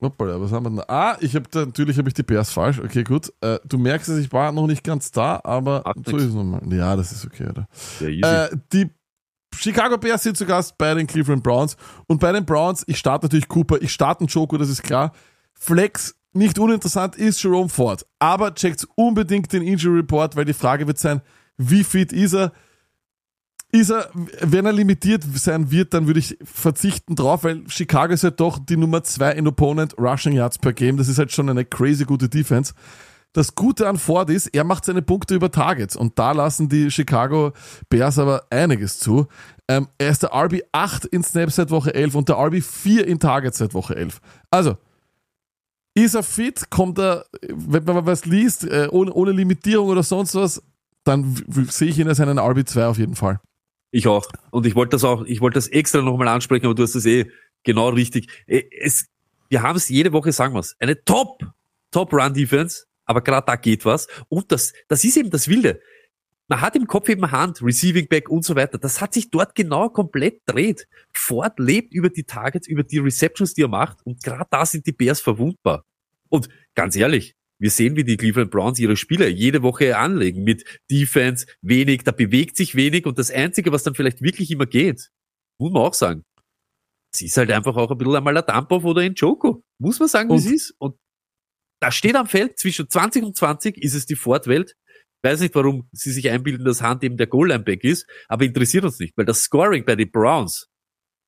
hoppala, 0.00 0.40
was 0.40 0.52
haben 0.52 0.64
wir 0.64 0.70
denn? 0.70 0.82
Ah, 0.88 1.16
ich 1.20 1.34
habe 1.34 1.48
natürlich 1.54 1.98
habe 1.98 2.08
ich 2.08 2.14
die 2.14 2.22
Bears 2.22 2.50
falsch. 2.50 2.78
Okay, 2.78 3.04
gut. 3.04 3.32
Äh, 3.40 3.58
du 3.64 3.78
merkst 3.78 4.08
es, 4.08 4.18
ich 4.18 4.32
war 4.32 4.52
noch 4.52 4.66
nicht 4.66 4.84
ganz 4.84 5.10
da, 5.10 5.40
aber 5.44 5.82
Macht 5.84 5.96
so 6.06 6.12
nix. 6.12 6.22
ist 6.24 6.28
es 6.30 6.34
nochmal. 6.34 6.60
Ja, 6.72 6.96
das 6.96 7.12
ist 7.12 7.24
okay, 7.26 7.48
oder? 7.48 7.66
Ja. 8.00 8.44
Äh, 8.46 8.56
die 8.72 8.90
Chicago 9.56 9.96
Bears 9.98 10.22
sind 10.24 10.36
zu 10.36 10.46
Gast 10.46 10.76
bei 10.78 10.94
den 10.94 11.06
Cleveland 11.06 11.42
Browns. 11.44 11.76
Und 12.08 12.18
bei 12.20 12.32
den 12.32 12.44
Browns, 12.44 12.82
ich 12.88 12.98
starte 12.98 13.26
natürlich 13.26 13.46
Cooper, 13.48 13.80
ich 13.80 13.92
starte 13.92 14.20
einen 14.20 14.28
Joko, 14.28 14.56
das 14.58 14.68
ist 14.68 14.82
klar. 14.82 15.12
Flex, 15.54 16.14
nicht 16.32 16.58
uninteressant, 16.58 17.16
ist 17.16 17.42
Jerome 17.42 17.68
Ford. 17.68 18.04
Aber 18.18 18.54
checkt 18.54 18.86
unbedingt 18.96 19.52
den 19.52 19.62
Injury 19.62 19.98
Report, 19.98 20.36
weil 20.36 20.44
die 20.44 20.52
Frage 20.52 20.86
wird 20.86 20.98
sein, 20.98 21.22
wie 21.56 21.84
fit 21.84 22.12
ist 22.12 22.34
er? 22.34 22.52
Ist 23.70 23.90
er, 23.90 24.08
wenn 24.40 24.66
er 24.66 24.72
limitiert 24.72 25.24
sein 25.34 25.70
wird, 25.70 25.94
dann 25.94 26.06
würde 26.06 26.20
ich 26.20 26.38
verzichten 26.44 27.16
drauf, 27.16 27.42
weil 27.42 27.68
Chicago 27.68 28.12
ist 28.12 28.22
halt 28.22 28.38
doch 28.38 28.58
die 28.58 28.76
Nummer 28.76 29.02
zwei 29.02 29.32
in 29.32 29.48
Opponent 29.48 29.98
Rushing 29.98 30.32
Yards 30.32 30.58
per 30.58 30.72
Game. 30.72 30.96
Das 30.96 31.08
ist 31.08 31.18
halt 31.18 31.32
schon 31.32 31.48
eine 31.48 31.64
crazy 31.64 32.04
gute 32.04 32.28
Defense. 32.28 32.72
Das 33.34 33.56
Gute 33.56 33.88
an 33.88 33.98
Ford 33.98 34.30
ist, 34.30 34.46
er 34.54 34.62
macht 34.62 34.84
seine 34.84 35.02
Punkte 35.02 35.34
über 35.34 35.50
Targets 35.50 35.96
und 35.96 36.20
da 36.20 36.30
lassen 36.30 36.68
die 36.68 36.88
Chicago 36.92 37.52
Bears 37.88 38.20
aber 38.20 38.44
einiges 38.48 39.00
zu. 39.00 39.26
Ähm, 39.66 39.88
er 39.98 40.10
ist 40.10 40.22
der 40.22 40.30
RB8 40.30 41.08
in 41.10 41.24
Snaps 41.24 41.56
seit 41.56 41.70
Woche 41.70 41.92
11 41.94 42.14
und 42.14 42.28
der 42.28 42.36
RB4 42.36 43.00
in 43.00 43.18
Targets 43.18 43.58
seit 43.58 43.74
Woche 43.74 43.96
11. 43.96 44.20
Also, 44.52 44.76
ist 45.94 46.14
er 46.14 46.22
fit, 46.22 46.70
kommt 46.70 46.98
er, 46.98 47.26
wenn 47.48 47.84
man 47.84 48.04
was 48.04 48.26
liest, 48.26 48.64
äh, 48.64 48.88
ohne, 48.90 49.12
ohne 49.12 49.32
Limitierung 49.32 49.88
oder 49.88 50.02
sonst 50.02 50.34
was, 50.34 50.62
dann 51.04 51.36
sehe 51.70 51.88
ich 51.88 51.98
ihn 51.98 52.08
als 52.08 52.20
einen 52.20 52.38
RB2 52.38 52.86
auf 52.86 52.98
jeden 52.98 53.14
Fall. 53.14 53.40
Ich 53.90 54.08
auch. 54.08 54.26
Und 54.50 54.66
ich 54.66 54.74
wollte 54.74 54.90
das 54.90 55.04
auch, 55.04 55.24
ich 55.24 55.40
wollte 55.40 55.54
das 55.54 55.68
extra 55.68 56.02
nochmal 56.02 56.28
ansprechen, 56.28 56.66
aber 56.66 56.74
du 56.74 56.82
hast 56.82 56.96
es 56.96 57.06
eh 57.06 57.30
genau 57.62 57.90
richtig. 57.90 58.28
Eh, 58.46 58.64
Es, 58.80 59.06
wir 59.48 59.62
haben 59.62 59.76
es 59.76 59.88
jede 59.88 60.12
Woche, 60.12 60.32
sagen 60.32 60.54
wir 60.54 60.60
es, 60.60 60.74
eine 60.80 61.04
Top, 61.04 61.44
Top 61.92 62.12
Run 62.12 62.34
Defense, 62.34 62.86
aber 63.04 63.20
gerade 63.20 63.46
da 63.46 63.54
geht 63.54 63.84
was. 63.84 64.08
Und 64.28 64.50
das, 64.50 64.72
das 64.88 65.04
ist 65.04 65.16
eben 65.16 65.30
das 65.30 65.46
Wilde. 65.46 65.80
Man 66.48 66.60
hat 66.60 66.76
im 66.76 66.86
Kopf 66.86 67.08
eben 67.08 67.30
Hand, 67.30 67.62
Receiving 67.62 68.06
Back 68.08 68.28
und 68.28 68.44
so 68.44 68.54
weiter. 68.54 68.78
Das 68.78 69.00
hat 69.00 69.14
sich 69.14 69.30
dort 69.30 69.54
genau 69.54 69.88
komplett 69.88 70.42
dreht. 70.46 70.86
Ford 71.12 71.58
lebt 71.58 71.94
über 71.94 72.10
die 72.10 72.24
Targets, 72.24 72.68
über 72.68 72.82
die 72.82 72.98
Receptions, 72.98 73.54
die 73.54 73.62
er 73.62 73.68
macht. 73.68 74.04
Und 74.04 74.22
gerade 74.22 74.46
da 74.50 74.66
sind 74.66 74.86
die 74.86 74.92
Bears 74.92 75.20
verwundbar. 75.20 75.84
Und 76.28 76.48
ganz 76.74 76.96
ehrlich, 76.96 77.34
wir 77.58 77.70
sehen, 77.70 77.96
wie 77.96 78.04
die 78.04 78.16
Cleveland 78.16 78.50
Browns 78.50 78.78
ihre 78.78 78.96
Spieler 78.96 79.28
jede 79.28 79.62
Woche 79.62 79.96
anlegen 79.96 80.44
mit 80.44 80.64
Defense, 80.90 81.46
wenig, 81.62 82.02
da 82.02 82.12
bewegt 82.12 82.56
sich 82.56 82.74
wenig 82.74 83.06
und 83.06 83.18
das 83.18 83.30
Einzige, 83.30 83.72
was 83.72 83.84
dann 83.84 83.94
vielleicht 83.94 84.20
wirklich 84.20 84.50
immer 84.50 84.66
geht, 84.66 85.10
muss 85.58 85.72
man 85.72 85.82
auch 85.82 85.94
sagen, 85.94 86.24
es 87.14 87.22
ist 87.22 87.36
halt 87.36 87.50
einfach 87.52 87.76
auch 87.76 87.90
ein 87.90 87.96
bisschen 87.96 88.16
einmal 88.16 88.36
ein 88.36 88.44
Dampf 88.44 88.70
oder 88.70 89.02
ein 89.02 89.14
Joko. 89.14 89.62
Muss 89.78 90.00
man 90.00 90.08
sagen, 90.08 90.30
wie 90.30 90.34
es 90.34 90.46
ist. 90.46 90.74
Und 90.78 90.96
da 91.80 91.92
steht 91.92 92.16
am 92.16 92.26
Feld, 92.26 92.58
zwischen 92.58 92.88
20 92.88 93.22
und 93.22 93.36
20 93.36 93.78
ist 93.78 93.94
es 93.94 94.04
die 94.04 94.16
Ford-Welt. 94.16 94.74
Weiß 95.24 95.40
nicht, 95.40 95.54
warum 95.54 95.88
sie 95.90 96.12
sich 96.12 96.30
einbilden, 96.30 96.66
dass 96.66 96.82
Hand 96.82 97.02
eben 97.02 97.16
der 97.16 97.26
Goal-Line-Back 97.26 97.82
ist, 97.82 98.06
aber 98.28 98.44
interessiert 98.44 98.84
uns 98.84 98.98
nicht, 98.98 99.16
weil 99.16 99.24
das 99.24 99.40
Scoring 99.40 99.86
bei 99.86 99.96
den 99.96 100.10
Browns, 100.10 100.68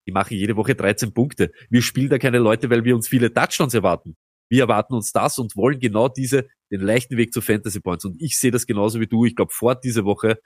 die 0.07 0.13
machen 0.13 0.37
jede 0.37 0.55
Woche 0.55 0.75
13 0.75 1.15
Punkte. 1.15 1.51
Wir 1.71 1.81
spielen 1.81 2.11
da 2.11 2.19
keine 2.19 2.37
Leute, 2.37 2.69
weil 2.69 2.85
wir 2.85 2.95
uns 2.95 3.09
viele 3.09 3.33
Touchdowns 3.33 3.73
erwarten. 3.73 4.15
Wir 4.51 4.65
erwarten 4.65 4.93
uns 4.93 5.13
das 5.13 5.39
und 5.39 5.57
wollen 5.57 5.81
genau 5.81 6.09
diese, 6.09 6.47
den 6.71 6.83
leichten 6.83 7.17
Weg 7.17 7.33
zu 7.33 7.41
Fantasy 7.41 7.81
Points. 7.81 8.05
Und 8.05 8.21
ich 8.21 8.39
sehe 8.39 8.51
das 8.51 8.67
genauso 8.67 9.01
wie 9.01 9.07
du. 9.07 9.25
Ich 9.25 9.35
glaube, 9.35 9.53
Ford 9.55 9.83
diese 9.83 10.05
Woche, 10.05 10.39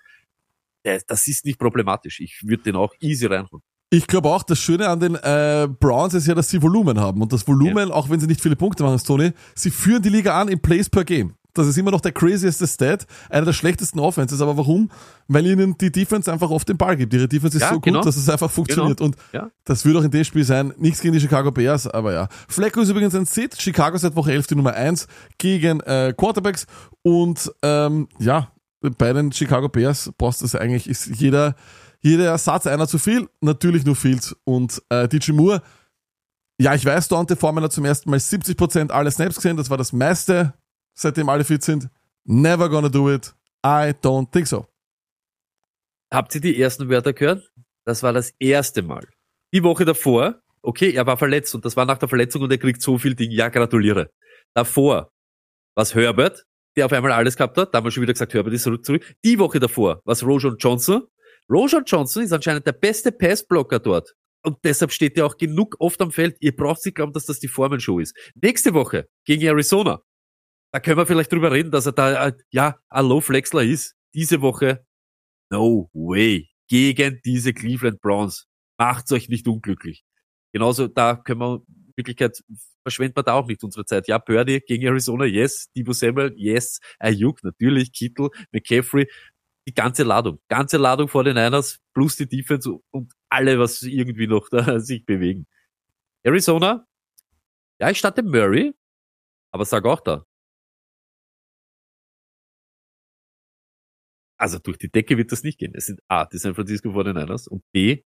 äh, 0.85 1.01
das 1.09 1.27
ist 1.27 1.45
nicht 1.45 1.59
problematisch. 1.59 2.21
Ich 2.21 2.43
würde 2.45 2.63
den 2.63 2.77
auch 2.77 2.95
easy 3.01 3.27
reinholen. 3.27 3.65
Ich 3.93 4.07
glaube 4.07 4.29
auch, 4.29 4.45
das 4.45 4.61
Schöne 4.61 4.87
an 4.87 5.01
den 5.01 5.17
äh, 5.17 5.67
Browns 5.69 6.15
ist 6.15 6.29
ja, 6.29 6.37
dass 6.37 6.49
sie 6.49 6.63
Volumen 6.63 7.01
haben. 7.01 7.21
Und 7.21 7.33
das 7.33 7.49
Volumen, 7.49 7.91
auch 7.91 8.09
wenn 8.09 8.21
sie 8.21 8.29
nicht 8.29 8.41
viele 8.41 8.55
Punkte 8.55 8.85
machen, 8.85 9.03
Tony, 9.05 9.33
sie 9.57 9.73
führen 9.73 10.03
die 10.03 10.09
Liga 10.09 10.41
an 10.41 10.47
in 10.47 10.63
Plays 10.63 10.89
per 10.89 11.05
Game. 11.05 11.35
Das 11.55 11.67
ist 11.67 11.77
immer 11.79 11.91
noch 11.91 12.01
der 12.01 12.13
crazieste 12.13 12.67
Stat, 12.67 13.07
einer 13.29 13.47
der 13.47 13.53
schlechtesten 13.53 13.99
Offenses. 13.99 14.41
Aber 14.41 14.57
warum? 14.57 14.91
Weil 15.29 15.47
ihnen 15.47 15.77
die 15.79 15.91
Defense 15.91 16.31
einfach 16.33 16.51
oft 16.51 16.69
den 16.69 16.77
Ball 16.77 16.97
gibt. 16.97 17.13
Ihre 17.15 17.29
Defense 17.29 17.57
ist 17.57 17.63
Ja, 17.63 17.69
so 17.71 17.75
gut, 17.77 17.85
genau. 17.85 18.03
dass 18.03 18.17
es 18.17 18.29
einfach 18.29 18.51
funktioniert. 18.51 19.01
Und 19.01 19.17
Ja. 19.33 19.51
das 19.65 19.85
wird 19.85 19.97
auch 19.97 20.05
in 20.05 20.11
dem 20.11 20.25
Spiel 20.25 20.45
sein. 20.45 20.73
Nichts 20.79 21.01
gegen 21.01 21.15
die 21.15 21.21
Chicago 21.21 21.51
Bears, 21.51 21.87
aber 21.87 22.13
ja. 22.13 22.29
Flacco 22.49 22.81
ist 22.81 22.89
übrigens 22.89 23.15
ein 23.15 23.27
Sit. 23.27 23.61
Chicago 23.61 23.97
seit 23.99 24.17
Woche 24.17 24.33
11 24.33 24.47
die 24.49 24.55
Nummer 24.57 24.75
1 24.75 25.07
gegen 25.39 25.81
äh, 25.81 26.15
Quarterbacks. 26.17 26.67
Und 27.03 27.51
ähm, 27.63 28.09
ja, 28.19 28.51
bei 28.99 29.13
den 29.13 29.33
Chicago 29.33 29.69
Bears 29.69 30.11
brauchst 30.17 30.41
du 30.41 30.47
es 30.47 30.55
eigentlich, 30.55 30.89
ist 30.89 31.07
jeder, 31.07 31.55
jeder 32.01 32.27
Ersatz 32.27 32.67
einer 32.67 32.87
zu 32.89 32.99
viel. 32.99 33.29
Natürlich 33.41 33.85
nur 33.85 33.97
Fields 33.97 34.35
und 34.45 34.83
äh, 34.89 35.07
DJ 35.09 35.33
Moore. 35.33 35.63
Ja, 36.59 36.75
ich 36.75 36.85
weiß, 36.85 37.09
Dante 37.09 37.37
Foreman 37.37 37.65
hat 37.65 37.73
zum 37.73 37.87
ersten 37.87 38.11
Mal 38.11 38.19
70% 38.19 38.91
aller 38.91 39.11
Snaps 39.11 39.37
gesehen. 39.37 39.57
Das 39.57 39.71
war 39.71 39.79
das 39.79 39.93
meiste, 39.95 40.53
seitdem 40.95 41.29
alle 41.29 41.45
fit 41.45 41.63
sind. 41.63 41.89
Never 42.25 42.69
gonna 42.69 42.89
do 42.89 43.13
it. 43.13 43.35
I 43.65 43.93
don't 44.03 44.31
think 44.31 44.47
so. 44.47 44.67
Habt 46.11 46.35
ihr 46.35 46.41
die 46.41 46.61
ersten 46.61 46.89
Wörter 46.89 47.13
gehört? 47.13 47.51
Das 47.85 48.03
war 48.03 48.13
das 48.13 48.33
erste 48.39 48.83
Mal. 48.83 49.07
Die 49.53 49.63
Woche 49.63 49.85
davor, 49.85 50.41
okay, 50.63 50.93
er 50.93 51.07
war 51.07 51.17
verletzt 51.17 51.55
und 51.55 51.65
das 51.65 51.77
war 51.77 51.87
nach 51.87 51.99
der 51.99 52.09
Verletzung 52.09 52.43
und 52.43 52.51
er 52.51 52.59
kriegt 52.59 52.83
so 52.83 52.99
viel 52.99 53.15
Ding. 53.15 53.31
Ja, 53.31 53.49
gratuliere. 53.49 54.11
Davor 54.55 55.13
was 55.75 55.95
Herbert, 55.95 56.45
der 56.77 56.87
auf 56.87 56.93
einmal 56.93 57.13
alles 57.13 57.37
gehabt 57.37 57.57
hat. 57.57 57.73
Da 57.73 57.79
haben 57.79 57.85
wir 57.85 57.91
schon 57.91 58.03
wieder 58.03 58.13
gesagt, 58.13 58.35
Herbert 58.35 58.53
ist 58.55 58.65
zurück. 58.65 59.15
Die 59.25 59.39
Woche 59.39 59.61
davor 59.61 60.01
was 60.05 60.23
Rojon 60.25 60.57
Johnson. 60.59 61.03
Rojon 61.49 61.85
Johnson 61.85 62.23
ist 62.23 62.33
anscheinend 62.33 62.67
der 62.67 62.73
beste 62.73 63.13
Passblocker 63.13 63.79
dort. 63.79 64.15
Und 64.43 64.59
deshalb 64.65 64.93
steht 64.93 65.19
er 65.19 65.27
auch 65.27 65.37
genug 65.37 65.77
oft 65.79 66.01
am 66.01 66.11
Feld. 66.11 66.37
Ihr 66.41 66.55
braucht 66.55 66.85
nicht 66.85 66.95
glauben, 66.95 67.13
dass 67.13 67.27
das 67.27 67.41
die 67.41 67.49
Formenshow 67.49 67.99
ist. 67.99 68.17
Nächste 68.35 68.73
Woche 68.73 69.09
gegen 69.25 69.43
Arizona. 69.45 70.01
Da 70.73 70.81
können 70.81 70.99
wir 70.99 71.07
vielleicht 71.07 71.33
drüber 71.33 71.51
reden, 71.53 71.71
dass 71.71 71.87
er 71.87 71.93
da, 71.93 72.29
äh, 72.29 72.33
ja, 72.51 72.79
ein 72.89 73.07
Low-Flexler 73.07 73.63
ist. 73.63 73.97
Diese 74.15 74.41
Woche 74.41 74.85
No 75.51 75.91
way. 75.93 76.49
Gegen 76.69 77.21
diese 77.25 77.53
Cleveland 77.53 78.01
Browns. 78.01 78.47
Macht's 78.79 79.13
euch 79.13 79.29
nicht 79.29 79.49
unglücklich. 79.49 80.05
Genauso, 80.53 80.89
da 80.89 81.17
können 81.17 81.41
wir, 81.41 81.63
in 81.69 81.93
Wirklichkeit, 81.97 82.43
verschwenden 82.83 83.17
wir 83.17 83.25
da 83.25 83.35
auch 83.35 83.47
nicht 83.47 83.63
unsere 83.65 83.85
Zeit. 83.85 84.09
Ja, 84.09 84.19
Purdy 84.19 84.61
gegen 84.61 84.87
Arizona, 84.87 85.25
yes. 85.25 85.71
Debo 85.77 85.93
Samuel, 85.93 86.33
yes. 86.37 86.81
Ayuk, 87.01 87.43
natürlich. 87.43 87.93
Kittel, 87.93 88.31
McCaffrey. 88.53 89.09
die 89.69 89.75
ganze 89.75 90.05
Ladung. 90.05 90.41
Ganze 90.49 90.79
Ladung 90.79 91.09
vor 91.09 91.25
den 91.25 91.37
Niners 91.37 91.81
plus 91.95 92.17
die 92.17 92.29
Defense 92.29 92.71
und 92.91 93.13
alle, 93.29 93.59
was 93.59 93.83
irgendwie 93.83 94.27
noch 94.27 94.49
da 94.49 94.81
sich 94.81 95.05
bewegen. 95.05 95.47
Arizona, 96.25 96.87
ja, 97.81 97.91
ich 97.91 97.99
starte 97.99 98.23
Murray, 98.23 98.73
aber 99.53 99.65
sag 99.65 99.85
auch 99.87 100.01
da. 100.01 100.25
Also 104.41 104.59
durch 104.59 104.79
die 104.79 104.91
Decke 104.91 105.19
wird 105.19 105.33
das 105.33 105.43
nicht 105.43 105.59
gehen. 105.59 105.75
Es 105.75 105.87
sind 105.87 106.01
A, 106.09 106.25
die 106.25 106.39
San 106.39 106.55
Francisco 106.55 106.89
49ers 106.89 107.47
und 107.47 107.63
B, 107.73 108.03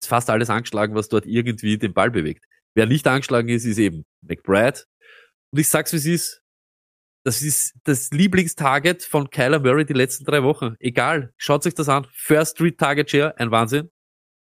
ist 0.00 0.08
fast 0.08 0.30
alles 0.30 0.50
angeschlagen, 0.50 0.94
was 0.94 1.08
dort 1.08 1.26
irgendwie 1.26 1.76
den 1.78 1.92
Ball 1.92 2.12
bewegt. 2.12 2.44
Wer 2.76 2.86
nicht 2.86 3.04
angeschlagen 3.08 3.48
ist, 3.48 3.64
ist 3.64 3.78
eben 3.78 4.04
McBride. 4.22 4.84
Und 5.50 5.58
ich 5.58 5.68
sag's, 5.68 5.92
wie 5.92 5.96
es 5.96 6.06
ist. 6.06 6.42
Das 7.24 7.42
ist 7.42 7.74
das 7.82 8.10
Lieblingstarget 8.12 9.02
von 9.02 9.30
Kyler 9.30 9.58
Murray 9.58 9.84
die 9.84 9.94
letzten 9.94 10.24
drei 10.24 10.44
Wochen. 10.44 10.76
Egal, 10.78 11.34
schaut 11.36 11.64
sich 11.64 11.74
das 11.74 11.88
an. 11.88 12.06
First 12.12 12.52
Street 12.52 12.78
Target 12.78 13.10
Share, 13.10 13.36
ein 13.36 13.50
Wahnsinn. 13.50 13.90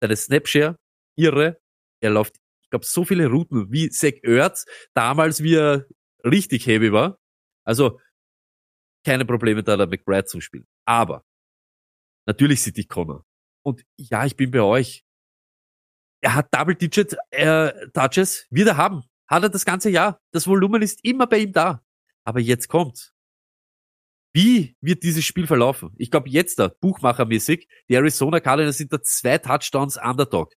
Seine 0.00 0.16
Snap 0.16 0.48
Share, 0.48 0.78
irre. 1.14 1.60
Er 2.00 2.10
läuft, 2.10 2.36
ich 2.62 2.70
glaube, 2.70 2.86
so 2.86 3.04
viele 3.04 3.26
Routen 3.26 3.70
wie 3.70 3.90
Zach 3.90 4.14
Ertz, 4.22 4.64
damals 4.94 5.42
wie 5.42 5.56
er 5.56 5.86
richtig 6.24 6.66
heavy 6.66 6.90
war. 6.90 7.18
Also, 7.64 8.00
keine 9.04 9.26
Probleme 9.26 9.62
da, 9.62 9.76
der 9.76 9.86
McBride 9.86 10.24
zum 10.24 10.40
Spielen. 10.40 10.66
Aber, 10.86 11.24
natürlich 12.26 12.62
sieht 12.62 12.78
ich 12.78 12.88
Connor. 12.88 13.24
Und 13.64 13.84
ja, 13.96 14.24
ich 14.24 14.36
bin 14.36 14.50
bei 14.50 14.62
euch. 14.62 15.04
Er 16.20 16.34
hat 16.34 16.54
Double-Digit 16.54 17.16
äh, 17.30 17.88
Touches, 17.90 18.46
wird 18.50 18.68
er 18.68 18.76
haben. 18.76 19.02
Hat 19.28 19.42
er 19.42 19.48
das 19.48 19.64
ganze 19.64 19.90
Jahr. 19.90 20.20
Das 20.32 20.46
Volumen 20.46 20.82
ist 20.82 21.04
immer 21.04 21.26
bei 21.26 21.38
ihm 21.38 21.52
da. 21.52 21.84
Aber 22.24 22.40
jetzt 22.40 22.68
kommt's. 22.68 23.12
Wie 24.34 24.76
wird 24.80 25.02
dieses 25.02 25.24
Spiel 25.24 25.46
verlaufen? 25.46 25.94
Ich 25.98 26.10
glaube 26.10 26.30
jetzt 26.30 26.58
da, 26.58 26.68
Buchmachermäßig, 26.68 27.68
die 27.88 27.94
Arizona 27.94 28.40
Cardinals 28.40 28.78
sind 28.78 28.92
da 28.92 29.02
zwei 29.02 29.38
Touchdowns 29.38 29.98
Underdog. 29.98 30.54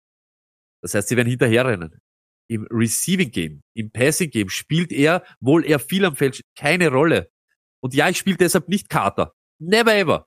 Das 0.83 0.95
heißt, 0.95 1.09
sie 1.09 1.17
werden 1.17 1.29
hinterherrennen. 1.29 2.01
Im 2.49 2.67
Receiving 2.71 3.31
Game, 3.31 3.63
im 3.75 3.91
Passing 3.91 4.31
Game 4.31 4.51
spielt 4.51 4.93
er, 4.93 5.25
wohl 5.41 5.65
er 5.65 5.79
viel 5.79 6.05
am 6.05 6.17
Feld, 6.17 6.43
keine 6.55 6.89
Rolle. 6.91 7.31
Und 7.81 7.95
ja, 7.95 8.09
ich 8.09 8.19
spiele 8.19 8.37
deshalb 8.37 8.69
nicht 8.69 8.91
Carter. 8.91 9.33
Never 9.63 9.95
ever. 9.95 10.27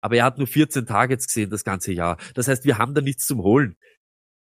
Aber 0.00 0.16
er 0.16 0.24
hat 0.24 0.38
nur 0.38 0.46
14 0.46 0.86
Targets 0.86 1.26
gesehen 1.26 1.50
das 1.50 1.64
ganze 1.64 1.92
Jahr. 1.92 2.18
Das 2.34 2.48
heißt, 2.48 2.64
wir 2.64 2.78
haben 2.78 2.94
da 2.94 3.00
nichts 3.00 3.26
zum 3.26 3.42
Holen. 3.42 3.76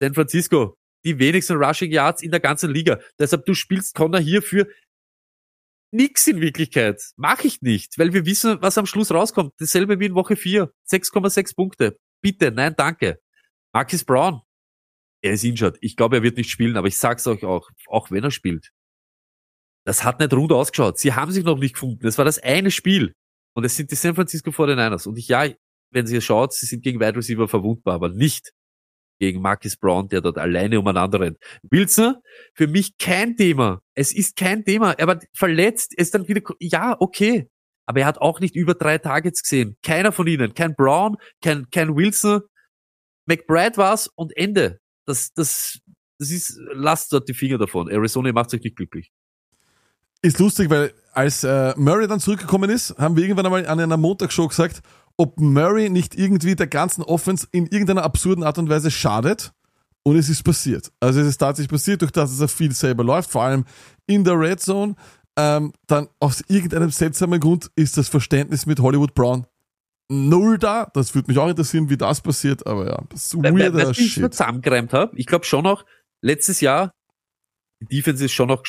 San 0.01 0.15
Francisco, 0.15 0.77
die 1.05 1.19
wenigsten 1.19 1.57
Rushing 1.57 1.91
Yards 1.91 2.23
in 2.23 2.31
der 2.31 2.41
ganzen 2.41 2.71
Liga. 2.71 3.01
Deshalb, 3.19 3.47
du 3.47 3.55
spielst 3.55 3.95
Connor 3.95 4.21
hier 4.21 4.43
für 4.43 4.69
nix 5.91 6.27
in 6.27 6.41
Wirklichkeit. 6.41 7.03
Mach 7.17 7.43
ich 7.43 7.63
nicht, 7.63 7.99
weil 7.99 8.13
wir 8.13 8.27
wissen, 8.27 8.61
was 8.61 8.79
am 8.79 8.87
Schluss 8.87 9.11
rauskommt. 9.11 9.55
Dasselbe 9.59 9.99
wie 9.99 10.07
in 10.07 10.15
Woche 10.15 10.37
4. 10.37 10.71
6,6 10.89 11.57
Punkte. 11.57 11.99
Bitte, 12.23 12.53
nein, 12.53 12.75
danke. 12.77 13.19
Marcus 13.73 14.05
Brown. 14.05 14.43
Er 15.23 15.33
ist 15.33 15.43
injured. 15.43 15.79
Ich 15.81 15.97
glaube, 15.97 16.17
er 16.17 16.23
wird 16.23 16.37
nicht 16.37 16.51
spielen, 16.51 16.77
aber 16.77 16.87
ich 16.87 16.99
sag's 16.99 17.27
euch 17.27 17.45
auch, 17.45 17.71
auch 17.89 18.11
wenn 18.11 18.23
er 18.23 18.31
spielt. 18.31 18.71
Das 19.85 20.05
hat 20.05 20.21
nicht 20.21 20.33
rund 20.33 20.53
ausgeschaut. 20.53 20.99
Sie 20.99 21.15
haben 21.15 21.33
sich 21.33 21.45
noch 21.45 21.59
nicht 21.59 21.73
gefunden. 21.73 22.07
Es 22.07 22.19
war 22.19 22.25
das 22.25 22.39
eine 22.39 22.71
Spiel. 22.71 23.15
Und 23.59 23.65
es 23.65 23.75
sind 23.75 23.91
die 23.91 23.97
San 23.97 24.15
Francisco 24.15 24.51
49ers. 24.51 25.09
Und 25.09 25.19
ich, 25.19 25.27
ja, 25.27 25.49
wenn 25.91 26.07
ihr 26.07 26.21
schaut, 26.21 26.53
sie 26.53 26.65
sind 26.65 26.85
gegen 26.85 27.01
Wide 27.01 27.17
Receiver 27.17 27.49
verwundbar, 27.49 27.95
aber 27.95 28.09
nicht 28.09 28.53
gegen 29.19 29.43
Marcus 29.43 29.77
Brown, 29.77 30.07
der 30.07 30.21
dort 30.21 30.39
alleine 30.39 30.79
umeinander 30.79 31.19
rennt. 31.19 31.39
Wilson, 31.69 32.15
für 32.55 32.69
mich 32.69 32.97
kein 32.99 33.35
Thema. 33.35 33.81
Es 33.97 34.15
ist 34.15 34.37
kein 34.37 34.65
Thema. 34.65 34.93
Er 34.93 35.09
war 35.09 35.19
verletzt, 35.35 35.93
er 35.97 36.03
ist 36.03 36.15
dann 36.15 36.29
wieder, 36.29 36.41
ja, 36.61 36.95
okay. 37.01 37.49
Aber 37.85 37.99
er 37.99 38.07
hat 38.07 38.19
auch 38.19 38.39
nicht 38.39 38.55
über 38.55 38.75
drei 38.75 38.99
Targets 38.99 39.43
gesehen. 39.43 39.77
Keiner 39.83 40.13
von 40.13 40.29
ihnen. 40.29 40.55
Kein 40.55 40.77
Brown, 40.77 41.17
kein, 41.43 41.69
kein 41.71 41.97
Wilson. 41.97 42.43
McBride 43.27 43.77
war's 43.77 44.07
und 44.15 44.37
Ende. 44.37 44.79
Das, 45.05 45.33
das, 45.33 45.81
das 46.21 46.31
ist, 46.31 46.57
lasst 46.75 47.13
dort 47.13 47.29
die 47.29 47.35
Finger 47.35 47.59
davon. 47.59 47.91
Arizona 47.91 48.31
macht 48.33 48.51
sich 48.51 48.63
nicht 48.63 48.77
glücklich. 48.77 49.11
Ist 50.23 50.39
lustig, 50.39 50.71
weil 50.71 50.93
als 51.13 51.45
äh, 51.45 51.75
Murray 51.77 52.09
dann 52.09 52.21
zurückgekommen 52.21 52.71
ist, 52.71 52.97
haben 52.99 53.17
wir 53.17 53.23
irgendwann 53.23 53.47
einmal 53.47 53.67
an 53.67 53.81
einer 53.81 53.97
Montagsshow 53.97 54.49
gesagt, 54.49 54.83
ob 55.17 55.39
Murray 55.41 55.91
nicht 55.91 56.17
irgendwie 56.17 56.55
der 56.55 56.67
ganzen 56.67 57.03
Offense 57.03 57.47
in 57.51 57.67
irgendeiner 57.67 58.05
absurden 58.05 58.45
Art 58.45 58.59
und 58.59 58.69
Weise 58.69 58.91
schadet. 58.91 59.53
Und 60.05 60.17
es 60.17 60.29
ist 60.29 60.43
passiert. 60.43 60.91
Also 61.01 61.21
es 61.21 61.27
ist 61.27 61.39
tatsächlich 61.39 61.71
passiert, 61.71 62.03
durch 62.03 62.13
das 62.13 62.31
dass 62.31 62.41
er 62.41 62.49
viel 62.49 62.73
selber 62.73 63.05
läuft, 63.05 63.31
vor 63.31 63.43
allem 63.43 63.65
in 64.07 64.25
der 64.25 64.39
Red 64.39 64.61
Zone. 64.61 64.95
Ähm, 65.37 65.73
dann 65.87 66.09
aus 66.19 66.43
irgendeinem 66.49 66.91
seltsamen 66.91 67.39
Grund 67.41 67.71
ist 67.77 67.97
das 67.97 68.09
Verständnis 68.09 68.67
mit 68.67 68.81
Hollywood 68.81 69.15
Brown 69.15 69.47
null 70.11 70.59
da. 70.59 70.91
Das 70.95 71.15
würde 71.15 71.31
mich 71.31 71.39
auch 71.39 71.49
interessieren, 71.49 71.91
wie 71.91 71.97
das 71.97 72.21
passiert, 72.21 72.67
aber 72.67 72.87
ja, 72.87 73.03
das 73.11 73.27
ist 73.27 73.37
weirder 73.37 73.91
ich 73.91 74.13
Shit. 74.15 74.21
nur 74.23 74.31
zusammengereimt 74.31 74.93
habe? 74.93 75.17
Ich 75.17 75.27
glaube 75.27 75.45
schon 75.45 75.65
noch, 75.65 75.85
letztes 76.23 76.61
Jahr, 76.61 76.93
die 77.81 77.97
Defense 77.97 78.25
ist 78.25 78.33
schon 78.33 78.49
noch, 78.49 78.63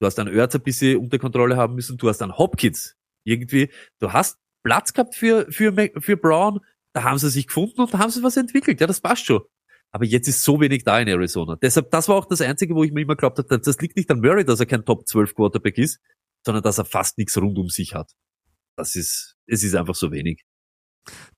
du 0.00 0.06
hast 0.06 0.18
einen 0.18 0.34
Ertz 0.34 0.54
ein 0.54 0.62
bisschen 0.62 0.98
unter 0.98 1.18
Kontrolle 1.18 1.56
haben 1.56 1.74
müssen, 1.74 1.96
du 1.96 2.08
hast 2.08 2.22
einen 2.22 2.36
Hopkins 2.36 2.96
irgendwie, 3.24 3.70
du 3.98 4.12
hast 4.12 4.38
Platz 4.62 4.92
gehabt 4.92 5.14
für, 5.14 5.50
für, 5.50 5.72
für 5.98 6.16
Brown, 6.16 6.60
da 6.94 7.04
haben 7.04 7.18
sie 7.18 7.30
sich 7.30 7.46
gefunden 7.46 7.80
und 7.80 7.94
da 7.94 7.98
haben 7.98 8.10
sie 8.10 8.22
was 8.22 8.36
entwickelt, 8.36 8.80
ja, 8.80 8.86
das 8.86 9.00
passt 9.00 9.26
schon. 9.26 9.42
Aber 9.90 10.04
jetzt 10.04 10.28
ist 10.28 10.42
so 10.42 10.60
wenig 10.60 10.84
da 10.84 11.00
in 11.00 11.08
Arizona. 11.08 11.56
Deshalb, 11.56 11.90
das 11.90 12.08
war 12.08 12.16
auch 12.16 12.26
das 12.26 12.40
Einzige, 12.40 12.74
wo 12.74 12.84
ich 12.84 12.92
mir 12.92 13.02
immer 13.02 13.16
glaubt 13.16 13.38
habe, 13.38 13.58
das 13.58 13.80
liegt 13.80 13.96
nicht 13.96 14.10
an 14.10 14.20
Murray, 14.20 14.44
dass 14.44 14.60
er 14.60 14.66
kein 14.66 14.84
Top 14.84 15.06
12 15.06 15.34
Quarterback 15.34 15.78
ist, 15.78 15.98
sondern 16.44 16.62
dass 16.62 16.78
er 16.78 16.84
fast 16.84 17.16
nichts 17.18 17.36
rund 17.38 17.58
um 17.58 17.68
sich 17.68 17.94
hat. 17.94 18.12
Das 18.76 18.96
ist, 18.96 19.36
es 19.46 19.62
ist 19.62 19.74
einfach 19.74 19.94
so 19.94 20.12
wenig. 20.12 20.44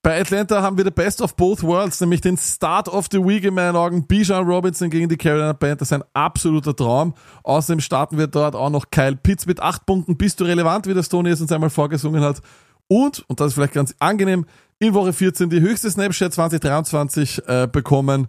Bei 0.03 0.19
Atlanta 0.19 0.63
haben 0.63 0.79
wir 0.79 0.85
the 0.85 0.91
best 0.91 1.21
of 1.21 1.37
both 1.37 1.63
worlds, 1.63 2.01
nämlich 2.01 2.23
den 2.23 2.39
Start 2.39 2.89
of 2.89 3.09
the 3.13 3.19
Week 3.19 3.45
in 3.45 3.53
meinen 3.53 3.77
Augen. 3.77 4.07
Bijan 4.07 4.47
Robinson 4.47 4.89
gegen 4.89 5.09
die 5.09 5.17
Carolina 5.17 5.53
Panthers, 5.53 5.93
ein 5.93 6.03
absoluter 6.15 6.75
Traum. 6.75 7.15
Außerdem 7.43 7.81
starten 7.81 8.17
wir 8.17 8.27
dort 8.27 8.55
auch 8.55 8.71
noch 8.71 8.91
Kyle 8.91 9.17
Pitts 9.17 9.45
mit 9.47 9.61
acht 9.61 9.85
Punkten. 9.85 10.17
Bist 10.17 10.41
du 10.41 10.45
relevant, 10.45 10.87
wie 10.87 10.95
das 10.95 11.11
Tony 11.11 11.29
es 11.29 11.41
uns 11.43 11.53
einmal 11.53 11.69
vorgesungen 11.69 12.23
hat? 12.23 12.41
Und, 12.89 13.25
und 13.29 13.41
das 13.41 13.49
ist 13.49 13.55
vielleicht 13.55 13.75
ganz 13.75 13.95
angenehm, 13.99 14.47
in 14.79 14.95
Woche 14.95 15.13
14 15.13 15.51
die 15.51 15.61
höchste 15.61 15.91
Snapchat 15.91 16.33
2023 16.33 17.43
äh, 17.47 17.69
bekommen. 17.71 18.29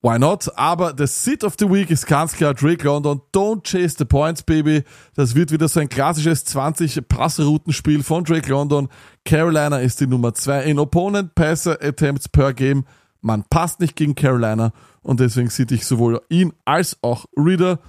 Why 0.00 0.16
not? 0.16 0.56
Aber 0.56 0.92
der 0.92 1.08
Sit 1.08 1.42
of 1.42 1.56
the 1.58 1.68
Week 1.68 1.90
ist 1.90 2.06
ganz 2.06 2.32
klar 2.32 2.54
Drake 2.54 2.84
London. 2.84 3.20
Don't 3.32 3.64
chase 3.64 3.96
the 3.98 4.04
points, 4.04 4.44
baby. 4.44 4.84
Das 5.14 5.34
wird 5.34 5.50
wieder 5.50 5.66
so 5.66 5.80
ein 5.80 5.88
klassisches 5.88 6.44
20 6.44 7.08
Passroutenspiel 7.08 8.04
von 8.04 8.22
Drake 8.22 8.48
London. 8.48 8.88
Carolina 9.24 9.78
ist 9.80 10.00
die 10.00 10.06
Nummer 10.06 10.34
2 10.34 10.64
in 10.64 10.78
Opponent 10.78 11.34
Passer 11.34 11.82
Attempts 11.82 12.28
per 12.28 12.54
Game. 12.54 12.84
Man 13.22 13.42
passt 13.50 13.80
nicht 13.80 13.96
gegen 13.96 14.14
Carolina 14.14 14.72
und 15.02 15.18
deswegen 15.18 15.50
sieht 15.50 15.72
ich 15.72 15.84
sowohl 15.84 16.20
ihn 16.28 16.52
als 16.64 16.96
auch 17.02 17.24
Reader. 17.36 17.80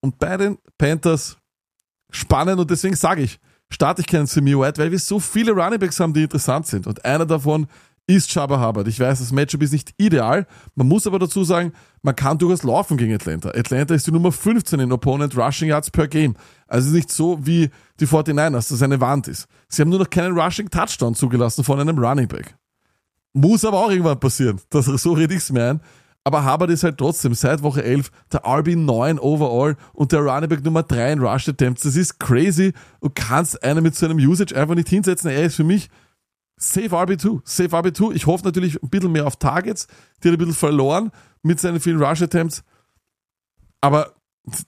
Und 0.00 0.20
bei 0.20 0.36
den 0.36 0.58
Panthers 0.78 1.36
spannend 2.10 2.60
und 2.60 2.70
deswegen 2.70 2.94
sage 2.94 3.22
ich, 3.22 3.40
starte 3.70 4.02
ich 4.02 4.06
keinen 4.06 4.26
Semi 4.28 4.56
White, 4.56 4.80
weil 4.80 4.92
wir 4.92 5.00
so 5.00 5.18
viele 5.18 5.50
Runningbacks 5.50 5.98
haben, 5.98 6.14
die 6.14 6.22
interessant 6.22 6.68
sind. 6.68 6.86
Und 6.86 7.04
einer 7.04 7.26
davon 7.26 7.66
ist 8.06 8.30
Chaba 8.30 8.64
Hubbard. 8.64 8.86
Ich 8.86 9.00
weiß, 9.00 9.18
das 9.18 9.32
Matchup 9.32 9.62
ist 9.62 9.72
nicht 9.72 9.94
ideal. 9.96 10.46
Man 10.74 10.86
muss 10.86 11.06
aber 11.06 11.18
dazu 11.18 11.42
sagen, 11.42 11.72
man 12.02 12.14
kann 12.14 12.38
durchaus 12.38 12.62
laufen 12.62 12.96
gegen 12.96 13.14
Atlanta. 13.14 13.50
Atlanta 13.50 13.94
ist 13.94 14.06
die 14.06 14.12
Nummer 14.12 14.30
15 14.30 14.78
in 14.78 14.92
Opponent 14.92 15.36
Rushing 15.36 15.68
Yards 15.68 15.90
per 15.90 16.06
Game. 16.06 16.36
Also 16.68 16.88
es 16.88 16.94
nicht 16.94 17.10
so 17.10 17.44
wie 17.44 17.70
die 17.98 18.06
49ers, 18.06 18.52
dass 18.52 18.68
das 18.68 18.82
eine 18.82 19.00
Wand 19.00 19.26
ist. 19.26 19.48
Sie 19.68 19.82
haben 19.82 19.88
nur 19.88 19.98
noch 19.98 20.10
keinen 20.10 20.38
Rushing 20.38 20.70
Touchdown 20.70 21.14
zugelassen 21.14 21.64
von 21.64 21.80
einem 21.80 21.98
Running 21.98 22.28
Back. 22.28 22.54
Muss 23.32 23.64
aber 23.64 23.78
auch 23.78 23.90
irgendwann 23.90 24.20
passieren. 24.20 24.60
Das, 24.70 24.86
so 24.86 25.12
rede 25.12 25.34
ich's 25.34 25.50
mir 25.50 25.70
ein. 25.70 25.80
Aber 26.22 26.44
Hubbard 26.44 26.70
ist 26.70 26.82
halt 26.82 26.98
trotzdem 26.98 27.34
seit 27.34 27.62
Woche 27.62 27.84
11 27.84 28.10
der 28.32 28.44
RB9 28.44 29.20
overall 29.20 29.76
und 29.92 30.10
der 30.10 30.20
Running 30.20 30.48
Back 30.48 30.64
Nummer 30.64 30.82
3 30.82 31.12
in 31.12 31.20
Rush 31.20 31.48
Attempts. 31.48 31.82
Das 31.82 31.94
ist 31.94 32.18
crazy. 32.18 32.72
Du 33.00 33.10
kannst 33.14 33.62
einen 33.62 33.82
mit 33.82 33.94
so 33.94 34.06
einem 34.06 34.18
Usage 34.18 34.56
einfach 34.56 34.74
nicht 34.74 34.88
hinsetzen. 34.88 35.30
Er 35.30 35.44
ist 35.44 35.56
für 35.56 35.64
mich 35.64 35.88
Safe 36.58 36.88
RB2, 36.88 37.42
Safe 37.44 37.76
RB2. 37.76 38.14
Ich 38.14 38.26
hoffe 38.26 38.44
natürlich 38.44 38.82
ein 38.82 38.88
bisschen 38.88 39.12
mehr 39.12 39.26
auf 39.26 39.36
Targets. 39.36 39.86
Die 40.22 40.28
hat 40.28 40.34
ein 40.34 40.38
bisschen 40.38 40.54
verloren 40.54 41.10
mit 41.42 41.60
seinen 41.60 41.80
vielen 41.80 42.02
Rush 42.02 42.22
Attempts. 42.22 42.64
Aber 43.80 44.14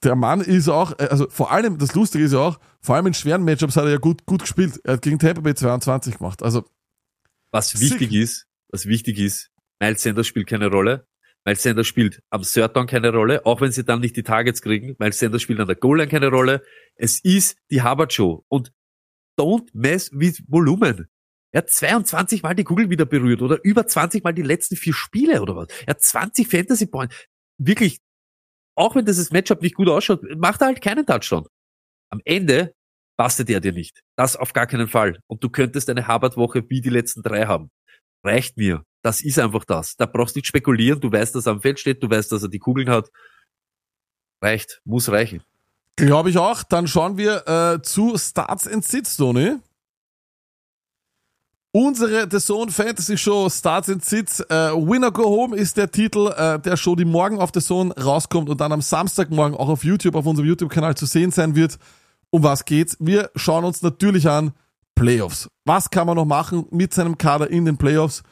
der 0.03 0.15
Mann 0.15 0.41
ist 0.41 0.67
auch, 0.69 0.97
also 0.99 1.27
vor 1.29 1.51
allem, 1.51 1.77
das 1.77 1.95
Lustige 1.95 2.23
ist 2.23 2.33
ja 2.33 2.39
auch, 2.39 2.59
vor 2.81 2.95
allem 2.95 3.07
in 3.07 3.13
schweren 3.13 3.43
Matchups 3.43 3.75
hat 3.75 3.85
er 3.85 3.91
ja 3.91 3.97
gut, 3.97 4.25
gut 4.25 4.41
gespielt. 4.41 4.79
Er 4.83 4.93
hat 4.93 5.01
gegen 5.01 5.19
Tampa 5.19 5.41
Bay 5.41 5.55
22 5.55 6.17
gemacht. 6.17 6.43
Also, 6.43 6.65
Was 7.51 7.69
Sick. 7.69 7.81
wichtig 7.81 8.13
ist, 8.13 8.47
was 8.69 8.85
wichtig 8.85 9.17
ist, 9.19 9.51
Miles 9.79 10.03
Sanders 10.03 10.27
spielt 10.27 10.47
keine 10.47 10.67
Rolle. 10.67 11.07
Miles 11.45 11.63
Sanders 11.63 11.87
spielt 11.87 12.21
am 12.29 12.41
Third 12.43 12.75
Down 12.75 12.85
keine 12.85 13.11
Rolle, 13.11 13.45
auch 13.45 13.61
wenn 13.61 13.71
sie 13.71 13.85
dann 13.85 14.01
nicht 14.01 14.15
die 14.17 14.23
Targets 14.23 14.61
kriegen. 14.61 14.95
Miles 14.99 15.17
Sanders 15.17 15.41
spielt 15.41 15.59
an 15.59 15.67
der 15.67 15.77
Goal 15.77 15.97
Line 15.97 16.09
keine 16.09 16.27
Rolle. 16.27 16.61
Es 16.95 17.19
ist 17.23 17.57
die 17.71 17.81
Hubbard 17.81 18.11
Show. 18.11 18.43
Und 18.49 18.73
don't 19.39 19.69
mess 19.73 20.11
with 20.13 20.43
Volumen. 20.47 21.07
Er 21.51 21.59
hat 21.59 21.69
22 21.69 22.43
Mal 22.43 22.53
die 22.53 22.63
Kugel 22.63 22.89
wieder 22.89 23.05
berührt 23.05 23.41
oder 23.41 23.59
über 23.63 23.87
20 23.87 24.23
Mal 24.23 24.33
die 24.33 24.43
letzten 24.43 24.75
vier 24.75 24.93
Spiele 24.93 25.41
oder 25.41 25.55
was. 25.55 25.67
Er 25.85 25.95
hat 25.95 26.01
20 26.01 26.47
Fantasy 26.47 26.85
Points. 26.85 27.15
Wirklich, 27.57 27.99
auch 28.75 28.95
wenn 28.95 29.05
dieses 29.05 29.31
Matchup 29.31 29.61
nicht 29.61 29.75
gut 29.75 29.89
ausschaut, 29.89 30.21
macht 30.37 30.61
er 30.61 30.67
halt 30.67 30.81
keinen 30.81 31.05
Touchdown. 31.05 31.47
Am 32.11 32.21
Ende 32.23 32.73
bastet 33.17 33.49
er 33.49 33.59
dir 33.59 33.73
nicht. 33.73 34.01
Das 34.15 34.35
auf 34.35 34.53
gar 34.53 34.67
keinen 34.67 34.87
Fall. 34.87 35.19
Und 35.27 35.43
du 35.43 35.49
könntest 35.49 35.89
eine 35.89 36.07
Hubbard-Woche 36.07 36.63
wie 36.69 36.81
die 36.81 36.89
letzten 36.89 37.21
drei 37.21 37.47
haben. 37.47 37.69
reicht 38.23 38.57
mir. 38.57 38.83
Das 39.01 39.21
ist 39.21 39.39
einfach 39.39 39.65
das. 39.65 39.95
Da 39.95 40.05
brauchst 40.05 40.35
du 40.35 40.39
nicht 40.39 40.47
spekulieren. 40.47 40.99
Du 40.99 41.11
weißt, 41.11 41.35
dass 41.35 41.45
er 41.45 41.53
am 41.53 41.61
Feld 41.61 41.79
steht, 41.79 42.03
du 42.03 42.09
weißt, 42.09 42.31
dass 42.31 42.43
er 42.43 42.49
die 42.49 42.59
Kugeln 42.59 42.89
hat. 42.89 43.09
Reicht, 44.41 44.81
muss 44.85 45.09
reichen. 45.09 45.43
Glaube 45.95 46.29
ich 46.29 46.37
auch. 46.37 46.63
Dann 46.63 46.87
schauen 46.87 47.17
wir 47.17 47.47
äh, 47.47 47.81
zu 47.81 48.17
Starts 48.17 48.67
and 48.67 48.85
Sits, 48.85 49.17
Tony. 49.17 49.57
Unsere 51.71 52.27
The 52.29 52.39
Zone 52.39 52.71
Fantasy 52.71 53.15
Show 53.15 53.47
Starts 53.47 53.89
and 53.89 54.03
Sits. 54.03 54.39
Äh, 54.39 54.71
Winner 54.73 55.11
Go 55.11 55.25
Home 55.25 55.55
ist 55.55 55.77
der 55.77 55.91
Titel 55.91 56.33
äh, 56.35 56.57
der 56.59 56.75
Show, 56.77 56.95
die 56.95 57.05
morgen 57.05 57.39
auf 57.39 57.51
The 57.53 57.61
Zone 57.61 57.93
rauskommt 57.93 58.49
und 58.49 58.59
dann 58.59 58.71
am 58.71 58.81
Samstagmorgen 58.81 59.55
auch 59.55 59.69
auf 59.69 59.83
YouTube, 59.83 60.15
auf 60.15 60.25
unserem 60.25 60.47
YouTube-Kanal 60.47 60.95
zu 60.95 61.05
sehen 61.05 61.29
sein 61.29 61.55
wird. 61.55 61.77
Um 62.31 62.41
was 62.41 62.65
geht's? 62.65 62.97
Wir 62.99 63.29
schauen 63.35 63.65
uns 63.65 63.83
natürlich 63.83 64.27
an 64.27 64.53
Playoffs. 64.95 65.47
Was 65.63 65.91
kann 65.91 66.07
man 66.07 66.15
noch 66.15 66.25
machen 66.25 66.65
mit 66.71 66.91
seinem 66.91 67.19
Kader 67.19 67.51
in 67.51 67.65
den 67.65 67.77
Playoffs? 67.77 68.23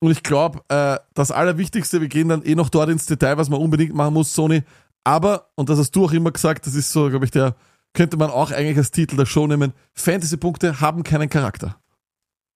Und 0.00 0.10
ich 0.10 0.22
glaube, 0.22 0.60
äh, 0.68 0.98
das 1.14 1.30
Allerwichtigste, 1.30 2.02
wir 2.02 2.08
gehen 2.08 2.28
dann 2.28 2.42
eh 2.42 2.54
noch 2.54 2.68
dort 2.68 2.90
ins 2.90 3.06
Detail, 3.06 3.38
was 3.38 3.48
man 3.48 3.58
unbedingt 3.58 3.94
machen 3.94 4.12
muss, 4.12 4.34
Sony. 4.34 4.64
Aber, 5.02 5.48
und 5.54 5.70
das 5.70 5.78
hast 5.78 5.92
du 5.92 6.04
auch 6.04 6.12
immer 6.12 6.30
gesagt, 6.30 6.66
das 6.66 6.74
ist 6.74 6.92
so, 6.92 7.08
glaube 7.08 7.24
ich, 7.24 7.30
der, 7.30 7.56
könnte 7.94 8.18
man 8.18 8.28
auch 8.28 8.50
eigentlich 8.50 8.76
als 8.76 8.90
Titel 8.90 9.16
der 9.16 9.24
Show 9.24 9.46
nehmen, 9.46 9.72
Fantasy-Punkte 9.94 10.82
haben 10.82 11.02
keinen 11.02 11.30
Charakter. 11.30 11.76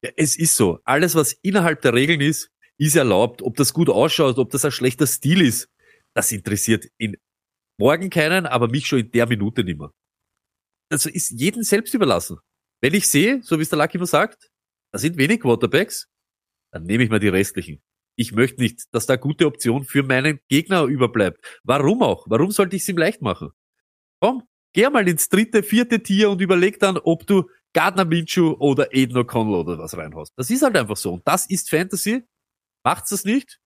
Ja, 0.03 0.11
es 0.17 0.39
ist 0.39 0.57
so. 0.57 0.79
Alles, 0.85 1.15
was 1.15 1.33
innerhalb 1.43 1.83
der 1.83 1.95
Regeln 1.95 2.21
ist, 2.21 2.51
ist 2.79 2.97
erlaubt. 2.97 3.43
Ob 3.43 3.57
das 3.57 3.73
gut 3.73 3.91
ausschaut, 3.91 4.39
ob 4.39 4.51
das 4.51 4.65
ein 4.65 4.73
schlechter 4.73 5.07
Stil 5.07 5.43
ist, 5.43 5.69
das 6.15 6.33
interessiert 6.33 6.87
in 6.99 7.17
morgen 7.79 8.11
keinen, 8.11 8.47
aber 8.47 8.69
mich 8.69 8.87
schon 8.87 9.01
in 9.01 9.11
der 9.11 9.27
Minute 9.27 9.65
nicht 9.65 9.79
mehr. 9.79 9.93
Also 10.91 11.09
ist 11.09 11.31
jedem 11.31 11.63
selbst 11.63 11.95
überlassen. 11.95 12.39
Wenn 12.81 12.95
ich 12.95 13.09
sehe, 13.09 13.43
so 13.43 13.59
wie 13.59 13.63
es 13.63 13.69
der 13.69 13.79
Lucky 13.79 13.99
immer 13.99 14.07
sagt, 14.07 14.51
da 14.93 14.99
sind 14.99 15.17
wenig 15.19 15.41
Quarterbacks, 15.41 16.09
dann 16.73 16.85
nehme 16.85 17.05
ich 17.05 17.11
mal 17.11 17.21
die 17.21 17.29
restlichen. 17.29 17.83
Ich 18.17 18.33
möchte 18.33 18.61
nicht, 18.61 18.93
dass 18.93 19.07
da 19.07 19.17
gute 19.17 19.47
Option 19.47 19.85
für 19.85 20.03
meinen 20.03 20.41
Gegner 20.49 20.85
überbleibt. 20.85 21.61
Warum 21.63 22.03
auch? 22.03 22.27
Warum 22.29 22.51
sollte 22.51 22.77
ich 22.77 22.83
es 22.83 22.89
ihm 22.89 22.99
leicht 22.99 23.23
machen? 23.23 23.51
Komm, 24.21 24.43
geh 24.73 24.89
mal 24.89 25.09
ins 25.09 25.29
dritte, 25.29 25.63
vierte 25.63 26.03
Tier 26.03 26.31
und 26.31 26.41
überleg 26.41 26.79
dann, 26.81 26.99
ob 26.99 27.27
du 27.27 27.49
Gardner 27.73 28.05
Minshew 28.05 28.57
oder 28.59 28.89
Aiden 28.93 29.17
O'Connell 29.17 29.61
oder 29.61 29.79
was 29.79 29.97
reinhaust. 29.97 30.33
Das 30.37 30.51
ist 30.51 30.63
halt 30.63 30.77
einfach 30.77 30.97
so. 30.97 31.15
Und 31.15 31.27
das 31.27 31.47
ist 31.47 31.71
Fantasy. 31.71 32.25
Macht's 32.83 33.11
das 33.11 33.25
nicht? 33.25 33.61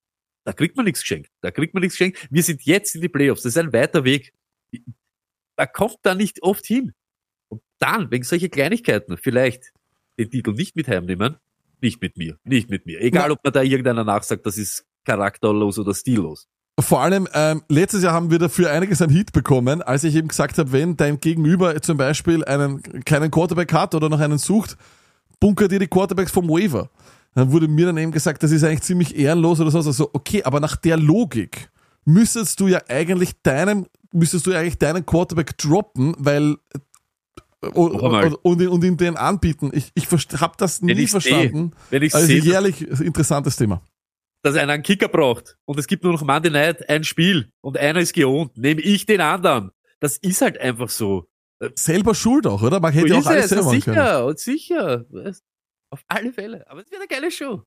Da 0.44 0.52
kriegt 0.52 0.76
man 0.76 0.84
nichts 0.84 1.00
geschenkt. 1.00 1.30
Da 1.40 1.50
kriegt 1.50 1.72
man 1.72 1.80
nichts 1.82 1.96
geschenkt. 1.96 2.28
Wir 2.30 2.42
sind 2.42 2.62
jetzt 2.62 2.94
in 2.94 3.00
die 3.00 3.08
Playoffs. 3.08 3.42
Das 3.42 3.56
ist 3.56 3.58
ein 3.58 3.72
weiter 3.72 4.04
Weg. 4.04 4.34
Da 5.56 5.66
kommt 5.66 5.98
da 6.02 6.14
nicht 6.14 6.42
oft 6.42 6.66
hin. 6.66 6.92
Und 7.48 7.62
dann, 7.78 8.10
wegen 8.10 8.24
solcher 8.24 8.48
Kleinigkeiten, 8.48 9.16
vielleicht 9.16 9.72
den 10.18 10.30
Titel 10.30 10.52
nicht 10.52 10.76
mit 10.76 10.88
heimnehmen, 10.88 11.36
nicht 11.80 12.00
mit 12.02 12.16
mir, 12.16 12.38
nicht 12.44 12.70
mit 12.70 12.86
mir. 12.86 13.00
Egal, 13.00 13.30
ob 13.30 13.42
man 13.42 13.52
da 13.52 13.62
irgendeiner 13.62 14.04
nachsagt, 14.04 14.44
das 14.46 14.58
ist 14.58 14.84
charakterlos 15.04 15.78
oder 15.78 15.94
stillos. 15.94 16.48
Vor 16.80 17.02
allem, 17.02 17.28
ähm, 17.34 17.62
letztes 17.68 18.02
Jahr 18.02 18.12
haben 18.12 18.32
wir 18.32 18.40
dafür 18.40 18.72
einiges 18.72 19.00
an 19.00 19.08
Hit 19.08 19.32
bekommen, 19.32 19.80
als 19.80 20.02
ich 20.02 20.16
eben 20.16 20.26
gesagt 20.26 20.58
habe, 20.58 20.72
wenn 20.72 20.96
dein 20.96 21.20
Gegenüber 21.20 21.80
zum 21.80 21.96
Beispiel 21.96 22.44
einen 22.44 22.82
keinen 23.04 23.30
Quarterback 23.30 23.72
hat 23.72 23.94
oder 23.94 24.08
noch 24.08 24.18
einen 24.18 24.38
sucht, 24.38 24.76
bunker 25.38 25.68
dir 25.68 25.78
die 25.78 25.86
Quarterbacks 25.86 26.32
vom 26.32 26.48
Waiver. 26.48 26.90
Dann 27.34 27.52
wurde 27.52 27.68
mir 27.68 27.86
dann 27.86 27.96
eben 27.98 28.10
gesagt, 28.10 28.42
das 28.42 28.50
ist 28.50 28.64
eigentlich 28.64 28.82
ziemlich 28.82 29.16
ehrenlos 29.16 29.60
oder 29.60 29.70
so. 29.70 29.78
Also, 29.78 30.10
okay, 30.12 30.42
aber 30.42 30.58
nach 30.58 30.74
der 30.74 30.96
Logik 30.96 31.70
müsstest 32.04 32.58
du 32.58 32.66
ja 32.66 32.80
eigentlich 32.88 33.40
deinem, 33.42 33.86
müsstest 34.12 34.46
du 34.46 34.50
ja 34.50 34.58
eigentlich 34.58 34.78
deinen 34.78 35.06
Quarterback 35.06 35.56
droppen, 35.58 36.14
weil 36.18 36.56
und, 37.72 38.02
mal. 38.02 38.24
und, 38.42 38.60
und, 38.60 38.68
und 38.68 38.84
ihm 38.84 38.96
den 38.96 39.16
anbieten. 39.16 39.70
Ich, 39.72 39.90
ich 39.94 40.06
habe 40.40 40.54
das 40.58 40.82
Wenn 40.82 40.96
nie 40.96 41.02
seh, 41.02 41.08
verstanden. 41.08 41.72
wenn 41.90 42.02
ich 42.02 42.14
Also 42.14 42.26
dass, 42.26 42.44
jährlich 42.44 42.82
interessantes 43.00 43.56
Thema. 43.56 43.80
Dass 44.44 44.56
einer 44.56 44.74
einen 44.74 44.82
Kicker 44.82 45.08
braucht 45.08 45.56
und 45.64 45.78
es 45.78 45.86
gibt 45.86 46.04
nur 46.04 46.12
noch 46.12 46.22
Monday 46.22 46.50
Night 46.50 46.86
ein 46.88 47.02
Spiel 47.02 47.50
und 47.62 47.78
einer 47.78 48.00
ist 48.00 48.12
geohnt, 48.12 48.58
nehme 48.58 48.82
ich 48.82 49.06
den 49.06 49.22
anderen. 49.22 49.70
Das 50.00 50.18
ist 50.18 50.42
halt 50.42 50.60
einfach 50.60 50.90
so. 50.90 51.26
Selber 51.76 52.14
schuld 52.14 52.46
auch, 52.46 52.62
oder? 52.62 52.78
Man 52.78 52.92
hätte 52.92 53.08
so 53.08 53.14
ja 53.14 53.20
auch 53.20 53.26
alles 53.26 53.44
es, 53.44 53.50
selber 53.50 53.64
machen 53.64 53.80
können. 53.80 53.96
sicher, 53.96 54.26
und 54.26 54.38
sicher. 54.38 55.04
Auf 55.88 56.04
alle 56.08 56.30
Fälle. 56.30 56.68
Aber 56.68 56.82
es 56.82 56.90
wird 56.90 57.00
eine 57.00 57.08
geile 57.08 57.30
Show. 57.30 57.62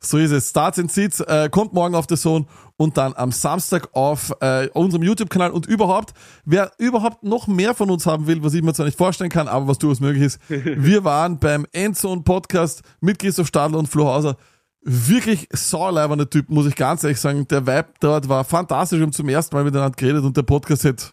So 0.00 0.16
ist 0.16 0.30
es. 0.30 0.48
Starts 0.48 0.78
and 0.78 0.90
Sits 0.90 1.20
äh, 1.20 1.50
kommt 1.50 1.74
morgen 1.74 1.94
auf 1.94 2.06
The 2.08 2.16
Zone 2.16 2.46
und 2.78 2.96
dann 2.96 3.12
am 3.14 3.30
Samstag 3.30 3.90
auf 3.92 4.32
äh, 4.40 4.68
unserem 4.68 5.02
YouTube-Kanal 5.02 5.50
und 5.50 5.66
überhaupt, 5.66 6.14
wer 6.46 6.72
überhaupt 6.78 7.22
noch 7.22 7.48
mehr 7.48 7.74
von 7.74 7.90
uns 7.90 8.06
haben 8.06 8.26
will, 8.26 8.42
was 8.42 8.54
ich 8.54 8.62
mir 8.62 8.72
zwar 8.72 8.86
nicht 8.86 8.96
vorstellen 8.96 9.28
kann, 9.28 9.46
aber 9.48 9.66
was 9.66 9.78
durchaus 9.78 10.00
möglich 10.00 10.24
ist, 10.24 10.40
wir 10.48 11.04
waren 11.04 11.38
beim 11.38 11.66
Endzone 11.72 12.22
Podcast 12.22 12.80
mit 13.00 13.18
Christoph 13.18 13.48
Stadler 13.48 13.78
und 13.78 13.88
Flo 13.88 14.06
Hauser. 14.06 14.38
Wirklich 14.82 15.48
sauleiberner 15.52 16.30
Typ, 16.30 16.48
muss 16.48 16.66
ich 16.66 16.76
ganz 16.76 17.02
ehrlich 17.02 17.20
sagen. 17.20 17.46
Der 17.48 17.66
Vibe 17.66 17.88
dort 18.00 18.28
war 18.28 18.44
fantastisch. 18.44 18.98
Wir 18.98 19.06
haben 19.06 19.12
zum 19.12 19.28
ersten 19.28 19.54
Mal 19.54 19.64
miteinander 19.64 19.96
geredet 19.96 20.24
und 20.24 20.36
der 20.36 20.42
Podcast 20.42 20.84
hätte 20.84 21.06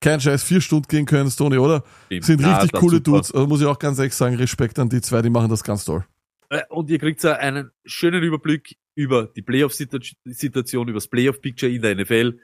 kein 0.00 0.20
Scheiß 0.20 0.42
vier 0.42 0.60
Stunden 0.60 0.88
gehen 0.88 1.06
können, 1.06 1.30
Stoney, 1.30 1.58
oder? 1.58 1.84
Stimmt. 2.06 2.24
Sind 2.24 2.40
Ja, 2.40 2.54
richtig 2.56 2.72
das 2.72 2.80
coole 2.80 2.96
super. 2.96 3.10
Dudes. 3.10 3.32
Also 3.32 3.46
muss 3.46 3.60
ich 3.60 3.66
auch 3.66 3.78
ganz 3.78 3.98
ehrlich 3.98 4.14
sagen, 4.14 4.36
Respekt 4.36 4.78
an 4.78 4.88
die 4.88 5.00
zwei, 5.00 5.22
die 5.22 5.30
machen 5.30 5.48
das 5.48 5.62
ganz 5.64 5.84
toll. 5.84 6.04
Äh, 6.50 6.62
Und 6.68 6.90
ihr 6.90 6.98
kriegt 6.98 7.20
so 7.20 7.30
einen 7.30 7.70
schönen 7.84 8.22
Überblick 8.22 8.76
über 8.94 9.26
die 9.26 9.42
Playoff-Situation, 9.42 10.88
über 10.88 10.96
das 10.96 11.08
Playoff-Picture 11.08 11.72
in 11.72 11.82
der 11.82 11.94
NFL, 11.96 12.38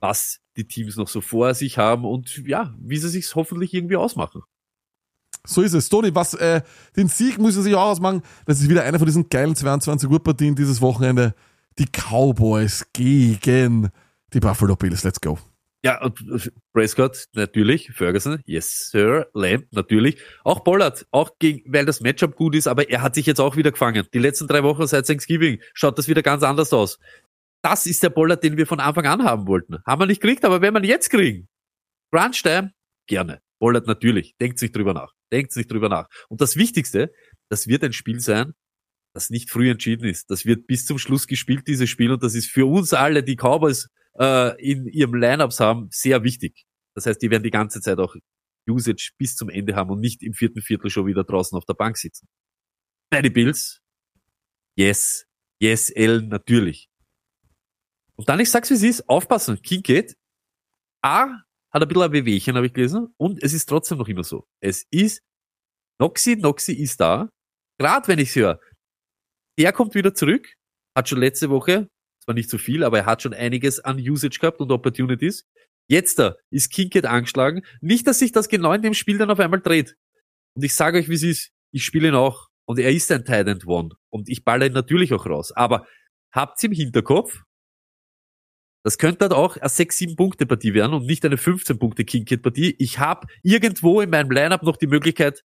was 0.00 0.40
die 0.56 0.66
Teams 0.66 0.96
noch 0.96 1.08
so 1.08 1.20
vor 1.20 1.54
sich 1.54 1.78
haben 1.78 2.04
und 2.04 2.42
ja, 2.46 2.74
wie 2.80 2.96
sie 2.96 3.08
sich 3.08 3.34
hoffentlich 3.34 3.74
irgendwie 3.74 3.96
ausmachen. 3.96 4.42
So 5.46 5.62
ist 5.62 5.74
es. 5.74 5.88
Toni, 5.88 6.14
was, 6.14 6.34
äh, 6.34 6.62
den 6.96 7.08
Sieg 7.08 7.38
müssen 7.38 7.62
sich 7.62 7.74
auch 7.74 7.90
ausmachen. 7.90 8.22
Das 8.46 8.60
ist 8.60 8.68
wieder 8.68 8.84
eine 8.84 8.98
von 8.98 9.06
diesen 9.06 9.28
geilen 9.28 9.56
22 9.56 10.08
Uhr 10.08 10.22
Partien 10.22 10.54
dieses 10.54 10.80
Wochenende. 10.80 11.34
Die 11.78 11.86
Cowboys 11.86 12.86
gegen 12.92 13.90
die 14.32 14.40
Buffalo 14.40 14.76
Bills. 14.76 15.02
Let's 15.02 15.20
go. 15.20 15.38
Ja, 15.84 16.00
und 16.00 16.20
äh, 16.30 16.50
Prescott, 16.72 17.26
natürlich, 17.32 17.90
Ferguson, 17.92 18.40
yes, 18.44 18.88
Sir, 18.90 19.28
Lamb, 19.34 19.66
natürlich. 19.72 20.20
Auch 20.44 20.62
Pollard, 20.62 21.06
auch 21.10 21.38
gegen, 21.40 21.72
weil 21.72 21.84
das 21.84 22.00
Matchup 22.00 22.36
gut 22.36 22.54
ist, 22.54 22.68
aber 22.68 22.88
er 22.88 23.02
hat 23.02 23.16
sich 23.16 23.26
jetzt 23.26 23.40
auch 23.40 23.56
wieder 23.56 23.72
gefangen. 23.72 24.06
Die 24.14 24.20
letzten 24.20 24.46
drei 24.46 24.62
Wochen 24.62 24.86
seit 24.86 25.06
Thanksgiving 25.06 25.60
schaut 25.74 25.98
das 25.98 26.06
wieder 26.06 26.22
ganz 26.22 26.44
anders 26.44 26.72
aus. 26.72 27.00
Das 27.62 27.86
ist 27.86 28.02
der 28.02 28.10
Pollard, 28.10 28.44
den 28.44 28.56
wir 28.56 28.66
von 28.66 28.78
Anfang 28.78 29.06
an 29.06 29.24
haben 29.24 29.48
wollten. 29.48 29.78
Haben 29.84 30.02
wir 30.02 30.06
nicht 30.06 30.20
gekriegt, 30.20 30.44
aber 30.44 30.60
wenn 30.60 30.72
wir 30.72 30.80
ihn 30.80 30.88
jetzt 30.88 31.10
kriegen, 31.10 31.48
Crunch 32.12 32.42
Time, 32.42 32.72
gerne. 33.08 33.40
Pollard 33.62 33.86
natürlich, 33.86 34.34
denkt 34.40 34.58
sich 34.58 34.72
drüber 34.72 34.92
nach, 34.92 35.12
denkt 35.30 35.52
sich 35.52 35.68
drüber 35.68 35.88
nach. 35.88 36.08
Und 36.28 36.40
das 36.40 36.56
Wichtigste, 36.56 37.12
das 37.48 37.68
wird 37.68 37.84
ein 37.84 37.92
Spiel 37.92 38.18
sein, 38.18 38.54
das 39.14 39.30
nicht 39.30 39.50
früh 39.50 39.70
entschieden 39.70 40.08
ist. 40.08 40.28
Das 40.32 40.44
wird 40.44 40.66
bis 40.66 40.84
zum 40.84 40.98
Schluss 40.98 41.28
gespielt, 41.28 41.68
dieses 41.68 41.88
Spiel, 41.88 42.10
und 42.10 42.24
das 42.24 42.34
ist 42.34 42.50
für 42.50 42.66
uns 42.66 42.92
alle, 42.92 43.22
die 43.22 43.36
Cowboys 43.36 43.86
äh, 44.18 44.60
in 44.60 44.88
ihrem 44.88 45.14
Lineups 45.14 45.60
haben, 45.60 45.86
sehr 45.92 46.24
wichtig. 46.24 46.64
Das 46.96 47.06
heißt, 47.06 47.22
die 47.22 47.30
werden 47.30 47.44
die 47.44 47.52
ganze 47.52 47.80
Zeit 47.80 48.00
auch 48.00 48.16
Usage 48.68 49.12
bis 49.16 49.36
zum 49.36 49.48
Ende 49.48 49.76
haben 49.76 49.90
und 49.90 50.00
nicht 50.00 50.24
im 50.24 50.32
vierten 50.32 50.60
Viertel 50.60 50.90
schon 50.90 51.06
wieder 51.06 51.22
draußen 51.22 51.56
auf 51.56 51.64
der 51.64 51.74
Bank 51.74 51.96
sitzen. 51.96 52.26
Bei 53.10 53.22
den 53.22 53.32
Bills, 53.32 53.78
yes, 54.76 55.24
yes, 55.60 55.88
L, 55.88 56.22
natürlich. 56.22 56.88
Und 58.16 58.28
dann, 58.28 58.40
ich 58.40 58.50
sag's 58.50 58.70
wie 58.70 58.74
es 58.74 58.82
ist, 58.82 59.08
aufpassen, 59.08 59.62
Kincaid, 59.62 60.16
A, 61.04 61.44
hat 61.72 61.82
ein 61.82 61.88
bisschen 61.88 62.02
ein 62.02 62.12
Wehwehchen, 62.12 62.56
habe 62.56 62.66
ich 62.66 62.72
gelesen, 62.72 63.14
und 63.16 63.42
es 63.42 63.52
ist 63.52 63.66
trotzdem 63.66 63.98
noch 63.98 64.08
immer 64.08 64.24
so. 64.24 64.46
Es 64.60 64.86
ist, 64.90 65.22
Noxy, 66.00 66.36
Noxy 66.36 66.72
ist 66.72 67.00
da, 67.00 67.28
gerade 67.78 68.08
wenn 68.08 68.18
ich's 68.18 68.36
höre, 68.36 68.60
der 69.58 69.72
kommt 69.72 69.94
wieder 69.94 70.14
zurück, 70.14 70.54
hat 70.96 71.08
schon 71.08 71.18
letzte 71.18 71.50
Woche, 71.50 71.88
zwar 72.22 72.34
nicht 72.34 72.50
so 72.50 72.58
viel, 72.58 72.84
aber 72.84 72.98
er 72.98 73.06
hat 73.06 73.22
schon 73.22 73.34
einiges 73.34 73.80
an 73.80 73.98
Usage 73.98 74.38
gehabt 74.38 74.60
und 74.60 74.70
Opportunities. 74.70 75.44
Jetzt 75.88 76.18
da 76.18 76.36
ist 76.50 76.70
Kincaid 76.70 77.06
angeschlagen. 77.06 77.62
Nicht, 77.80 78.06
dass 78.06 78.20
sich 78.20 78.32
das 78.32 78.48
genau 78.48 78.72
in 78.72 78.82
dem 78.82 78.94
Spiel 78.94 79.18
dann 79.18 79.30
auf 79.30 79.40
einmal 79.40 79.60
dreht. 79.60 79.96
Und 80.54 80.64
ich 80.64 80.74
sage 80.74 80.98
euch, 80.98 81.08
wie 81.08 81.14
es 81.14 81.22
ist. 81.22 81.50
Ich 81.72 81.84
spiele 81.84 82.08
ihn 82.08 82.14
auch. 82.14 82.48
Und 82.66 82.78
er 82.78 82.92
ist 82.92 83.10
ein 83.10 83.24
Tight 83.24 83.48
End 83.48 83.66
One. 83.66 83.90
Und 84.10 84.28
ich 84.28 84.44
balle 84.44 84.66
ihn 84.66 84.72
natürlich 84.72 85.12
auch 85.12 85.26
raus. 85.26 85.52
Aber 85.52 85.86
habt's 86.32 86.62
im 86.62 86.72
Hinterkopf, 86.72 87.42
das 88.84 88.98
könnte 88.98 89.24
halt 89.24 89.32
auch 89.32 89.56
eine 89.56 89.68
6-7 89.68 90.16
Punkte 90.16 90.46
Partie 90.46 90.74
werden 90.74 90.94
und 90.94 91.06
nicht 91.06 91.24
eine 91.24 91.36
15 91.36 91.78
Punkte 91.78 92.04
Kincaid 92.04 92.42
Partie. 92.42 92.74
Ich 92.78 92.98
habe 92.98 93.26
irgendwo 93.42 94.00
in 94.00 94.10
meinem 94.10 94.30
Lineup 94.30 94.62
noch 94.62 94.76
die 94.76 94.88
Möglichkeit, 94.88 95.44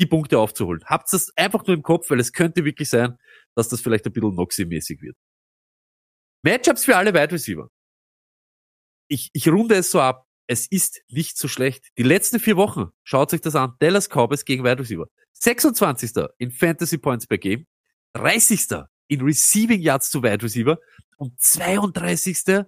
die 0.00 0.06
Punkte 0.06 0.38
aufzuholen. 0.38 0.82
Habt 0.84 1.12
das 1.12 1.30
einfach 1.36 1.66
nur 1.66 1.76
im 1.76 1.82
Kopf, 1.82 2.10
weil 2.10 2.20
es 2.20 2.32
könnte 2.32 2.64
wirklich 2.64 2.88
sein, 2.88 3.16
dass 3.54 3.68
das 3.68 3.80
vielleicht 3.80 4.06
ein 4.06 4.12
bisschen 4.12 4.34
Noxy-mäßig 4.34 5.00
wird. 5.00 5.16
Matchups 6.42 6.84
für 6.84 6.96
alle 6.96 7.12
Wide 7.12 7.32
Receiver. 7.32 7.68
Ich, 9.08 9.30
ich 9.32 9.48
runde 9.48 9.74
es 9.76 9.90
so 9.90 10.00
ab. 10.00 10.26
Es 10.46 10.66
ist 10.66 11.02
nicht 11.08 11.38
so 11.38 11.48
schlecht. 11.48 11.88
Die 11.96 12.02
letzten 12.02 12.40
vier 12.40 12.56
Wochen, 12.56 12.90
schaut 13.04 13.32
euch 13.32 13.40
das 13.40 13.54
an. 13.54 13.74
Dallas 13.78 14.08
Cowboys 14.08 14.44
gegen 14.44 14.64
Wide 14.64 14.80
Receiver. 14.80 15.06
26. 15.34 16.12
in 16.38 16.50
Fantasy 16.50 16.98
Points 16.98 17.26
per 17.26 17.38
Game. 17.38 17.66
30. 18.14 18.84
in 19.10 19.20
Receiving 19.22 19.80
Yards 19.80 20.10
zu 20.10 20.22
Wide 20.22 20.42
Receiver. 20.42 20.78
Und 21.16 21.38
32. 21.38 22.64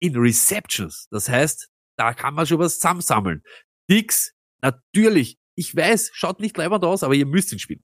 in 0.00 0.16
Receptions. 0.16 1.06
Das 1.10 1.28
heißt, 1.28 1.70
da 1.96 2.12
kann 2.12 2.34
man 2.34 2.46
schon 2.46 2.58
was 2.58 2.74
zusammensammeln. 2.74 3.42
Dix, 3.88 4.32
natürlich. 4.60 5.38
Ich 5.56 5.74
weiß, 5.74 6.10
schaut 6.12 6.40
nicht 6.40 6.56
leibend 6.56 6.84
aus, 6.84 7.04
aber 7.04 7.14
ihr 7.14 7.26
müsst 7.26 7.52
ihn 7.52 7.60
spielen. 7.60 7.84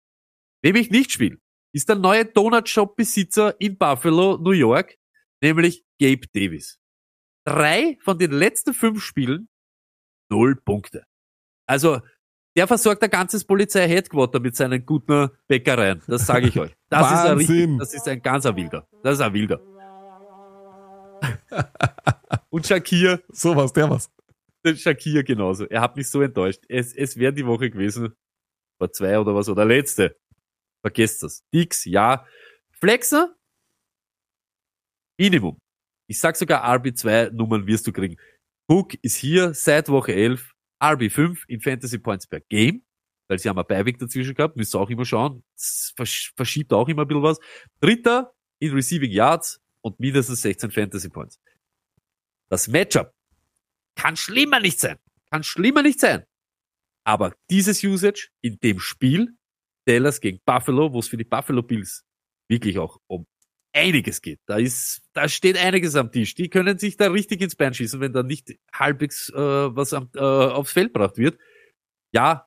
Wem 0.62 0.74
ich 0.76 0.90
nicht 0.90 1.12
spiele, 1.12 1.36
ist 1.72 1.88
der 1.88 1.96
neue 1.96 2.24
Donut 2.24 2.68
Shop 2.68 2.96
Besitzer 2.96 3.60
in 3.60 3.76
Buffalo, 3.76 4.38
New 4.38 4.52
York, 4.52 4.96
nämlich 5.42 5.84
Gabe 6.00 6.26
Davis. 6.32 6.78
Drei 7.44 7.98
von 8.00 8.18
den 8.18 8.32
letzten 8.32 8.72
fünf 8.72 9.04
Spielen, 9.04 9.48
null 10.30 10.56
Punkte. 10.56 11.04
Also, 11.66 12.00
der 12.58 12.66
versorgt 12.66 13.00
ein 13.04 13.10
ganzes 13.10 13.44
Polizei-Headquarter 13.44 14.40
mit 14.40 14.56
seinen 14.56 14.84
guten 14.84 15.30
Bäckereien. 15.46 16.02
Das 16.08 16.26
sage 16.26 16.48
ich 16.48 16.58
euch. 16.58 16.74
Das 16.88 17.06
ist 17.06 17.18
ein 17.18 17.36
richtig, 17.36 17.56
Wahnsinn. 17.56 17.78
das 17.78 17.94
ist 17.94 18.08
ein 18.08 18.20
ganzer 18.20 18.56
Wilder. 18.56 18.88
Das 19.04 19.14
ist 19.14 19.20
ein 19.20 19.32
Wilder. 19.32 19.60
Und 22.50 22.66
Shakir, 22.66 23.22
Sowas, 23.28 23.72
der 23.72 23.88
was. 23.88 24.10
der 24.64 24.74
Shakir 24.74 25.22
genauso. 25.22 25.66
Er 25.66 25.82
hat 25.82 25.96
mich 25.96 26.10
so 26.10 26.20
enttäuscht. 26.20 26.64
Es, 26.68 26.92
es 26.92 27.16
wäre 27.16 27.32
die 27.32 27.46
Woche 27.46 27.70
gewesen, 27.70 28.12
vor 28.76 28.90
zwei 28.90 29.16
oder 29.20 29.36
was, 29.36 29.48
oder 29.48 29.64
letzte. 29.64 30.16
Vergesst 30.82 31.22
das. 31.22 31.44
Dix, 31.54 31.84
ja. 31.84 32.26
Flexer? 32.72 33.36
Minimum. 35.16 35.60
Ich 36.08 36.18
sag 36.18 36.34
sogar 36.34 36.64
RB2 36.64 37.30
Nummern 37.30 37.68
wirst 37.68 37.86
du 37.86 37.92
kriegen. 37.92 38.16
Hook 38.68 38.94
ist 39.02 39.14
hier 39.14 39.54
seit 39.54 39.88
Woche 39.90 40.12
11, 40.12 40.56
RB5 40.80 41.38
in 41.48 41.60
Fantasy 41.60 41.98
Points 41.98 42.26
per 42.26 42.40
Game, 42.40 42.82
weil 43.28 43.38
sie 43.38 43.48
haben 43.48 43.58
ein 43.58 43.66
Beiweg 43.66 43.98
dazwischen 43.98 44.34
gehabt, 44.34 44.56
müsst 44.56 44.74
ihr 44.74 44.80
auch 44.80 44.90
immer 44.90 45.04
schauen. 45.04 45.42
Versch- 45.56 46.32
verschiebt 46.36 46.72
auch 46.72 46.88
immer 46.88 47.02
ein 47.02 47.08
bisschen 47.08 47.22
was. 47.22 47.38
Dritter 47.80 48.32
in 48.58 48.72
Receiving 48.72 49.10
Yards 49.10 49.60
und 49.80 49.98
mindestens 50.00 50.42
16 50.42 50.70
Fantasy 50.70 51.08
Points. 51.08 51.40
Das 52.48 52.68
Matchup 52.68 53.12
kann 53.94 54.16
schlimmer 54.16 54.60
nicht 54.60 54.80
sein. 54.80 54.98
Kann 55.30 55.42
schlimmer 55.42 55.82
nicht 55.82 56.00
sein. 56.00 56.24
Aber 57.04 57.34
dieses 57.50 57.82
Usage 57.84 58.28
in 58.40 58.58
dem 58.60 58.80
Spiel, 58.80 59.36
Dallas 59.86 60.20
gegen 60.20 60.40
Buffalo, 60.44 60.92
wo 60.92 60.98
es 60.98 61.08
für 61.08 61.16
die 61.16 61.24
Buffalo 61.24 61.62
Bills 61.62 62.04
wirklich 62.48 62.78
auch 62.78 62.98
um 63.06 63.26
einiges 63.78 64.22
geht. 64.22 64.40
Da 64.46 64.56
ist, 64.58 65.02
da 65.12 65.28
steht 65.28 65.56
einiges 65.56 65.94
am 65.96 66.10
Tisch. 66.12 66.34
Die 66.34 66.48
können 66.48 66.78
sich 66.78 66.96
da 66.96 67.10
richtig 67.10 67.40
ins 67.40 67.56
Bein 67.56 67.74
schießen, 67.74 68.00
wenn 68.00 68.12
da 68.12 68.22
nicht 68.22 68.58
halbwegs 68.72 69.30
äh, 69.30 69.36
was 69.36 69.92
am, 69.92 70.10
äh, 70.14 70.20
aufs 70.20 70.72
Feld 70.72 70.92
gebracht 70.92 71.16
wird. 71.16 71.38
Ja, 72.12 72.46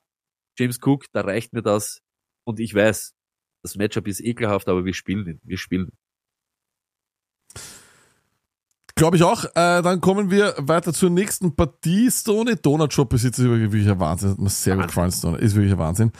James 0.58 0.78
Cook, 0.82 1.06
da 1.12 1.22
reicht 1.22 1.52
mir 1.52 1.62
das. 1.62 2.02
Und 2.44 2.60
ich 2.60 2.74
weiß, 2.74 3.14
das 3.62 3.76
Matchup 3.76 4.06
ist 4.08 4.20
ekelhaft, 4.20 4.68
aber 4.68 4.84
wir 4.84 4.94
spielen 4.94 5.26
ihn. 5.26 5.40
Wir 5.44 5.58
spielen. 5.58 5.92
Glaube 8.94 9.16
ich 9.16 9.22
auch. 9.22 9.44
Äh, 9.44 9.82
dann 9.82 10.00
kommen 10.00 10.30
wir 10.30 10.54
weiter 10.58 10.92
zur 10.92 11.10
nächsten 11.10 11.56
Partie. 11.56 12.10
Stone 12.10 12.56
Donut 12.56 12.92
Shop 12.92 13.08
Besitzer 13.08 13.44
ist 13.44 13.48
wirklich 13.48 13.88
ein 13.88 13.98
Wahnsinn. 13.98 14.30
Hat 14.32 14.38
mir 14.38 14.50
sehr 14.50 14.76
gut 14.76 14.88
gefallen, 14.88 15.12
Stone. 15.12 15.38
Ist 15.38 15.54
wirklich 15.54 15.72
ein 15.72 15.78
Wahnsinn. 15.78 16.12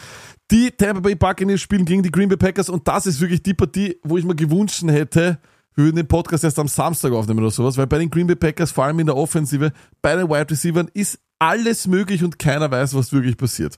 Die 0.53 0.71
Tampa 0.71 1.01
Bay 1.01 1.15
Buccaneers 1.15 1.63
spielen 1.63 1.87
gegen 1.87 2.03
die 2.03 2.11
Green 2.11 2.29
Bay 2.29 2.37
Packers 2.37 2.69
und 2.69 2.87
das 2.87 3.07
ist 3.07 3.21
wirklich 3.23 3.43
die 3.43 3.55
Partie, 3.55 3.97
wo 4.03 4.19
ich 4.19 4.25
mir 4.25 4.35
gewünscht 4.35 4.83
hätte, 4.87 5.39
wir 5.75 5.85
würden 5.85 5.97
den 5.97 6.07
Podcast 6.07 6.45
erst 6.45 6.59
am 6.59 6.69
Samstag 6.69 7.13
aufnehmen 7.13 7.41
oder 7.41 7.51
sowas, 7.51 7.79
weil 7.79 7.87
bei 7.87 7.97
den 7.97 8.11
Green 8.11 8.27
Bay 8.27 8.37
Packers, 8.37 8.71
vor 8.71 8.85
allem 8.85 8.99
in 9.01 9.07
der 9.07 9.17
Offensive, 9.17 9.73
bei 10.03 10.15
den 10.15 10.29
Wide 10.29 10.51
Receivers 10.51 10.89
ist 10.93 11.19
alles 11.39 11.87
möglich 11.87 12.23
und 12.23 12.39
keiner 12.39 12.71
weiß, 12.71 12.95
was 12.95 13.15
wirklich 13.15 13.39
passiert. 13.39 13.77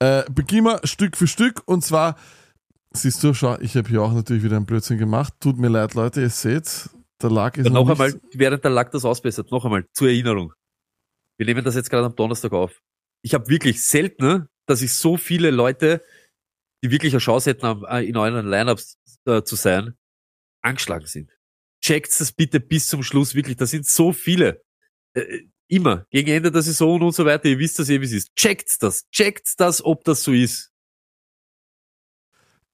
Äh, 0.00 0.24
beginnen 0.34 0.64
wir 0.64 0.80
Stück 0.82 1.16
für 1.16 1.28
Stück 1.28 1.62
und 1.66 1.84
zwar, 1.84 2.16
siehst 2.92 3.22
du, 3.22 3.32
schau, 3.32 3.56
ich 3.60 3.76
habe 3.76 3.88
hier 3.88 4.02
auch 4.02 4.12
natürlich 4.12 4.42
wieder 4.42 4.56
einen 4.56 4.66
Blödsinn 4.66 4.98
gemacht. 4.98 5.32
Tut 5.38 5.58
mir 5.58 5.68
leid, 5.68 5.94
Leute, 5.94 6.22
ihr 6.22 6.30
seht, 6.30 6.90
der 7.22 7.30
Lag 7.30 7.56
ist 7.56 7.66
Dann 7.66 7.72
noch 7.74 7.86
noch 7.86 7.96
nicht- 8.00 8.14
einmal, 8.14 8.20
während 8.34 8.64
der 8.64 8.72
Lack 8.72 8.90
das 8.90 9.04
ausbessert, 9.04 9.52
noch 9.52 9.64
einmal 9.64 9.86
zur 9.92 10.08
Erinnerung. 10.08 10.52
Wir 11.38 11.46
nehmen 11.46 11.64
das 11.64 11.76
jetzt 11.76 11.88
gerade 11.88 12.06
am 12.06 12.16
Donnerstag 12.16 12.52
auf. 12.52 12.80
Ich 13.22 13.32
habe 13.32 13.48
wirklich 13.48 13.84
selten, 13.84 14.48
dass 14.66 14.82
ich 14.82 14.92
so 14.92 15.16
viele 15.16 15.52
Leute, 15.52 16.02
die 16.86 16.90
wirklich 16.92 17.12
eine 17.12 17.20
Chance 17.20 17.50
hätten, 17.50 17.84
äh, 17.84 18.04
in 18.04 18.16
euren 18.16 18.46
Lineups 18.46 18.98
äh, 19.26 19.42
zu 19.42 19.56
sein, 19.56 19.94
angeschlagen 20.62 21.06
sind. 21.06 21.30
Checkt 21.82 22.18
das 22.20 22.32
bitte 22.32 22.60
bis 22.60 22.88
zum 22.88 23.02
Schluss, 23.02 23.34
wirklich. 23.34 23.56
Da 23.56 23.66
sind 23.66 23.86
so 23.86 24.12
viele. 24.12 24.62
Äh, 25.14 25.42
immer. 25.68 26.06
Gegen 26.10 26.30
Ende 26.30 26.52
der 26.52 26.62
Saison 26.62 27.00
und 27.02 27.12
so 27.12 27.24
weiter. 27.24 27.46
Ihr 27.46 27.58
wisst 27.58 27.78
das 27.78 27.88
eh, 27.88 28.00
wie 28.00 28.04
es 28.04 28.12
ist. 28.12 28.34
Checkt 28.36 28.82
das. 28.82 29.08
Checkt 29.10 29.54
das, 29.58 29.84
ob 29.84 30.04
das 30.04 30.22
so 30.22 30.32
ist. 30.32 30.72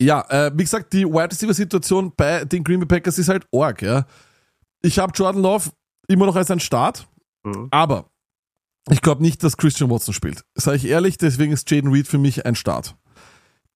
Ja, 0.01 0.27
äh, 0.29 0.51
wie 0.55 0.65
gesagt, 0.65 0.93
die 0.93 1.05
Wide 1.05 1.31
Receiver 1.31 1.55
Situation 1.55 2.13
bei 2.17 2.45
den 2.45 2.65
Green 2.65 2.81
Bay 2.81 2.87
Packers 2.87 3.19
ist 3.19 3.29
halt 3.29 3.47
arg, 3.53 3.83
ja. 3.83 4.07
Ich 4.83 4.99
habe 4.99 5.13
Jordan 5.15 5.43
Love 5.43 5.71
immer 6.09 6.27
noch 6.27 6.35
als 6.35 6.51
ein 6.51 6.59
Start, 6.59 7.09
aber 7.71 8.11
ich 8.91 9.01
glaube 9.01 9.23
nicht, 9.23 9.45
dass 9.45 9.57
Christian 9.57 9.91
Watson 9.91 10.13
spielt. 10.13 10.45
Sage 10.55 10.79
ich 10.79 10.87
ehrlich, 10.87 11.19
deswegen 11.19 11.53
ist 11.53 11.71
Jaden 11.71 11.93
Reed 11.93 12.09
für 12.09 12.19
mich 12.19 12.45
ein 12.45 12.57
Start. 12.57 12.97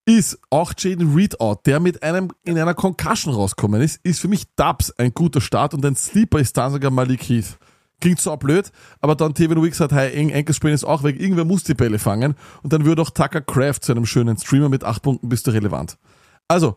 Ist 0.09 0.39
auch 0.51 0.73
Jaden 0.79 1.15
Reed 1.15 1.41
out, 1.41 1.67
der 1.67 1.81
mit 1.81 2.03
einem 2.05 2.31
in 2.45 2.57
einer 2.57 2.75
Concussion 2.75 3.35
rauskommen 3.35 3.81
ist, 3.81 3.99
ist 4.05 4.21
für 4.21 4.29
mich 4.29 4.45
Dubs 4.55 4.93
ein 4.93 5.13
guter 5.13 5.41
Start 5.41 5.75
und 5.75 5.85
ein 5.85 5.97
Sleeper 5.97 6.39
ist 6.39 6.57
dann 6.57 6.71
sogar 6.71 6.93
Malik 6.93 7.29
Heath. 7.29 7.59
Klingt 8.01 8.21
so 8.21 8.37
blöd, 8.37 8.71
aber 9.01 9.17
dann 9.17 9.35
Tevin 9.35 9.61
Wicks 9.61 9.81
hat 9.81 9.93
Ankle 9.93 10.55
Sprain 10.55 10.75
ist 10.75 10.85
auch 10.85 11.03
weg. 11.03 11.19
Irgendwer 11.19 11.45
muss 11.45 11.65
die 11.65 11.75
Bälle 11.75 11.99
fangen 11.99 12.37
und 12.63 12.73
dann 12.73 12.85
würde 12.85 13.03
auch 13.03 13.11
Tucker 13.11 13.41
Craft 13.41 13.81
zu 13.81 13.93
einem 13.93 14.07
schönen 14.07 14.37
Streamer 14.37 14.69
mit 14.69 14.85
acht 14.85 15.03
Punkten 15.03 15.29
bist 15.29 15.49
du 15.49 15.51
relevant. 15.51 15.99
Also, 16.47 16.77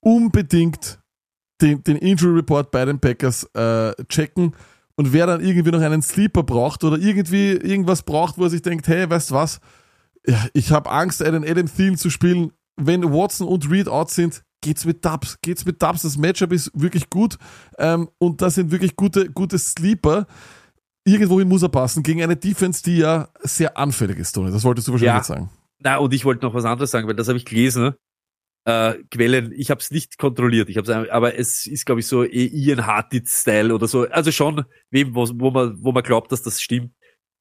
unbedingt 0.00 0.98
den, 1.60 1.84
den 1.84 1.96
Injury 1.96 2.38
Report 2.38 2.72
bei 2.72 2.84
den 2.84 2.98
Packers 2.98 3.44
äh, 3.54 3.92
checken 4.08 4.56
und 4.96 5.12
wer 5.12 5.26
dann 5.26 5.44
irgendwie 5.44 5.70
noch 5.70 5.80
einen 5.80 6.02
Sleeper 6.02 6.42
braucht 6.42 6.82
oder 6.82 6.98
irgendwie 6.98 7.52
irgendwas 7.52 8.02
braucht, 8.02 8.36
wo 8.36 8.44
er 8.44 8.50
sich 8.50 8.62
denkt, 8.62 8.88
hey, 8.88 9.08
weißt 9.08 9.30
was, 9.30 9.60
ich 10.52 10.70
habe 10.70 10.90
Angst, 10.90 11.22
einen 11.22 11.44
Adam 11.44 11.66
Thielen 11.66 11.96
zu 11.96 12.10
spielen. 12.10 12.52
Wenn 12.76 13.02
Watson 13.12 13.48
und 13.48 13.68
Reed 13.70 13.88
out 13.88 14.10
sind, 14.10 14.42
geht's 14.60 14.84
mit 14.84 15.04
Dubs, 15.04 15.38
geht's 15.42 15.64
mit 15.64 15.82
Dubs. 15.82 16.02
Das 16.02 16.16
Matchup 16.16 16.52
ist 16.52 16.70
wirklich 16.74 17.10
gut 17.10 17.36
ähm, 17.78 18.08
und 18.18 18.40
das 18.40 18.54
sind 18.54 18.70
wirklich 18.70 18.94
gute, 18.96 19.30
gute 19.30 19.58
Sleeper. 19.58 20.26
Irgendwohin 21.04 21.48
muss 21.48 21.62
er 21.62 21.70
passen 21.70 22.02
gegen 22.02 22.22
eine 22.22 22.36
Defense, 22.36 22.82
die 22.82 22.98
ja 22.98 23.28
sehr 23.42 23.76
anfällig 23.76 24.18
ist, 24.18 24.32
Tony. 24.32 24.50
Das 24.52 24.62
wolltest 24.64 24.88
du 24.88 24.92
wahrscheinlich 24.92 25.14
Ja. 25.16 25.22
sagen. 25.24 25.50
Na, 25.80 25.96
und 25.96 26.12
ich 26.12 26.24
wollte 26.24 26.44
noch 26.44 26.54
was 26.54 26.64
anderes 26.64 26.90
sagen, 26.90 27.08
weil 27.08 27.14
das 27.16 27.28
habe 27.28 27.38
ich 27.38 27.44
gelesen. 27.44 27.94
Äh, 28.64 28.94
Quellen, 29.10 29.52
ich 29.56 29.70
habe 29.70 29.80
es 29.80 29.90
nicht 29.90 30.18
kontrolliert, 30.18 30.68
ich 30.68 30.76
hab's, 30.76 30.90
aber 30.90 31.36
es 31.38 31.66
ist, 31.66 31.86
glaube 31.86 32.00
ich, 32.00 32.06
so 32.06 32.24
eh 32.24 32.46
Ian 32.46 32.84
Hartit-Style 32.84 33.74
oder 33.74 33.88
so. 33.88 34.06
Also 34.08 34.30
schon, 34.30 34.64
wem, 34.90 35.14
wo, 35.14 35.26
wo, 35.34 35.50
man, 35.50 35.82
wo 35.82 35.92
man 35.92 36.02
glaubt, 36.02 36.30
dass 36.32 36.42
das 36.42 36.60
stimmt. 36.60 36.92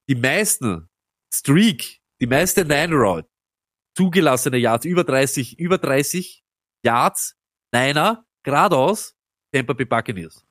Die 0.10 0.16
meisten 0.16 0.88
Streak, 1.34 2.00
die 2.20 2.28
meiste 2.28 2.66
Nine 2.66 2.96
Route, 2.96 3.30
zugelassene 3.96 4.58
Yards, 4.58 4.86
über 4.86 5.04
30, 5.04 5.60
über 5.60 5.78
30 5.78 6.44
Yards, 6.84 7.36
Niner, 7.72 8.26
geradeaus, 8.44 9.16
Tampa 9.52 9.74
Bay 9.74 9.86
Buccaneers. 9.86 10.46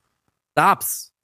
Dubs 0.54 1.14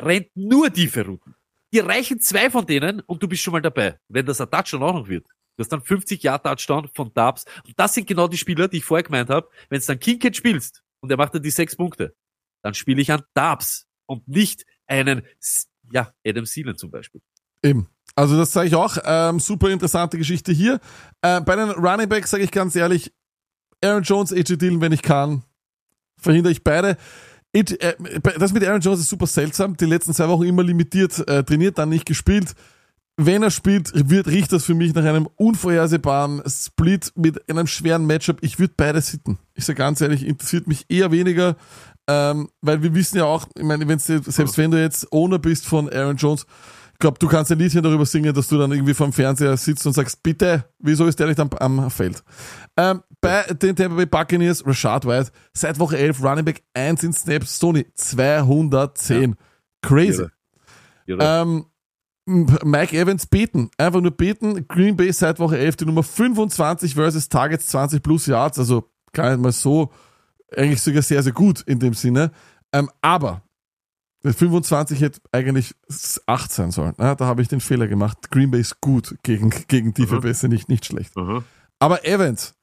rennt 0.00 0.28
nur 0.34 0.72
tiefe 0.72 1.04
Routen. 1.04 1.34
Die 1.72 1.80
reichen 1.80 2.20
zwei 2.20 2.50
von 2.50 2.66
denen 2.66 3.00
und 3.00 3.22
du 3.22 3.28
bist 3.28 3.42
schon 3.42 3.52
mal 3.52 3.62
dabei, 3.62 3.98
wenn 4.08 4.24
das 4.24 4.40
ein 4.40 4.50
Touchdown 4.50 4.82
auch 4.82 4.94
noch 4.94 5.08
wird. 5.08 5.26
Du 5.56 5.62
hast 5.62 5.72
dann 5.72 5.82
50 5.82 6.22
Yard 6.22 6.44
Touchdown 6.44 6.88
von 6.94 7.12
Dubs. 7.12 7.44
Und 7.66 7.78
das 7.78 7.92
sind 7.92 8.06
genau 8.06 8.28
die 8.28 8.36
Spieler, 8.36 8.68
die 8.68 8.76
ich 8.78 8.84
vorher 8.84 9.02
gemeint 9.02 9.28
habe. 9.28 9.48
Wenn 9.68 9.78
es 9.78 9.86
dann 9.86 9.98
Kincaid 9.98 10.36
spielst 10.36 10.84
und 11.00 11.10
er 11.10 11.16
macht 11.16 11.34
dann 11.34 11.42
die 11.42 11.50
sechs 11.50 11.74
Punkte, 11.74 12.14
dann 12.62 12.74
spiele 12.74 13.02
ich 13.02 13.10
an 13.10 13.22
Dubs 13.34 13.86
und 14.06 14.26
nicht 14.28 14.64
einen, 14.86 15.22
ja, 15.90 16.14
Adam 16.24 16.44
Thielen 16.44 16.76
zum 16.76 16.90
Beispiel. 16.90 17.20
Eben. 17.62 17.88
Also 18.18 18.36
das 18.36 18.52
sage 18.52 18.66
ich 18.66 18.74
auch. 18.74 18.98
Ähm, 19.04 19.38
super 19.38 19.70
interessante 19.70 20.18
Geschichte 20.18 20.50
hier. 20.50 20.80
Äh, 21.22 21.40
bei 21.40 21.54
den 21.54 21.70
Running 21.70 22.08
Backs 22.08 22.30
sage 22.30 22.42
ich 22.42 22.50
ganz 22.50 22.74
ehrlich, 22.74 23.12
Aaron 23.80 24.02
Jones, 24.02 24.32
AJ 24.32 24.56
Dillon, 24.56 24.80
wenn 24.80 24.90
ich 24.90 25.02
kann, 25.02 25.44
verhindere 26.16 26.50
ich 26.50 26.64
beide. 26.64 26.96
AJ, 27.54 27.74
äh, 27.74 27.94
das 28.40 28.52
mit 28.52 28.64
Aaron 28.64 28.80
Jones 28.80 28.98
ist 28.98 29.08
super 29.08 29.28
seltsam. 29.28 29.76
Die 29.76 29.84
letzten 29.84 30.14
zwei 30.14 30.26
Wochen 30.26 30.42
immer 30.42 30.64
limitiert 30.64 31.28
äh, 31.28 31.44
trainiert, 31.44 31.78
dann 31.78 31.90
nicht 31.90 32.06
gespielt. 32.06 32.56
Wenn 33.16 33.44
er 33.44 33.52
spielt, 33.52 33.92
wird, 33.94 34.26
riecht 34.26 34.50
das 34.50 34.64
für 34.64 34.74
mich 34.74 34.94
nach 34.94 35.04
einem 35.04 35.28
unvorhersehbaren 35.36 36.42
Split 36.44 37.12
mit 37.14 37.48
einem 37.48 37.68
schweren 37.68 38.04
Matchup. 38.04 38.38
Ich 38.40 38.58
würde 38.58 38.74
beide 38.76 39.00
sitten. 39.00 39.38
Ich 39.54 39.64
sage 39.64 39.76
ganz 39.76 40.00
ehrlich, 40.00 40.26
interessiert 40.26 40.66
mich 40.66 40.86
eher 40.88 41.12
weniger, 41.12 41.54
ähm, 42.08 42.48
weil 42.62 42.82
wir 42.82 42.94
wissen 42.94 43.18
ja 43.18 43.26
auch, 43.26 43.46
ich 43.56 43.62
meine, 43.62 43.86
selbst 43.96 44.58
wenn 44.58 44.72
du 44.72 44.82
jetzt 44.82 45.12
Owner 45.12 45.38
bist 45.38 45.66
von 45.66 45.88
Aaron 45.88 46.16
Jones, 46.16 46.46
ich 46.98 47.00
glaube, 47.00 47.20
du 47.20 47.28
kannst 47.28 47.52
ein 47.52 47.60
Liedchen 47.60 47.84
darüber 47.84 48.04
singen, 48.04 48.34
dass 48.34 48.48
du 48.48 48.58
dann 48.58 48.72
irgendwie 48.72 48.92
vorm 48.92 49.12
Fernseher 49.12 49.56
sitzt 49.56 49.86
und 49.86 49.92
sagst, 49.92 50.20
bitte, 50.20 50.64
wieso 50.80 51.06
ist 51.06 51.16
der 51.20 51.28
nicht 51.28 51.38
am, 51.38 51.48
am 51.60 51.92
Feld? 51.92 52.24
Ähm, 52.76 53.04
bei 53.20 53.44
den 53.44 53.76
Tampa 53.76 53.94
Bay 53.94 54.06
Buccaneers, 54.06 54.66
Rashad 54.66 55.06
White, 55.06 55.30
seit 55.52 55.78
Woche 55.78 55.96
11, 55.96 56.20
Running 56.20 56.44
Back 56.44 56.64
1 56.74 57.04
in 57.04 57.12
Snaps, 57.12 57.56
Sony 57.56 57.86
210. 57.94 59.36
Crazy. 59.80 60.22
Irre. 60.22 60.32
Irre. 61.06 61.42
Ähm, 61.42 61.66
Mike 62.64 62.98
Evans 62.98 63.28
beten. 63.28 63.70
Einfach 63.78 64.00
nur 64.00 64.10
beten. 64.10 64.66
Green 64.66 64.96
Bay 64.96 65.12
seit 65.12 65.38
Woche 65.38 65.56
11 65.56 65.76
die 65.76 65.84
Nummer 65.84 66.02
25 66.02 66.94
versus 66.94 67.28
Targets 67.28 67.68
20 67.68 68.02
plus 68.02 68.26
Yards. 68.26 68.58
Also 68.58 68.90
gar 69.12 69.30
nicht 69.30 69.40
mal 69.40 69.52
so, 69.52 69.92
eigentlich 70.56 70.82
sogar 70.82 71.02
sehr, 71.02 71.22
sehr 71.22 71.32
gut 71.32 71.60
in 71.60 71.78
dem 71.78 71.94
Sinne. 71.94 72.32
Ähm, 72.72 72.90
aber 73.02 73.44
25 74.24 75.00
hätte 75.00 75.20
eigentlich 75.32 75.74
8 76.26 76.52
sein 76.52 76.70
sollen. 76.70 76.94
Ja, 76.98 77.14
da 77.14 77.26
habe 77.26 77.42
ich 77.42 77.48
den 77.48 77.60
Fehler 77.60 77.86
gemacht. 77.86 78.30
Green 78.30 78.50
Bay 78.50 78.60
ist 78.60 78.80
gut 78.80 79.14
gegen, 79.22 79.50
gegen 79.68 79.94
tiefe 79.94 80.16
Mhm. 80.16 80.20
Pässe, 80.20 80.48
nicht, 80.48 80.68
nicht 80.68 80.84
schlecht. 80.84 81.16
Mhm. 81.16 81.44
Aber 81.78 82.04
Evans, 82.04 82.54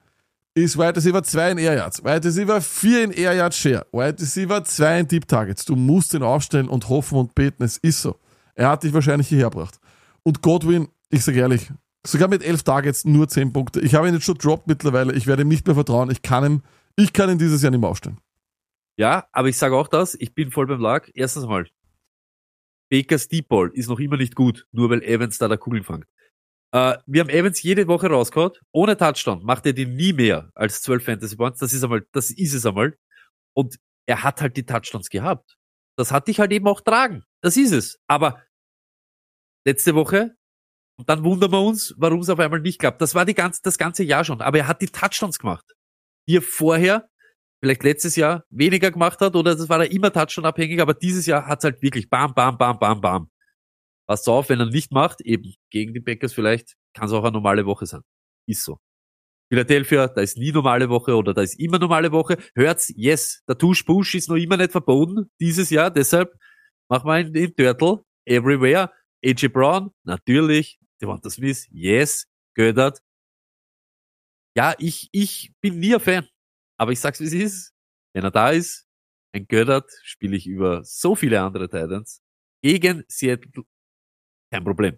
ist 0.57 0.77
Wide 0.77 0.95
Receiver 0.95 1.21
2 1.21 1.51
in 1.51 1.57
Air 1.57 1.75
Yards, 1.75 2.03
Wide 2.03 2.23
Receiver 2.23 2.61
4 2.61 3.03
in 3.03 3.11
Air 3.11 3.33
Yards 3.33 3.57
Share, 3.57 3.85
Wide 3.91 4.21
Receiver 4.21 4.63
2 4.63 4.99
in 5.01 5.07
Deep 5.07 5.27
Targets. 5.27 5.65
Du 5.65 5.75
musst 5.75 6.13
ihn 6.13 6.23
aufstellen 6.23 6.69
und 6.69 6.87
hoffen 6.87 7.17
und 7.17 7.35
beten, 7.35 7.63
es 7.63 7.77
ist 7.77 8.01
so. 8.01 8.17
Er 8.55 8.69
hat 8.69 8.83
dich 8.83 8.93
wahrscheinlich 8.93 9.27
hierher 9.27 9.49
gebracht. 9.49 9.79
Und 10.23 10.41
Godwin, 10.41 10.87
ich 11.09 11.25
sage 11.25 11.39
ehrlich, 11.39 11.71
sogar 12.07 12.29
mit 12.29 12.41
11 12.41 12.63
Targets 12.63 13.03
nur 13.03 13.27
10 13.27 13.51
Punkte. 13.51 13.81
Ich 13.81 13.95
habe 13.95 14.07
ihn 14.07 14.13
jetzt 14.13 14.23
schon 14.23 14.37
droppt 14.37 14.67
mittlerweile, 14.67 15.11
ich 15.13 15.27
werde 15.27 15.41
ihm 15.41 15.49
nicht 15.49 15.65
mehr 15.67 15.75
vertrauen. 15.75 16.09
Ich 16.09 16.21
kann 16.21 16.45
ihn, 16.45 16.61
ich 16.95 17.11
kann 17.11 17.29
ihn 17.29 17.37
dieses 17.37 17.61
Jahr 17.61 17.71
nicht 17.71 17.81
mehr 17.81 17.89
aufstellen. 17.89 18.17
Ja, 18.97 19.27
aber 19.31 19.49
ich 19.49 19.57
sage 19.57 19.75
auch 19.75 19.87
das, 19.87 20.15
ich 20.15 20.33
bin 20.33 20.51
voll 20.51 20.67
beim 20.67 20.79
Lag. 20.79 21.09
Erstens 21.13 21.45
mal, 21.45 21.67
Bakers 22.89 23.27
Deep 23.27 23.47
Ball 23.49 23.71
ist 23.73 23.89
noch 23.89 23.99
immer 23.99 24.17
nicht 24.17 24.35
gut, 24.35 24.67
nur 24.71 24.89
weil 24.89 25.03
Evans 25.03 25.37
da 25.37 25.47
der 25.47 25.57
Kugeln 25.57 25.83
fängt. 25.83 26.05
Äh, 26.71 26.97
wir 27.05 27.21
haben 27.21 27.29
Evans 27.29 27.61
jede 27.61 27.87
Woche 27.87 28.07
rausgehauen, 28.07 28.51
ohne 28.71 28.97
Touchdown 28.97 29.43
macht 29.43 29.65
er 29.65 29.73
die 29.73 29.85
nie 29.85 30.13
mehr 30.13 30.49
als 30.55 30.81
12 30.81 31.03
Fantasy 31.03 31.35
Points. 31.35 31.59
Das 31.59 31.73
ist 31.73 31.83
einmal, 31.83 32.05
das 32.11 32.29
ist 32.31 32.53
es 32.53 32.65
einmal. 32.65 32.97
Und 33.53 33.77
er 34.05 34.23
hat 34.23 34.41
halt 34.41 34.55
die 34.57 34.65
Touchdowns 34.65 35.09
gehabt. 35.09 35.57
Das 35.97 36.11
hat 36.11 36.27
dich 36.27 36.39
halt 36.39 36.51
eben 36.51 36.67
auch 36.67 36.81
tragen. 36.81 37.23
Das 37.41 37.57
ist 37.57 37.71
es. 37.71 37.99
Aber 38.07 38.43
letzte 39.65 39.95
Woche, 39.95 40.35
und 40.97 41.09
dann 41.09 41.23
wundern 41.23 41.51
wir 41.51 41.61
uns, 41.61 41.93
warum 41.97 42.21
es 42.21 42.29
auf 42.29 42.39
einmal 42.39 42.61
nicht 42.61 42.79
klappt. 42.79 43.01
Das 43.01 43.15
war 43.15 43.25
die 43.25 43.33
ganze, 43.33 43.61
das 43.63 43.77
ganze 43.77 44.03
Jahr 44.03 44.23
schon. 44.23 44.41
Aber 44.41 44.57
er 44.57 44.67
hat 44.67 44.81
die 44.81 44.87
Touchdowns 44.87 45.39
gemacht. 45.39 45.65
Die 46.27 46.37
er 46.37 46.41
vorher, 46.41 47.09
vielleicht 47.65 47.83
letztes 47.83 48.15
Jahr, 48.15 48.43
weniger 48.51 48.91
gemacht 48.91 49.19
hat, 49.21 49.35
oder 49.35 49.55
das 49.55 49.67
war 49.69 49.79
er 49.83 49.91
immer 49.91 50.13
Touchdown 50.13 50.45
abhängig, 50.45 50.79
aber 50.79 50.93
dieses 50.93 51.25
Jahr 51.25 51.47
hat 51.47 51.59
es 51.59 51.63
halt 51.63 51.81
wirklich 51.81 52.07
bam, 52.11 52.31
bam, 52.35 52.59
bam, 52.59 52.77
bam, 52.77 53.01
bam. 53.01 53.29
Passt 54.07 54.29
auf, 54.29 54.49
wenn 54.49 54.59
er 54.59 54.67
nicht 54.67 54.91
macht, 54.91 55.21
eben 55.21 55.55
gegen 55.71 55.91
die 55.95 55.99
Packers 55.99 56.33
vielleicht, 56.33 56.75
kann 56.93 57.07
es 57.07 57.11
auch 57.11 57.23
eine 57.23 57.31
normale 57.31 57.65
Woche 57.65 57.87
sein. 57.87 58.01
Ist 58.47 58.63
so. 58.63 58.77
Philadelphia, 59.51 60.07
da 60.07 60.21
ist 60.21 60.37
nie 60.37 60.51
normale 60.51 60.89
Woche 60.89 61.15
oder 61.15 61.33
da 61.33 61.41
ist 61.41 61.59
immer 61.59 61.79
normale 61.79 62.11
Woche. 62.11 62.37
Hört's, 62.55 62.93
yes, 62.95 63.41
der 63.47 63.57
Tush-Push 63.57 64.13
ist 64.13 64.29
noch 64.29 64.35
immer 64.35 64.57
nicht 64.57 64.71
verboten 64.71 65.31
dieses 65.39 65.71
Jahr, 65.71 65.89
deshalb 65.89 66.35
machen 66.87 67.07
wir 67.07 67.19
ihn 67.19 67.55
Turtle, 67.55 68.03
everywhere. 68.25 68.91
AJ 69.25 69.47
Brown, 69.47 69.89
natürlich. 70.03 70.77
Devonta 71.01 71.31
Smith, 71.31 71.67
yes. 71.71 72.27
Gödert. 72.55 72.99
Ja, 74.55 74.75
ich, 74.77 75.09
ich 75.11 75.51
bin 75.61 75.79
nie 75.79 75.95
ein 75.95 75.99
Fan. 75.99 76.27
Aber 76.77 76.91
ich 76.91 76.99
sag's, 76.99 77.19
wie 77.19 77.25
es 77.25 77.33
ist. 77.33 77.73
Wenn 78.13 78.23
er 78.23 78.31
da 78.31 78.51
ist, 78.51 78.87
ein 79.33 79.47
Gödert, 79.47 79.91
spiele 80.03 80.37
ich 80.37 80.47
über 80.47 80.83
so 80.83 81.15
viele 81.15 81.41
andere 81.41 81.69
Titans. 81.69 82.21
Gegen 82.61 83.03
Seattle, 83.07 83.63
kein 84.51 84.63
Problem. 84.63 84.97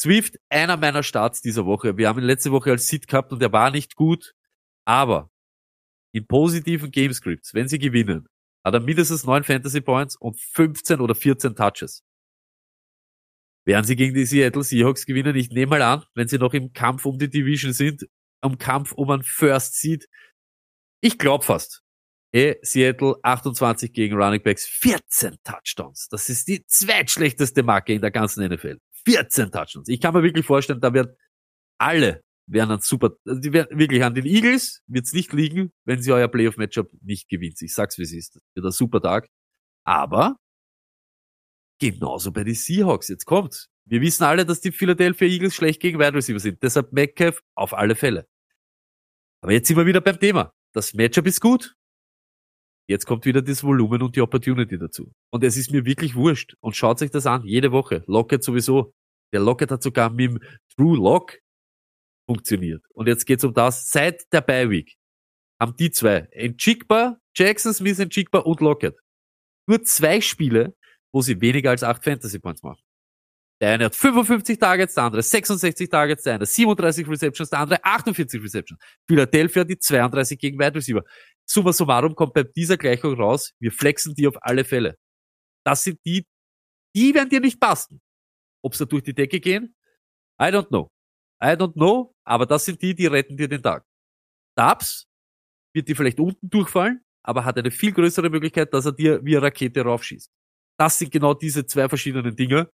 Swift, 0.00 0.38
einer 0.48 0.76
meiner 0.76 1.02
Starts 1.02 1.42
dieser 1.42 1.66
Woche. 1.66 1.98
Wir 1.98 2.08
haben 2.08 2.20
ihn 2.20 2.24
letzte 2.24 2.52
Woche 2.52 2.70
als 2.70 2.88
Sit 2.88 3.06
gehabt 3.06 3.32
und 3.32 3.42
er 3.42 3.52
war 3.52 3.70
nicht 3.70 3.96
gut. 3.96 4.34
Aber 4.86 5.30
in 6.12 6.26
positiven 6.26 6.90
Gamescripts, 6.90 7.54
wenn 7.54 7.68
sie 7.68 7.78
gewinnen, 7.78 8.26
hat 8.64 8.74
er 8.74 8.80
mindestens 8.80 9.24
9 9.24 9.44
Fantasy 9.44 9.80
Points 9.80 10.16
und 10.16 10.38
15 10.38 11.00
oder 11.00 11.14
14 11.14 11.54
Touches. 11.54 12.02
Werden 13.66 13.84
sie 13.84 13.96
gegen 13.96 14.14
die 14.14 14.24
Seattle 14.24 14.64
Seahawks 14.64 15.04
gewinnen? 15.04 15.36
Ich 15.36 15.50
nehme 15.50 15.70
mal 15.70 15.82
an, 15.82 16.04
wenn 16.14 16.28
sie 16.28 16.38
noch 16.38 16.54
im 16.54 16.72
Kampf 16.72 17.04
um 17.04 17.18
die 17.18 17.28
Division 17.28 17.72
sind, 17.72 18.06
am 18.40 18.58
Kampf 18.58 18.92
um 18.92 19.10
ein 19.10 19.22
First 19.22 19.74
Seed. 19.74 20.08
Ich 21.00 21.18
glaube 21.18 21.44
fast. 21.44 21.82
Eh, 22.32 22.56
Seattle 22.62 23.16
28 23.22 23.92
gegen 23.92 24.14
Running 24.14 24.42
Backs, 24.42 24.66
14 24.66 25.38
Touchdowns. 25.42 26.08
Das 26.08 26.28
ist 26.28 26.46
die 26.46 26.64
zweitschlechteste 26.64 27.62
Marke 27.62 27.92
in 27.92 28.00
der 28.00 28.12
ganzen 28.12 28.46
NFL. 28.46 28.78
14 29.04 29.50
Touchdowns. 29.50 29.88
Ich 29.88 30.00
kann 30.00 30.14
mir 30.14 30.22
wirklich 30.22 30.46
vorstellen, 30.46 30.80
da 30.80 30.94
werden 30.94 31.16
alle 31.78 32.22
werden 32.52 32.72
ein 32.72 32.80
super, 32.80 33.10
also 33.26 33.40
die 33.40 33.52
werden 33.52 33.78
wirklich 33.78 34.02
an 34.02 34.14
den 34.14 34.26
Eagles 34.26 34.82
wird's 34.86 35.12
nicht 35.12 35.32
liegen, 35.32 35.72
wenn 35.84 36.02
sie 36.02 36.12
euer 36.12 36.28
Playoff-Matchup 36.28 36.90
nicht 37.02 37.28
gewinnt. 37.28 37.60
Ich 37.62 37.74
sag's, 37.74 37.98
wie 37.98 38.02
es 38.02 38.12
ist. 38.12 38.36
Das 38.36 38.42
wird 38.54 38.66
ein 38.66 38.72
super 38.72 39.00
Tag. 39.00 39.28
Aber 39.84 40.36
genauso 41.80 42.32
bei 42.32 42.44
den 42.44 42.54
Seahawks. 42.54 43.08
Jetzt 43.08 43.24
kommt's. 43.24 43.68
Wir 43.86 44.00
wissen 44.00 44.24
alle, 44.24 44.44
dass 44.44 44.60
die 44.60 44.72
Philadelphia 44.72 45.28
Eagles 45.28 45.54
schlecht 45.54 45.80
gegen 45.80 45.98
Wide 45.98 46.14
Receiver 46.14 46.38
sind. 46.38 46.62
Deshalb 46.62 46.92
Metcalf 46.92 47.42
auf 47.54 47.72
alle 47.72 47.94
Fälle. 47.94 48.26
Aber 49.42 49.52
jetzt 49.52 49.68
sind 49.68 49.76
wir 49.76 49.86
wieder 49.86 50.00
beim 50.00 50.18
Thema. 50.18 50.52
Das 50.72 50.94
Matchup 50.94 51.26
ist 51.26 51.40
gut. 51.40 51.74
Jetzt 52.88 53.06
kommt 53.06 53.24
wieder 53.24 53.42
das 53.42 53.62
Volumen 53.62 54.02
und 54.02 54.16
die 54.16 54.20
Opportunity 54.20 54.78
dazu. 54.78 55.12
Und 55.30 55.44
es 55.44 55.56
ist 55.56 55.70
mir 55.70 55.84
wirklich 55.84 56.14
wurscht. 56.16 56.54
Und 56.60 56.74
schaut 56.74 57.00
euch 57.02 57.10
das 57.10 57.26
an, 57.26 57.44
jede 57.44 57.70
Woche. 57.70 58.02
Lockett 58.06 58.42
sowieso. 58.42 58.92
Der 59.32 59.40
Lockett 59.40 59.70
hat 59.70 59.82
sogar 59.82 60.10
mit 60.10 60.32
dem 60.32 60.40
True 60.74 60.96
Lock 60.96 61.38
funktioniert. 62.28 62.84
Und 62.92 63.06
jetzt 63.06 63.26
geht's 63.26 63.44
um 63.44 63.54
das. 63.54 63.90
Seit 63.90 64.32
der 64.32 64.40
Bye 64.40 64.70
Week 64.70 64.96
haben 65.60 65.76
die 65.76 65.90
zwei, 65.90 66.28
Njigba, 66.34 67.18
Jackson 67.36 67.74
Smith 67.74 67.98
Njigba 67.98 68.40
und 68.40 68.60
Lockett, 68.60 68.96
nur 69.68 69.82
zwei 69.82 70.20
Spiele, 70.20 70.74
wo 71.12 71.22
sie 71.22 71.40
weniger 71.40 71.70
als 71.70 71.82
acht 71.82 72.02
Fantasy 72.02 72.38
Points 72.38 72.62
machen. 72.62 72.82
Der 73.60 73.72
eine 73.74 73.84
hat 73.86 73.94
55 73.94 74.58
Targets, 74.58 74.94
der 74.94 75.04
andere 75.04 75.22
66 75.22 75.88
Targets, 75.90 76.22
der 76.22 76.36
eine 76.36 76.46
37 76.46 77.06
Receptions, 77.06 77.50
der 77.50 77.58
andere 77.58 77.84
48 77.84 78.42
Receptions. 78.42 78.80
Philadelphia 79.06 79.64
die 79.64 79.78
32 79.78 80.38
gegen 80.38 80.58
Wide 80.58 80.74
Receiver. 80.74 81.04
Summa 81.46 81.72
summarum 81.72 82.14
kommt 82.14 82.32
bei 82.32 82.44
dieser 82.44 82.76
Gleichung 82.78 83.14
raus, 83.14 83.52
wir 83.60 83.72
flexen 83.72 84.14
die 84.14 84.26
auf 84.26 84.36
alle 84.40 84.64
Fälle. 84.64 84.96
Das 85.64 85.84
sind 85.84 86.00
die, 86.06 86.24
die 86.96 87.14
werden 87.14 87.28
dir 87.28 87.40
nicht 87.40 87.60
passen. 87.60 88.00
Ob 88.62 88.74
sie 88.74 88.86
durch 88.86 89.02
die 89.02 89.14
Decke 89.14 89.40
gehen? 89.40 89.74
I 90.40 90.46
don't 90.46 90.68
know. 90.68 90.90
I 91.42 91.48
don't 91.48 91.74
know, 91.74 92.14
aber 92.24 92.46
das 92.46 92.64
sind 92.64 92.80
die, 92.80 92.94
die 92.94 93.06
retten 93.06 93.36
dir 93.36 93.48
den 93.48 93.62
Tag. 93.62 93.84
Dubs 94.56 95.06
wird 95.74 95.88
dir 95.88 95.96
vielleicht 95.96 96.20
unten 96.20 96.48
durchfallen, 96.48 97.04
aber 97.22 97.44
hat 97.44 97.58
eine 97.58 97.70
viel 97.70 97.92
größere 97.92 98.30
Möglichkeit, 98.30 98.72
dass 98.72 98.86
er 98.86 98.92
dir 98.92 99.24
wie 99.24 99.36
eine 99.36 99.46
Rakete 99.46 99.82
raufschießt. 99.82 100.30
Das 100.78 100.98
sind 100.98 101.12
genau 101.12 101.34
diese 101.34 101.66
zwei 101.66 101.88
verschiedenen 101.88 102.34
Dinge. 102.36 102.70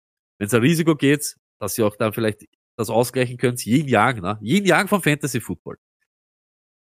Wenn 0.42 0.48
es 0.48 0.54
ein 0.54 0.60
Risiko 0.62 0.96
geht, 0.96 1.36
dass 1.60 1.78
ihr 1.78 1.86
auch 1.86 1.94
dann 1.94 2.12
vielleicht 2.12 2.48
das 2.76 2.90
ausgleichen 2.90 3.36
könnt, 3.36 3.64
jeden 3.64 3.86
Jahr, 3.86 4.12
ne? 4.12 4.38
jeden 4.40 4.66
Jahr 4.66 4.88
vom 4.88 5.00
Fantasy 5.00 5.40
Football. 5.40 5.78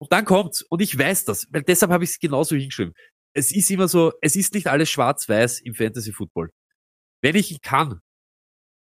Und 0.01 0.11
dann 0.11 0.25
kommt's, 0.25 0.63
und 0.63 0.81
ich 0.81 0.97
weiß 0.97 1.25
das, 1.25 1.45
weil 1.51 1.61
deshalb 1.61 1.91
habe 1.91 2.03
ich 2.03 2.09
es 2.09 2.19
genauso 2.19 2.55
hingeschrieben. 2.55 2.95
Es 3.35 3.51
ist 3.51 3.69
immer 3.69 3.87
so, 3.87 4.11
es 4.21 4.35
ist 4.35 4.55
nicht 4.55 4.65
alles 4.65 4.89
schwarz-weiß 4.89 5.61
im 5.61 5.75
Fantasy 5.75 6.13
Football. 6.13 6.49
Wenn 7.21 7.35
ich 7.35 7.61
kann, 7.61 7.99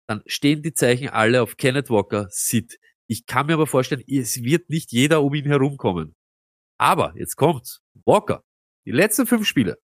dann 0.06 0.22
stehen 0.24 0.62
die 0.62 0.72
Zeichen 0.72 1.08
alle 1.08 1.42
auf 1.42 1.56
Kenneth 1.56 1.90
Walker, 1.90 2.28
Sid. 2.30 2.78
Ich 3.08 3.26
kann 3.26 3.46
mir 3.46 3.54
aber 3.54 3.66
vorstellen, 3.66 4.04
es 4.06 4.40
wird 4.44 4.70
nicht 4.70 4.92
jeder 4.92 5.24
um 5.24 5.34
ihn 5.34 5.46
herumkommen. 5.46 6.14
Aber, 6.78 7.12
jetzt 7.16 7.34
kommt's. 7.34 7.80
Walker, 8.04 8.44
die 8.86 8.92
letzten 8.92 9.26
fünf 9.26 9.48
Spiele, 9.48 9.78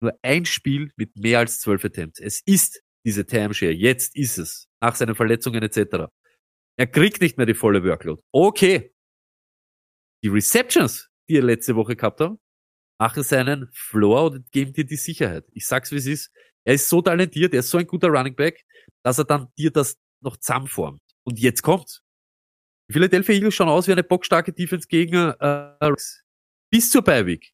nur 0.00 0.16
ein 0.22 0.44
Spiel 0.44 0.92
mit 0.94 1.16
mehr 1.16 1.40
als 1.40 1.58
zwölf 1.58 1.84
Attempts. 1.84 2.20
Es 2.20 2.40
ist 2.46 2.84
diese 3.04 3.26
Timeshare. 3.26 3.72
Jetzt 3.72 4.16
ist 4.16 4.38
es. 4.38 4.68
Nach 4.80 4.94
seinen 4.94 5.14
Verletzungen 5.14 5.62
etc. 5.62 6.06
Er 6.76 6.86
kriegt 6.86 7.20
nicht 7.20 7.36
mehr 7.36 7.46
die 7.46 7.54
volle 7.54 7.82
Workload. 7.84 8.22
Okay. 8.32 8.94
Die 10.22 10.28
Receptions, 10.28 11.08
die 11.28 11.36
er 11.36 11.42
letzte 11.42 11.76
Woche 11.76 11.96
gehabt 11.96 12.20
hat, 12.20 12.38
machen 13.00 13.22
seinen 13.22 13.68
Floor 13.72 14.32
und 14.32 14.50
geben 14.50 14.72
dir 14.72 14.84
die 14.84 14.96
Sicherheit. 14.96 15.44
Ich 15.52 15.66
sag's 15.66 15.92
wie 15.92 15.96
es 15.96 16.06
ist. 16.06 16.32
Er 16.64 16.74
ist 16.74 16.88
so 16.88 17.00
talentiert, 17.00 17.54
er 17.54 17.60
ist 17.60 17.70
so 17.70 17.78
ein 17.78 17.86
guter 17.86 18.08
Running 18.08 18.34
Back, 18.34 18.64
dass 19.04 19.18
er 19.18 19.24
dann 19.24 19.48
dir 19.56 19.70
das 19.70 19.96
noch 20.20 20.36
zusammenformt. 20.36 21.00
Und 21.24 21.38
jetzt 21.38 21.62
kommt's. 21.62 22.02
Die 22.88 22.94
Philadelphia 22.94 23.34
Eagles 23.34 23.54
schauen 23.54 23.68
aus 23.68 23.86
wie 23.86 23.92
eine 23.92 24.02
bockstarke 24.02 24.52
Defense 24.52 24.88
gegen 24.88 25.32
äh, 25.38 25.92
bis 26.70 26.90
zur 26.90 27.02
Beiweg 27.02 27.52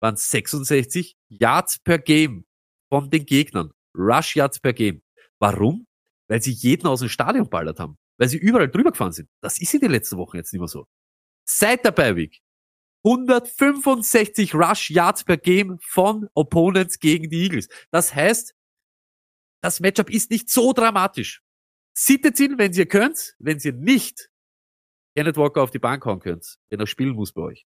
waren 0.00 0.16
66 0.16 1.16
Yards 1.28 1.78
per 1.78 1.98
Game 1.98 2.44
von 2.88 3.10
den 3.10 3.24
Gegnern. 3.24 3.72
Rush 3.96 4.36
Yards 4.36 4.60
per 4.60 4.72
Game. 4.72 5.02
Warum? 5.38 5.86
Weil 6.28 6.42
sie 6.42 6.52
jeden 6.52 6.86
aus 6.86 7.00
dem 7.00 7.08
Stadion 7.08 7.48
ballert 7.48 7.78
haben. 7.78 7.98
Weil 8.18 8.28
sie 8.28 8.38
überall 8.38 8.70
drüber 8.70 8.92
gefahren 8.92 9.12
sind. 9.12 9.28
Das 9.40 9.60
ist 9.60 9.74
in 9.74 9.80
den 9.80 9.90
letzten 9.90 10.16
Wochen 10.16 10.36
jetzt 10.36 10.52
nicht 10.52 10.60
mehr 10.60 10.68
so. 10.68 10.86
Seit 11.44 11.84
der 11.84 11.92
Beiweg 11.92 12.40
165 13.04 14.54
Rush 14.54 14.90
Yards 14.90 15.24
per 15.24 15.36
Game 15.36 15.78
von 15.80 16.28
Opponents 16.34 16.98
gegen 16.98 17.28
die 17.28 17.42
Eagles. 17.44 17.68
Das 17.90 18.14
heißt, 18.14 18.54
das 19.62 19.80
Matchup 19.80 20.10
ist 20.10 20.30
nicht 20.30 20.48
so 20.50 20.72
dramatisch. 20.72 21.42
Sittet 21.94 22.38
ihn, 22.40 22.58
wenn 22.58 22.72
ihr 22.72 22.86
könnt, 22.86 23.34
wenn 23.38 23.58
ihr 23.58 23.72
nicht 23.72 24.30
Kenneth 25.16 25.36
Walker 25.36 25.62
auf 25.62 25.70
die 25.70 25.78
Bank 25.78 26.04
hauen 26.06 26.20
könnt, 26.20 26.58
wenn 26.70 26.80
er 26.80 26.86
spielen 26.86 27.14
muss 27.14 27.32
bei 27.32 27.42
euch. 27.42 27.66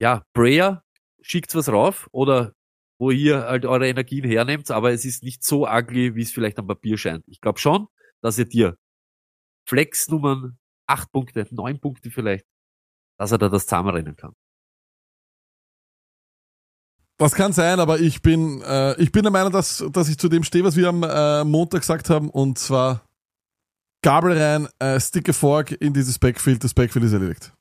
Ja, 0.00 0.24
Prayer, 0.32 0.82
schickt 1.20 1.54
was 1.54 1.68
rauf 1.68 2.08
oder 2.12 2.54
wo 3.00 3.10
ihr 3.10 3.46
halt 3.46 3.64
eure 3.64 3.88
Energien 3.88 4.24
hernehmt, 4.24 4.70
aber 4.70 4.92
es 4.92 5.06
ist 5.06 5.22
nicht 5.22 5.42
so 5.42 5.66
ugly, 5.66 6.14
wie 6.14 6.22
es 6.22 6.32
vielleicht 6.32 6.58
am 6.58 6.66
Papier 6.66 6.98
scheint. 6.98 7.24
Ich 7.28 7.40
glaube 7.40 7.58
schon, 7.58 7.88
dass 8.20 8.36
ihr 8.36 8.44
dir 8.44 8.76
Flex-Nummern, 9.66 10.58
acht 10.86 11.10
Punkte, 11.10 11.46
neun 11.50 11.80
Punkte 11.80 12.10
vielleicht, 12.10 12.44
dass 13.16 13.32
er 13.32 13.38
da 13.38 13.48
das 13.48 13.64
zusammenrennen 13.64 14.16
kann. 14.16 14.34
Das 17.16 17.32
kann 17.32 17.54
sein, 17.54 17.80
aber 17.80 18.00
ich 18.00 18.20
bin, 18.20 18.60
äh, 18.62 19.00
ich 19.00 19.12
bin 19.12 19.22
der 19.22 19.32
Meinung, 19.32 19.52
dass, 19.52 19.82
dass 19.92 20.08
ich 20.10 20.18
zu 20.18 20.28
dem 20.28 20.44
stehe, 20.44 20.64
was 20.64 20.76
wir 20.76 20.88
am 20.88 21.02
äh, 21.02 21.42
Montag 21.44 21.80
gesagt 21.80 22.10
haben, 22.10 22.28
und 22.28 22.58
zwar 22.58 23.08
Gabel 24.02 24.38
rein, 24.38 24.68
äh, 24.78 25.00
Stick 25.00 25.28
a 25.30 25.32
Fork 25.32 25.72
in 25.72 25.94
dieses 25.94 26.18
Backfield, 26.18 26.62
das 26.64 26.74
Backfield 26.74 27.06
ist 27.06 27.12
erledigt. 27.14 27.52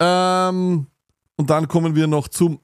Ähm, 0.00 0.88
und 1.36 1.50
dann 1.50 1.68
kommen 1.68 1.94
wir 1.94 2.08
noch 2.08 2.26
zum 2.26 2.60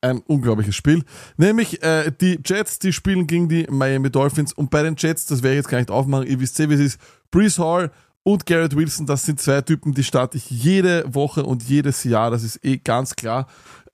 ein 0.00 0.20
unglaubliches 0.20 0.74
Spiel. 0.74 1.04
Nämlich 1.36 1.82
äh, 1.82 2.12
die 2.20 2.40
Jets, 2.44 2.78
die 2.78 2.92
spielen 2.92 3.26
gegen 3.26 3.48
die 3.48 3.66
Miami 3.70 4.10
Dolphins. 4.10 4.52
Und 4.52 4.70
bei 4.70 4.82
den 4.82 4.96
Jets, 4.96 5.26
das 5.26 5.42
werde 5.42 5.54
ich 5.54 5.58
jetzt 5.58 5.68
gar 5.68 5.78
nicht 5.78 5.90
aufmachen, 5.90 6.26
ihr 6.26 6.40
wisst 6.40 6.58
eh, 6.60 6.68
wie 6.68 6.74
es 6.74 6.80
ist, 6.80 7.00
Brees 7.30 7.58
Hall 7.58 7.90
und 8.22 8.46
Garrett 8.46 8.76
Wilson, 8.76 9.06
das 9.06 9.24
sind 9.24 9.40
zwei 9.40 9.62
Typen, 9.62 9.94
die 9.94 10.04
starte 10.04 10.36
ich 10.36 10.50
jede 10.50 11.04
Woche 11.14 11.44
und 11.44 11.62
jedes 11.62 12.04
Jahr, 12.04 12.30
das 12.30 12.42
ist 12.42 12.64
eh 12.64 12.76
ganz 12.76 13.16
klar. 13.16 13.46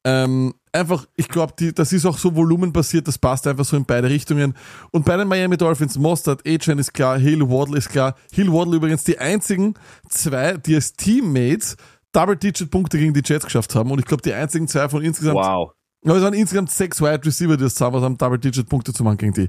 Ähm, 0.05 0.55
einfach, 0.73 1.07
ich 1.17 1.29
glaube, 1.29 1.55
das 1.73 1.93
ist 1.93 2.07
auch 2.07 2.19
so 2.19 2.35
volumenbasiert, 2.35 3.09
das 3.09 3.19
passt 3.19 3.47
einfach 3.47 3.65
so 3.65 3.77
in 3.77 3.85
beide 3.85 4.09
Richtungen. 4.09 4.55
Und 4.93 5.05
bei 5.05 5.17
den 5.17 5.27
Miami 5.27 5.57
Dolphins, 5.57 5.99
Mostert, 5.99 6.47
Achan 6.47 6.79
ist 6.79 6.93
klar, 6.93 7.19
Hill 7.19 7.49
Waddle 7.49 7.79
ist 7.79 7.89
klar. 7.89 8.15
Hill 8.33 8.53
Waddle 8.53 8.77
übrigens 8.77 9.05
die 9.05 9.19
einzigen 9.19 9.75
zwei, 10.09 10.57
die 10.59 10.75
als 10.77 10.93
Teammates 10.93 11.77
Double-Digit-Punkte 12.13 12.99
gegen 12.99 13.15
die 13.15 13.23
Jets 13.25 13.45
geschafft 13.45 13.75
haben. 13.75 13.91
Und 13.91 13.99
ich 13.99 14.07
glaube, 14.07 14.23
die 14.23 14.33
einzigen 14.33 14.69
zwei 14.69 14.89
von 14.89 15.03
insgesamt 15.03 15.37
Wow. 15.37 15.73
Aber 16.11 16.19
es 16.19 16.25
waren 16.25 16.35
insgesamt 16.35 16.71
sechs 16.71 17.01
Wide 17.01 17.25
Receiver, 17.25 17.57
die 17.57 17.65
das 17.65 17.75
zusammen 17.75 18.03
haben, 18.03 18.19
Double-Digit-Punkte 18.19 18.93
zu 18.93 19.03
machen 19.05 19.19
gegen 19.19 19.33
die. 19.33 19.49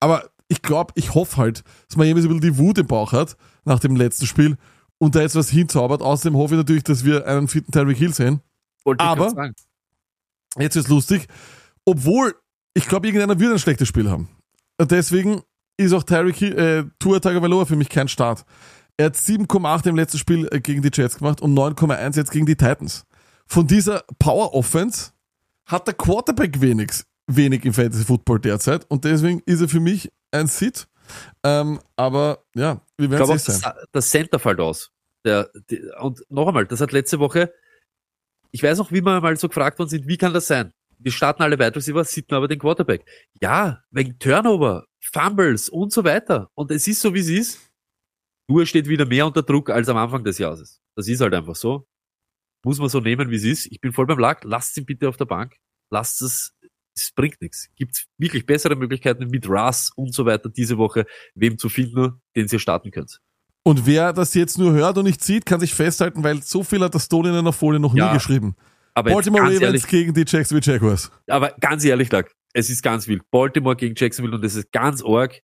Aber 0.00 0.30
ich 0.48 0.62
glaube, 0.62 0.92
ich 0.94 1.14
hoffe 1.14 1.36
halt, 1.36 1.64
dass 1.88 1.96
Miami 1.96 2.20
so 2.20 2.28
ein 2.28 2.38
bisschen 2.38 2.54
die 2.54 2.58
Wut 2.58 2.78
im 2.78 2.86
Bauch 2.86 3.12
hat 3.12 3.36
nach 3.64 3.80
dem 3.80 3.96
letzten 3.96 4.26
Spiel 4.26 4.56
und 4.98 5.14
da 5.14 5.20
jetzt 5.20 5.34
was 5.34 5.50
hinzaubert. 5.50 6.02
Außerdem 6.02 6.36
hoffe 6.36 6.54
ich 6.54 6.58
natürlich, 6.58 6.84
dass 6.84 7.04
wir 7.04 7.26
einen 7.26 7.48
fitten 7.48 7.72
Tyreek 7.72 7.98
Hill 7.98 8.14
sehen. 8.14 8.40
Wollte 8.84 9.04
Aber-. 9.04 9.52
Jetzt 10.58 10.76
ist 10.76 10.88
lustig, 10.88 11.26
obwohl 11.84 12.34
ich 12.74 12.88
glaube, 12.88 13.06
irgendeiner 13.06 13.38
wird 13.38 13.52
ein 13.52 13.58
schlechtes 13.58 13.88
Spiel 13.88 14.10
haben. 14.10 14.28
Deswegen 14.80 15.42
ist 15.76 15.92
auch 15.92 16.02
Tyreek 16.02 16.36
Hill, 16.36 16.58
äh, 16.58 16.84
Tua 16.98 17.20
Tagovailoa 17.20 17.64
für 17.64 17.76
mich 17.76 17.88
kein 17.88 18.08
Start. 18.08 18.44
Er 18.96 19.06
hat 19.06 19.16
7,8 19.16 19.88
im 19.88 19.96
letzten 19.96 20.18
Spiel 20.18 20.48
äh, 20.50 20.60
gegen 20.60 20.82
die 20.82 20.90
Jets 20.92 21.18
gemacht 21.18 21.40
und 21.40 21.54
9,1 21.54 22.16
jetzt 22.16 22.30
gegen 22.30 22.46
die 22.46 22.56
Titans. 22.56 23.04
Von 23.46 23.66
dieser 23.66 24.04
Power 24.18 24.54
Offense 24.54 25.12
hat 25.66 25.86
der 25.86 25.94
Quarterback 25.94 26.60
wenig, 26.60 26.92
wenig 27.26 27.64
im 27.64 27.72
Fantasy 27.72 28.04
Football 28.04 28.40
derzeit 28.40 28.88
und 28.88 29.04
deswegen 29.04 29.42
ist 29.46 29.60
er 29.60 29.68
für 29.68 29.80
mich 29.80 30.10
ein 30.30 30.46
Sit. 30.46 30.86
Ähm, 31.44 31.80
aber 31.96 32.44
ja, 32.54 32.80
wir 32.96 33.10
werden 33.10 33.30
es 33.36 33.44
sein. 33.44 33.60
das, 33.62 33.86
das 33.92 34.10
Center 34.10 34.38
fällt 34.38 34.60
aus. 34.60 34.92
Der, 35.24 35.50
die, 35.70 35.82
und 36.00 36.24
noch 36.28 36.48
einmal, 36.48 36.66
das 36.66 36.80
hat 36.80 36.92
letzte 36.92 37.18
Woche, 37.18 37.52
ich 38.52 38.62
weiß 38.62 38.78
noch, 38.78 38.92
wie 38.92 39.02
wir 39.02 39.20
mal 39.20 39.36
so 39.36 39.48
gefragt 39.48 39.78
worden 39.78 39.88
sind, 39.88 40.06
wie 40.06 40.16
kann 40.16 40.32
das 40.32 40.46
sein? 40.46 40.72
Wir 40.98 41.12
starten 41.12 41.42
alle 41.42 41.58
Wide 41.58 41.76
Receiver, 41.76 42.04
sitten 42.04 42.34
aber 42.34 42.48
den 42.48 42.58
Quarterback. 42.58 43.04
Ja, 43.40 43.82
wegen 43.90 44.18
Turnover, 44.18 44.86
Fumbles 45.00 45.68
und 45.68 45.92
so 45.92 46.04
weiter. 46.04 46.50
Und 46.54 46.70
es 46.70 46.86
ist 46.86 47.00
so, 47.00 47.12
wie 47.12 47.20
es 47.20 47.28
ist. 47.28 47.70
Nur 48.48 48.64
steht 48.64 48.88
wieder 48.88 49.04
mehr 49.04 49.26
unter 49.26 49.42
Druck 49.42 49.70
als 49.70 49.88
am 49.88 49.96
Anfang 49.96 50.24
des 50.24 50.38
Jahres. 50.38 50.80
Das 50.94 51.08
ist 51.08 51.20
halt 51.20 51.34
einfach 51.34 51.56
so. 51.56 51.86
Muss 52.66 52.80
man 52.80 52.88
so 52.88 52.98
nehmen, 52.98 53.30
wie 53.30 53.36
es 53.36 53.44
ist. 53.44 53.66
Ich 53.70 53.80
bin 53.80 53.92
voll 53.92 54.06
beim 54.06 54.18
Lack. 54.18 54.42
Lasst 54.42 54.76
ihn 54.76 54.84
bitte 54.84 55.08
auf 55.08 55.16
der 55.16 55.24
Bank. 55.26 55.54
Lasst 55.88 56.20
es. 56.20 56.52
Es 56.96 57.12
bringt 57.14 57.40
nichts. 57.40 57.68
Gibt 57.76 58.06
wirklich 58.18 58.44
bessere 58.44 58.74
Möglichkeiten 58.74 59.28
mit 59.28 59.48
Russ 59.48 59.92
und 59.94 60.12
so 60.12 60.26
weiter 60.26 60.48
diese 60.48 60.76
Woche, 60.76 61.06
wem 61.36 61.58
zu 61.58 61.68
finden, 61.68 62.20
den 62.34 62.48
ihr 62.50 62.58
starten 62.58 62.90
könnt. 62.90 63.20
Und 63.62 63.86
wer 63.86 64.12
das 64.12 64.34
jetzt 64.34 64.58
nur 64.58 64.72
hört 64.72 64.98
und 64.98 65.04
nicht 65.04 65.22
sieht, 65.22 65.46
kann 65.46 65.60
sich 65.60 65.74
festhalten, 65.74 66.24
weil 66.24 66.42
so 66.42 66.64
viel 66.64 66.80
hat 66.80 66.96
das 66.96 67.08
Ton 67.08 67.26
in 67.26 67.34
einer 67.34 67.52
Folie 67.52 67.78
noch 67.78 67.94
Ja, 67.94 68.08
nie 68.08 68.14
geschrieben. 68.14 68.56
Aber 68.94 69.12
Baltimore 69.12 69.42
ganz 69.44 69.54
Ravens 69.56 69.62
ehrlich, 69.62 69.86
gegen 69.86 70.12
die 70.14 70.24
Jacksonville 70.26 70.72
Jaguars. 70.72 71.12
aber 71.28 71.50
ganz 71.60 71.84
ehrlich, 71.84 72.08
Doug, 72.08 72.24
es 72.52 72.68
ist 72.68 72.82
ganz 72.82 73.06
wild. 73.06 73.22
Baltimore 73.30 73.76
gegen 73.76 73.94
Jacksonville 73.96 74.34
und 74.36 74.44
es 74.44 74.56
ist 74.56 74.72
ganz 74.72 75.04
arg. 75.04 75.40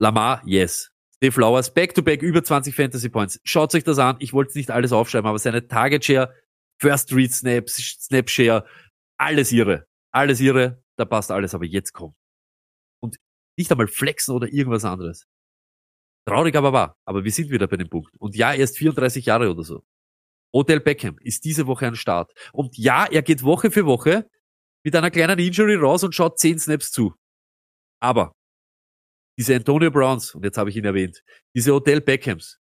Lamar, 0.00 0.42
yes. 0.44 0.90
Steve 1.20 1.32
Flowers, 1.32 1.74
back-to-back, 1.74 2.22
über 2.22 2.42
20 2.42 2.74
Fantasy 2.74 3.10
Points. 3.10 3.38
Schaut 3.44 3.74
euch 3.74 3.84
das 3.84 3.98
an. 3.98 4.16
Ich 4.20 4.32
wollte 4.32 4.56
nicht 4.56 4.70
alles 4.70 4.90
aufschreiben, 4.90 5.28
aber 5.28 5.38
seine 5.38 5.68
Target 5.68 6.02
Share, 6.02 6.34
First 6.80 7.12
Read 7.12 7.30
Snaps, 7.30 7.74
Snap 7.76 8.30
Share, 8.30 8.66
alles 9.18 9.52
ihre. 9.52 9.86
Alles 10.12 10.40
ihre. 10.40 10.82
Da 10.96 11.04
passt 11.04 11.30
alles, 11.30 11.54
aber 11.54 11.66
jetzt 11.66 11.92
kommt. 11.92 12.16
Und 13.02 13.18
nicht 13.58 13.70
einmal 13.70 13.86
flexen 13.86 14.34
oder 14.34 14.48
irgendwas 14.48 14.86
anderes. 14.86 15.26
Traurig 16.26 16.56
aber 16.56 16.72
wahr. 16.72 16.96
Aber 17.04 17.22
wir 17.22 17.32
sind 17.32 17.50
wieder 17.50 17.66
bei 17.66 17.76
dem 17.76 17.90
Punkt. 17.90 18.16
Und 18.18 18.34
ja, 18.34 18.54
er 18.54 18.64
ist 18.64 18.78
34 18.78 19.26
Jahre 19.26 19.50
oder 19.50 19.62
so. 19.62 19.84
Odell 20.54 20.80
Beckham 20.80 21.18
ist 21.20 21.44
diese 21.44 21.66
Woche 21.66 21.86
ein 21.86 21.96
Start. 21.96 22.32
Und 22.54 22.78
ja, 22.78 23.04
er 23.04 23.20
geht 23.20 23.42
Woche 23.42 23.70
für 23.70 23.84
Woche 23.84 24.26
mit 24.82 24.96
einer 24.96 25.10
kleinen 25.10 25.38
Injury 25.38 25.74
raus 25.74 26.02
und 26.02 26.14
schaut 26.14 26.38
10 26.38 26.60
Snaps 26.60 26.90
zu. 26.90 27.14
Aber 28.00 28.32
diese 29.40 29.56
Antonio 29.56 29.90
Browns, 29.90 30.34
und 30.34 30.44
jetzt 30.44 30.58
habe 30.58 30.68
ich 30.68 30.76
ihn 30.76 30.84
erwähnt, 30.84 31.24
diese 31.56 31.72
Odell 31.72 32.02
Beckhams, 32.02 32.60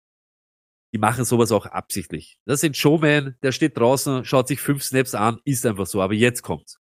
die 0.95 0.99
machen 0.99 1.25
sowas 1.25 1.51
auch 1.51 1.67
absichtlich. 1.67 2.39
Das 2.45 2.61
sind 2.61 2.77
Showman, 2.77 3.37
der 3.43 3.51
steht 3.51 3.77
draußen, 3.77 4.25
schaut 4.25 4.47
sich 4.47 4.61
fünf 4.61 4.85
Snaps 4.85 5.17
an, 5.17 5.41
ist 5.45 5.67
einfach 5.67 5.87
so. 5.87 6.01
Aber 6.01 6.15
jetzt 6.15 6.43
kommt's. 6.43 6.79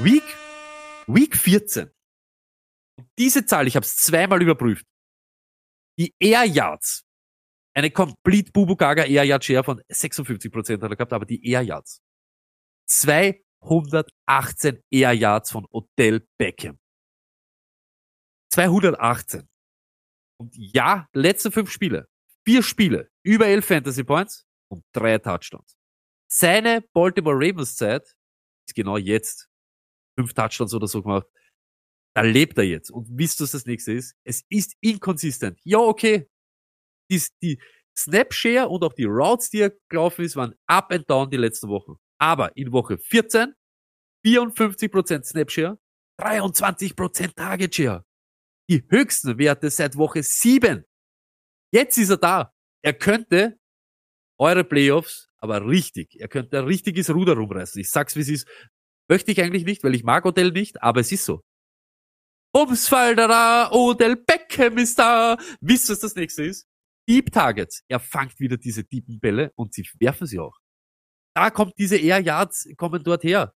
Week, 0.00 0.24
Week 1.06 1.36
14. 1.36 1.92
Und 2.96 3.08
diese 3.18 3.46
Zahl, 3.46 3.68
ich 3.68 3.76
habe 3.76 3.86
es 3.86 3.94
zweimal 3.94 4.42
überprüft. 4.42 4.84
Die 5.96 6.12
Air 6.18 6.46
Yards, 6.46 7.04
eine 7.72 7.92
Complete 7.92 8.50
Bubu 8.50 8.74
Gaga 8.74 9.04
Air 9.04 9.22
Yard 9.22 9.44
Share 9.44 9.62
von 9.62 9.80
56% 9.82 10.82
hat 10.82 10.90
er 10.90 10.96
gehabt, 10.96 11.12
aber 11.12 11.24
die 11.24 11.48
Air 11.48 11.62
Yards. 11.62 12.02
218 12.88 14.82
Air 14.90 15.12
Yards 15.12 15.52
von 15.52 15.66
Odell 15.70 16.26
Beckham. 16.36 16.79
218. 18.50 19.48
Und 20.38 20.54
ja, 20.56 21.08
letzte 21.12 21.50
fünf 21.50 21.70
Spiele. 21.70 22.08
Vier 22.46 22.62
Spiele, 22.62 23.10
über 23.22 23.46
elf 23.46 23.66
Fantasy 23.66 24.04
Points 24.04 24.46
und 24.70 24.84
drei 24.92 25.18
Touchdowns. 25.18 25.76
Seine 26.30 26.82
Baltimore 26.92 27.36
Ravens 27.36 27.76
Zeit 27.76 28.16
ist 28.66 28.74
genau 28.74 28.96
jetzt. 28.96 29.48
Fünf 30.18 30.32
Touchdowns 30.32 30.72
oder 30.74 30.86
so 30.86 31.02
gemacht. 31.02 31.26
Da 32.14 32.22
lebt 32.22 32.58
er 32.58 32.64
jetzt. 32.64 32.90
Und 32.90 33.06
wisst 33.10 33.40
ihr, 33.40 33.44
was 33.44 33.52
das 33.52 33.66
nächste 33.66 33.92
ist? 33.92 34.16
Es 34.24 34.42
ist 34.48 34.74
inconsistent. 34.80 35.60
Ja, 35.64 35.78
okay. 35.78 36.28
Die, 37.10 37.22
die 37.42 37.60
Snapshare 37.96 38.68
und 38.68 38.82
auch 38.82 38.92
die 38.92 39.04
Routes, 39.04 39.50
die 39.50 39.60
er 39.60 39.72
gelaufen 39.88 40.24
ist, 40.24 40.36
waren 40.36 40.54
up 40.66 40.92
and 40.92 41.08
down 41.08 41.30
die 41.30 41.36
letzten 41.36 41.68
Wochen. 41.68 41.96
Aber 42.18 42.56
in 42.56 42.72
Woche 42.72 42.98
14 42.98 43.54
54% 44.24 45.24
Snapshare, 45.24 45.78
23% 46.20 47.34
Target 47.34 47.74
Share. 47.74 48.04
Die 48.70 48.86
höchsten 48.88 49.36
Werte 49.36 49.68
seit 49.68 49.96
Woche 49.96 50.22
7. 50.22 50.84
Jetzt 51.72 51.98
ist 51.98 52.10
er 52.10 52.18
da. 52.18 52.54
Er 52.82 52.94
könnte 52.94 53.58
eure 54.38 54.62
Playoffs, 54.62 55.28
aber 55.38 55.66
richtig, 55.66 56.20
er 56.20 56.28
könnte 56.28 56.60
ein 56.60 56.66
richtiges 56.66 57.10
Ruder 57.10 57.34
rumreißen. 57.34 57.80
Ich 57.80 57.90
sag's, 57.90 58.14
wie 58.14 58.20
es 58.20 58.28
ist. 58.28 58.48
Möchte 59.08 59.32
ich 59.32 59.42
eigentlich 59.42 59.64
nicht, 59.64 59.82
weil 59.82 59.96
ich 59.96 60.04
mag 60.04 60.24
Odell 60.24 60.52
nicht, 60.52 60.80
aber 60.84 61.00
es 61.00 61.10
ist 61.10 61.24
so. 61.24 61.42
Da, 62.54 63.14
da, 63.14 63.70
Odell 63.72 64.14
Beckham 64.14 64.78
ist 64.78 65.00
da. 65.00 65.36
Wisst 65.60 65.88
ihr, 65.88 65.94
was 65.94 66.00
das 66.00 66.14
nächste 66.14 66.44
ist? 66.44 66.68
Deep 67.08 67.32
Targets. 67.32 67.82
Er 67.88 67.98
fangt 67.98 68.38
wieder 68.38 68.56
diese 68.56 68.86
tiefen 68.86 69.18
Bälle 69.18 69.50
und 69.56 69.74
sie 69.74 69.84
werfen 69.98 70.28
sie 70.28 70.38
auch. 70.38 70.56
Da 71.34 71.50
kommt 71.50 71.76
diese 71.76 71.96
Air 71.96 72.20
Yards, 72.20 72.68
kommen 72.76 73.02
dort 73.02 73.24
her. 73.24 73.52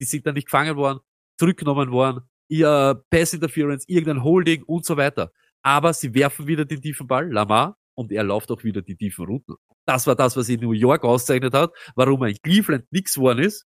Die 0.00 0.06
sind 0.06 0.26
dann 0.26 0.34
nicht 0.34 0.46
gefangen 0.46 0.76
worden, 0.76 1.00
zurückgenommen 1.38 1.90
worden, 1.90 2.30
ihr 2.52 3.02
Pass 3.10 3.32
Interference, 3.32 3.88
irgendein 3.88 4.22
Holding 4.22 4.62
und 4.64 4.84
so 4.84 4.96
weiter. 4.96 5.32
Aber 5.62 5.94
sie 5.94 6.14
werfen 6.14 6.46
wieder 6.46 6.64
den 6.64 6.82
tiefen 6.82 7.06
Ball, 7.06 7.30
Lamar, 7.32 7.78
und 7.94 8.12
er 8.12 8.24
läuft 8.24 8.50
auch 8.50 8.62
wieder 8.62 8.82
die 8.82 8.96
tiefen 8.96 9.24
Routen. 9.24 9.56
Das 9.86 10.06
war 10.06 10.14
das, 10.14 10.36
was 10.36 10.48
in 10.48 10.60
New 10.60 10.72
York 10.72 11.02
auszeichnet 11.02 11.54
hat, 11.54 11.72
warum 11.96 12.22
er 12.22 12.28
in 12.28 12.36
Cleveland 12.42 12.84
nix 12.90 13.14
geworden 13.14 13.40
ist. 13.40 13.64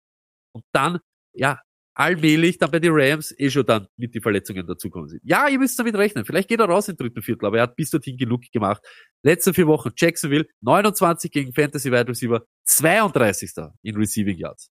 Und 0.53 0.63
dann, 0.73 0.99
ja, 1.33 1.59
allmählich 1.93 2.57
dann 2.57 2.71
bei 2.71 2.79
den 2.79 2.91
Rams 2.93 3.33
eh 3.37 3.49
schon 3.49 3.65
dann 3.65 3.87
mit 3.97 4.15
die 4.15 4.21
Verletzungen 4.21 4.65
dazukommen 4.65 5.09
sind. 5.09 5.21
Ja, 5.23 5.47
ihr 5.47 5.59
müsst 5.59 5.77
damit 5.77 5.95
rechnen. 5.95 6.25
Vielleicht 6.25 6.49
geht 6.49 6.59
er 6.59 6.65
raus 6.65 6.89
im 6.89 6.97
dritten 6.97 7.21
Viertel, 7.21 7.45
aber 7.45 7.57
er 7.57 7.63
hat 7.63 7.75
bis 7.75 7.91
dorthin 7.91 8.17
genug 8.17 8.43
gemacht. 8.51 8.81
Letzte 9.23 9.53
vier 9.53 9.67
Wochen 9.67 9.91
Jacksonville, 9.95 10.47
29 10.61 11.31
gegen 11.31 11.53
Fantasy 11.53 11.91
Wide 11.91 12.07
Receiver, 12.07 12.43
32. 12.65 13.51
in 13.83 13.95
Receiving 13.95 14.37
Yards. 14.37 14.71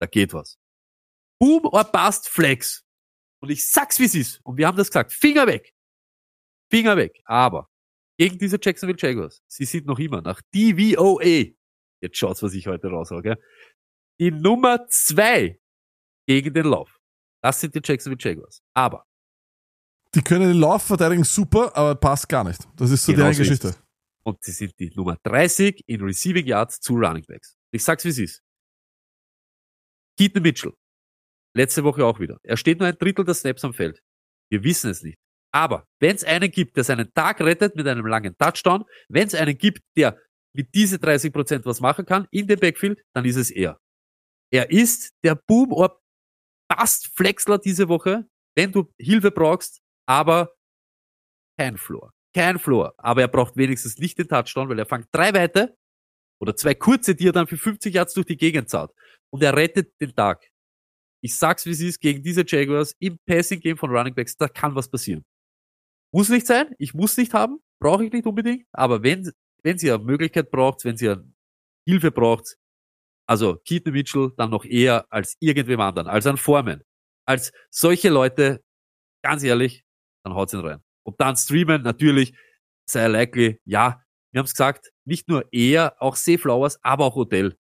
Da 0.00 0.06
geht 0.06 0.32
was. 0.32 0.56
Boom 1.38 1.66
or 1.66 1.84
Bust 1.84 2.28
Flex. 2.28 2.84
Und 3.42 3.50
ich 3.50 3.70
sag's 3.70 3.98
wie 3.98 4.04
es 4.04 4.14
ist. 4.14 4.40
Und 4.44 4.56
wir 4.58 4.66
haben 4.66 4.76
das 4.76 4.88
gesagt. 4.88 5.12
Finger 5.12 5.46
weg. 5.46 5.72
Finger 6.70 6.96
weg. 6.96 7.20
Aber 7.24 7.68
gegen 8.18 8.38
diese 8.38 8.58
Jacksonville 8.62 8.98
Jaguars, 9.00 9.42
sie 9.48 9.64
sind 9.64 9.86
noch 9.86 9.98
immer 9.98 10.20
nach 10.20 10.40
DVOA. 10.54 11.52
Jetzt 12.02 12.16
schaut's, 12.16 12.42
was 12.42 12.52
ich 12.54 12.66
heute 12.66 12.88
raussage. 12.88 13.38
Die 14.18 14.30
Nummer 14.30 14.86
zwei 14.88 15.58
gegen 16.26 16.52
den 16.52 16.66
Lauf. 16.66 16.98
Das 17.42 17.60
sind 17.60 17.74
die 17.74 17.80
Jacksonville 17.82 18.20
Jaguars. 18.22 18.62
Aber 18.74 19.06
Die 20.14 20.20
können 20.22 20.48
den 20.48 20.60
Lauf 20.60 20.82
verteidigen 20.82 21.24
super, 21.24 21.74
aber 21.74 21.94
passt 21.94 22.28
gar 22.28 22.44
nicht. 22.44 22.60
Das 22.76 22.90
ist 22.90 23.04
so 23.04 23.12
Genau 23.12 23.24
deren 23.24 23.32
ist 23.32 23.38
Geschichte. 23.38 23.68
es. 23.68 23.82
und 24.24 24.42
sie 24.44 24.52
sind 24.52 24.78
die 24.78 24.90
Nummer 24.94 25.16
30 25.22 25.82
in 25.88 26.02
Receiving 26.02 26.46
Yards 26.46 26.80
zu 26.80 26.94
Running 26.94 27.24
Backs. 27.26 27.56
Ich 27.72 27.82
sag's 27.82 28.04
wie 28.04 28.08
es 28.10 28.18
ist. 28.18 28.42
Keaton 30.18 30.42
Mitchell. 30.42 30.74
Letzte 31.54 31.84
Woche 31.84 32.04
auch 32.04 32.20
wieder. 32.20 32.38
Er 32.42 32.56
steht 32.56 32.78
nur 32.78 32.88
ein 32.88 32.96
Drittel 32.96 33.24
der 33.24 33.34
Snaps 33.34 33.64
am 33.64 33.74
Feld. 33.74 34.00
Wir 34.50 34.62
wissen 34.62 34.90
es 34.90 35.02
nicht. 35.02 35.18
Aber 35.52 35.86
wenn 36.00 36.14
es 36.14 36.24
einen 36.24 36.50
gibt, 36.50 36.76
der 36.76 36.84
seinen 36.84 37.12
Tag 37.12 37.40
rettet 37.40 37.74
mit 37.74 37.86
einem 37.88 38.06
langen 38.06 38.36
Touchdown, 38.38 38.84
wenn 39.08 39.26
es 39.26 39.34
einen 39.34 39.58
gibt, 39.58 39.82
der 39.96 40.16
mit 40.54 40.74
diese 40.74 40.96
30% 40.96 41.64
was 41.64 41.80
machen 41.80 42.06
kann 42.06 42.26
in 42.30 42.46
dem 42.46 42.58
Backfield, 42.58 43.02
dann 43.14 43.24
ist 43.24 43.36
es 43.36 43.50
er. 43.50 43.78
Er 44.52 44.70
ist 44.70 45.12
der 45.24 45.34
boom 45.34 45.72
or 45.72 46.00
bust 46.68 47.08
Flexler 47.16 47.58
diese 47.58 47.88
Woche, 47.88 48.28
wenn 48.56 48.72
du 48.72 48.92
Hilfe 48.98 49.30
brauchst, 49.30 49.80
aber 50.06 50.54
kein 51.58 51.76
Floor. 51.76 52.12
Kein 52.34 52.58
Floor. 52.58 52.94
Aber 52.96 53.22
er 53.22 53.28
braucht 53.28 53.56
wenigstens 53.56 53.98
nicht 53.98 54.18
den 54.18 54.28
Touchdown, 54.28 54.68
weil 54.68 54.78
er 54.78 54.86
fängt 54.86 55.08
drei 55.12 55.34
weite 55.34 55.76
oder 56.40 56.56
zwei 56.56 56.74
kurze, 56.74 57.14
die 57.14 57.28
er 57.28 57.32
dann 57.32 57.46
für 57.46 57.56
50 57.56 57.94
Yards 57.94 58.14
durch 58.14 58.26
die 58.26 58.36
Gegend 58.36 58.70
zaut. 58.70 58.92
Und 59.30 59.42
er 59.42 59.54
rettet 59.54 59.92
den 60.00 60.14
Tag. 60.14 60.49
Ich 61.22 61.36
sag's 61.36 61.66
wie 61.66 61.70
es 61.70 61.80
ist, 61.80 62.00
gegen 62.00 62.22
diese 62.22 62.44
Jaguars 62.46 62.94
im 62.98 63.18
Passing 63.26 63.60
Game 63.60 63.76
von 63.76 63.90
Running 63.90 64.14
Backs, 64.14 64.36
da 64.36 64.48
kann 64.48 64.74
was 64.74 64.88
passieren. 64.88 65.24
Muss 66.12 66.28
nicht 66.28 66.46
sein, 66.46 66.74
ich 66.78 66.94
muss 66.94 67.16
nicht 67.16 67.34
haben, 67.34 67.58
brauche 67.80 68.04
ich 68.04 68.12
nicht 68.12 68.26
unbedingt, 68.26 68.66
aber 68.72 69.02
wenn, 69.02 69.30
wenn 69.62 69.78
sie 69.78 69.90
eine 69.92 70.02
Möglichkeit 70.02 70.50
braucht, 70.50 70.84
wenn 70.84 70.96
sie 70.96 71.10
eine 71.10 71.32
Hilfe 71.86 72.10
braucht, 72.10 72.56
also 73.26 73.56
Keaton 73.64 73.92
Mitchell 73.92 74.32
dann 74.36 74.50
noch 74.50 74.64
eher 74.64 75.06
als 75.12 75.36
irgendwem 75.38 75.80
anderen, 75.80 76.08
als 76.08 76.26
ein 76.26 76.36
Foreman, 76.36 76.82
als 77.26 77.52
solche 77.70 78.08
Leute, 78.08 78.62
ganz 79.22 79.44
ehrlich, 79.44 79.84
dann 80.24 80.34
haut's 80.34 80.52
ihn 80.52 80.60
rein. 80.60 80.82
Und 81.04 81.20
dann 81.20 81.36
streamen 81.36 81.82
natürlich, 81.82 82.34
sehr 82.88 83.08
likely, 83.08 83.60
ja, 83.64 84.02
wir 84.32 84.40
haben's 84.40 84.52
gesagt, 84.52 84.90
nicht 85.04 85.28
nur 85.28 85.44
er, 85.52 86.00
auch 86.00 86.16
Say 86.16 86.38
Flowers, 86.38 86.82
aber 86.82 87.04
auch 87.04 87.16
Odell. 87.16 87.56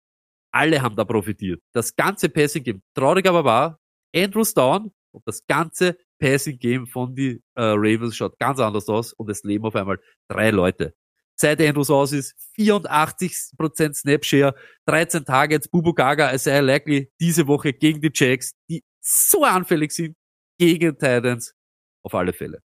Alle 0.55 0.81
haben 0.81 0.95
da 0.95 1.03
profitiert. 1.03 1.61
Das 1.73 1.95
ganze 1.97 2.29
Passing 2.29 2.63
Game, 2.63 2.81
traurig 2.93 3.27
aber 3.27 3.43
war, 3.43 3.79
Andrews 4.15 4.53
down 4.53 4.93
und 5.11 5.27
das 5.27 5.45
ganze 5.47 5.97
Passing 6.17 6.57
Game 6.57 6.87
von 6.87 7.13
die 7.13 7.41
äh, 7.55 7.61
Ravens 7.61 8.15
schaut 8.15 8.39
ganz 8.39 8.59
anders 8.59 8.87
aus 8.87 9.11
und 9.11 9.29
es 9.29 9.43
leben 9.43 9.65
auf 9.65 9.75
einmal 9.75 9.99
drei 10.29 10.51
Leute. 10.51 10.95
Seit 11.37 11.59
Andrews 11.59 11.89
aus 11.89 12.13
ist 12.13 12.35
84% 12.57 13.93
Snapshare, 13.95 14.55
13 14.85 15.25
Targets, 15.25 15.67
Bubu 15.67 15.93
Gaga, 15.93 16.33
Isaiah 16.33 16.61
Likely 16.61 17.11
diese 17.19 17.47
Woche 17.47 17.73
gegen 17.73 17.99
die 17.99 18.11
Jacks, 18.13 18.53
die 18.69 18.81
so 19.01 19.43
anfällig 19.43 19.91
sind 19.91 20.15
gegen 20.57 20.93
Titans. 20.93 21.53
Auf 22.01 22.15
alle 22.15 22.31
Fälle. 22.31 22.61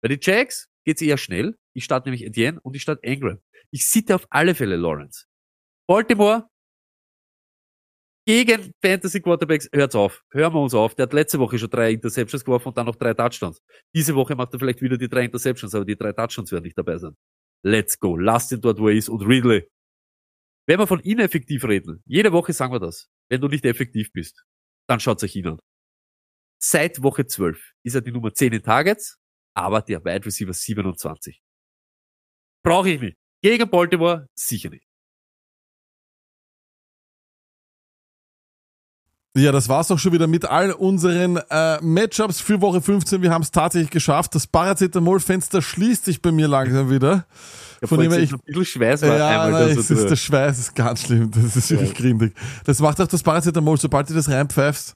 Bei 0.00 0.08
den 0.08 0.20
Jacks 0.22 0.68
geht's 0.86 1.02
eher 1.02 1.18
schnell. 1.18 1.58
Ich 1.74 1.84
starte 1.84 2.08
nämlich 2.08 2.24
Etienne 2.24 2.60
und 2.62 2.74
ich 2.76 2.80
starte 2.80 3.06
Ingram. 3.06 3.40
Ich 3.70 3.86
sitte 3.90 4.14
auf 4.14 4.26
alle 4.30 4.54
Fälle 4.54 4.76
Lawrence. 4.76 5.26
Baltimore 5.86 6.48
gegen 8.26 8.72
Fantasy 8.84 9.20
Quarterbacks, 9.20 9.68
hört's 9.72 9.94
auf. 9.94 10.22
Hören 10.32 10.52
wir 10.52 10.60
uns 10.60 10.74
auf. 10.74 10.94
Der 10.96 11.04
hat 11.04 11.12
letzte 11.12 11.38
Woche 11.38 11.58
schon 11.58 11.70
drei 11.70 11.92
Interceptions 11.92 12.44
geworfen 12.44 12.68
und 12.68 12.76
dann 12.76 12.86
noch 12.86 12.96
drei 12.96 13.14
Touchdowns. 13.14 13.62
Diese 13.94 14.14
Woche 14.14 14.34
macht 14.34 14.52
er 14.52 14.58
vielleicht 14.58 14.82
wieder 14.82 14.98
die 14.98 15.08
drei 15.08 15.24
Interceptions, 15.24 15.74
aber 15.74 15.84
die 15.84 15.96
drei 15.96 16.12
Touchdowns 16.12 16.50
werden 16.50 16.64
nicht 16.64 16.76
dabei 16.76 16.98
sein. 16.98 17.16
Let's 17.64 17.98
go. 17.98 18.16
Lasst 18.16 18.52
ihn 18.52 18.60
dort, 18.60 18.78
wo 18.78 18.88
er 18.88 18.96
ist. 18.96 19.08
Und 19.08 19.22
Ridley. 19.22 19.68
Wenn 20.68 20.80
wir 20.80 20.88
von 20.88 21.00
ineffektiv 21.00 21.64
reden, 21.64 22.02
jede 22.04 22.32
Woche 22.32 22.52
sagen 22.52 22.72
wir 22.72 22.80
das. 22.80 23.08
Wenn 23.30 23.40
du 23.40 23.46
nicht 23.46 23.64
effektiv 23.64 24.12
bist, 24.12 24.44
dann 24.88 24.98
schaut's 24.98 25.22
euch 25.22 25.36
ihn 25.36 25.46
an. 25.46 25.60
Seit 26.60 27.02
Woche 27.02 27.26
12 27.26 27.74
ist 27.84 27.94
er 27.94 28.00
die 28.00 28.10
Nummer 28.10 28.34
10 28.34 28.52
in 28.52 28.62
Targets, 28.62 29.18
aber 29.54 29.82
der 29.82 30.04
Wide 30.04 30.26
Receiver 30.26 30.52
27. 30.52 31.40
Brauche 32.64 32.90
ich 32.90 33.00
nicht. 33.00 33.16
Gegen 33.42 33.70
Baltimore 33.70 34.26
sicher 34.34 34.70
nicht. 34.70 34.85
Ja, 39.36 39.52
das 39.52 39.68
war's 39.68 39.88
doch 39.88 39.98
schon 39.98 40.12
wieder 40.12 40.26
mit 40.26 40.46
all 40.46 40.72
unseren 40.72 41.36
äh, 41.50 41.78
Matchups 41.82 42.40
für 42.40 42.62
Woche 42.62 42.80
15. 42.80 43.20
Wir 43.20 43.30
haben 43.30 43.42
es 43.42 43.50
tatsächlich 43.50 43.90
geschafft. 43.90 44.34
Das 44.34 44.46
Paracetamol-Fenster 44.46 45.60
schließt 45.60 46.06
sich 46.06 46.22
bei 46.22 46.32
mir 46.32 46.48
langsam 46.48 46.88
wieder. 46.88 47.26
Ja, 47.82 47.86
Von 47.86 48.00
dem 48.00 48.12
ich 48.12 48.32
ein 48.32 48.40
bisschen 48.46 48.64
Schweiß 48.64 49.02
war 49.02 49.18
ja, 49.18 49.28
einmal 49.28 49.52
nein, 49.52 49.74
da 49.74 49.80
es 49.80 49.88
so 49.88 49.94
ist, 49.94 50.08
der 50.08 50.16
Schweiß 50.16 50.58
ist 50.58 50.74
ganz 50.74 51.02
schlimm. 51.02 51.30
Das 51.32 51.54
ist 51.54 51.70
wirklich 51.70 51.92
grindig. 51.92 52.34
Das 52.64 52.80
macht 52.80 52.98
auch 52.98 53.06
das 53.08 53.22
Paracetamol, 53.22 53.78
sobald 53.78 54.08
du 54.08 54.14
das 54.14 54.30
reinpfeifst, 54.30 54.94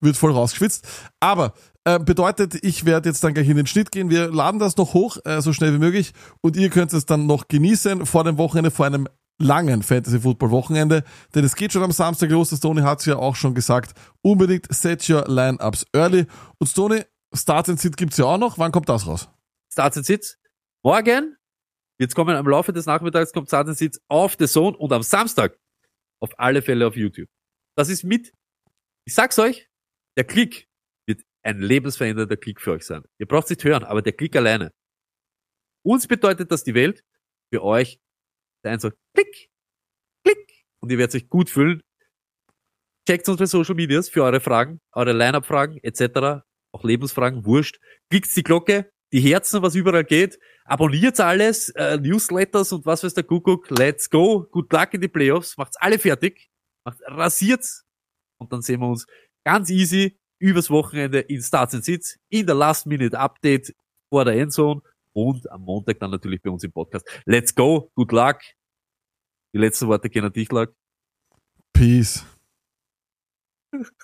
wird 0.00 0.16
voll 0.16 0.32
rausgeschwitzt. 0.32 0.88
Aber 1.20 1.52
äh, 1.84 1.98
bedeutet, 1.98 2.54
ich 2.62 2.86
werde 2.86 3.10
jetzt 3.10 3.22
dann 3.22 3.34
gleich 3.34 3.50
in 3.50 3.58
den 3.58 3.66
Schnitt 3.66 3.92
gehen. 3.92 4.08
Wir 4.08 4.32
laden 4.32 4.60
das 4.60 4.78
noch 4.78 4.94
hoch, 4.94 5.18
äh, 5.26 5.42
so 5.42 5.52
schnell 5.52 5.74
wie 5.74 5.78
möglich. 5.78 6.14
Und 6.40 6.56
ihr 6.56 6.70
könnt 6.70 6.94
es 6.94 7.04
dann 7.04 7.26
noch 7.26 7.48
genießen 7.48 8.06
vor 8.06 8.24
dem 8.24 8.38
Wochenende, 8.38 8.70
vor 8.70 8.86
einem 8.86 9.08
langen 9.38 9.82
Fantasy-Football-Wochenende. 9.82 11.04
Denn 11.34 11.44
es 11.44 11.56
geht 11.56 11.72
schon 11.72 11.82
am 11.82 11.92
Samstag 11.92 12.30
los. 12.30 12.50
Das 12.50 12.60
Tony 12.60 12.82
hat 12.82 13.00
es 13.00 13.06
ja 13.06 13.16
auch 13.16 13.36
schon 13.36 13.54
gesagt. 13.54 13.98
Unbedingt 14.22 14.72
set 14.74 15.08
your 15.08 15.24
Lineups 15.28 15.86
early. 15.92 16.26
Und 16.58 16.74
Tony, 16.74 17.02
Start 17.32 17.68
and 17.68 17.80
Sit 17.80 17.96
gibt's 17.96 18.16
ja 18.16 18.26
auch 18.26 18.38
noch. 18.38 18.58
Wann 18.58 18.72
kommt 18.72 18.88
das 18.88 19.06
raus? 19.06 19.28
Starts 19.72 19.96
and 19.96 20.06
Sits. 20.06 20.38
Morgen, 20.84 21.36
jetzt 21.98 22.14
kommen 22.14 22.36
am 22.36 22.46
Laufe 22.46 22.72
des 22.72 22.86
Nachmittags, 22.86 23.32
kommt 23.32 23.48
Starts 23.48 23.70
and 23.70 23.78
Sits 23.78 24.00
auf 24.08 24.36
The 24.38 24.46
Zone 24.46 24.76
und 24.76 24.92
am 24.92 25.02
Samstag 25.02 25.58
auf 26.20 26.38
alle 26.38 26.62
Fälle 26.62 26.86
auf 26.86 26.96
YouTube. 26.96 27.28
Das 27.76 27.88
ist 27.88 28.04
mit, 28.04 28.32
ich 29.04 29.14
sag's 29.14 29.38
euch, 29.38 29.68
der 30.16 30.24
Klick 30.24 30.68
wird 31.06 31.22
ein 31.42 31.60
lebensverändernder 31.60 32.36
Klick 32.36 32.60
für 32.60 32.72
euch 32.72 32.84
sein. 32.84 33.02
Ihr 33.18 33.26
braucht 33.26 33.50
nicht 33.50 33.64
hören, 33.64 33.82
aber 33.82 34.00
der 34.00 34.12
Klick 34.12 34.36
alleine. 34.36 34.72
Uns 35.84 36.06
bedeutet 36.06 36.52
das 36.52 36.64
die 36.64 36.74
Welt, 36.74 37.04
für 37.52 37.62
euch 37.62 38.00
sein 38.64 38.80
so 38.80 38.90
Klick, 39.14 39.50
Klick 40.24 40.64
und 40.80 40.90
ihr 40.90 40.98
werdet 40.98 41.14
euch 41.14 41.28
gut 41.28 41.50
fühlen. 41.50 41.82
Checkt 43.06 43.28
unsere 43.28 43.46
Social 43.46 43.74
Medias 43.74 44.08
für 44.08 44.24
eure 44.24 44.40
Fragen, 44.40 44.80
eure 44.92 45.12
Line-Up-Fragen 45.12 45.78
etc., 45.82 46.42
auch 46.72 46.82
Lebensfragen, 46.82 47.44
wurscht. 47.44 47.78
Klickt 48.10 48.34
die 48.34 48.42
Glocke, 48.42 48.90
die 49.12 49.20
Herzen, 49.20 49.62
was 49.62 49.74
überall 49.74 50.04
geht. 50.04 50.38
Abonniert 50.64 51.20
alles, 51.20 51.68
äh, 51.70 51.98
Newsletters 51.98 52.72
und 52.72 52.86
was 52.86 53.04
weiß 53.04 53.14
der 53.14 53.24
Kuckuck. 53.24 53.70
Let's 53.70 54.08
go. 54.08 54.46
Good 54.50 54.72
luck 54.72 54.94
in 54.94 55.02
die 55.02 55.08
Playoffs. 55.08 55.56
Macht's 55.56 55.76
alle 55.76 55.98
fertig. 55.98 56.48
Macht, 56.84 56.98
rasiert's. 57.06 57.84
Und 58.38 58.52
dann 58.52 58.62
sehen 58.62 58.80
wir 58.80 58.88
uns 58.88 59.06
ganz 59.44 59.70
easy 59.70 60.18
übers 60.40 60.70
Wochenende 60.70 61.20
in 61.20 61.42
Starts 61.42 61.74
and 61.74 61.84
Sits, 61.84 62.18
in 62.28 62.46
der 62.46 62.56
Last-Minute-Update 62.56 63.74
vor 64.08 64.24
der 64.24 64.34
Endzone 64.34 64.80
und 65.14 65.50
am 65.50 65.62
Montag 65.62 65.98
dann 66.00 66.10
natürlich 66.10 66.42
bei 66.42 66.50
uns 66.50 66.62
im 66.64 66.72
Podcast. 66.72 67.08
Let's 67.24 67.54
go. 67.54 67.90
Good 67.94 68.12
luck. 68.12 68.40
Die 69.54 69.58
letzten 69.58 69.88
Worte 69.88 70.10
gehen 70.10 70.24
an 70.24 70.32
dich, 70.32 70.50
Lack. 70.52 70.74
Peace. 71.72 72.24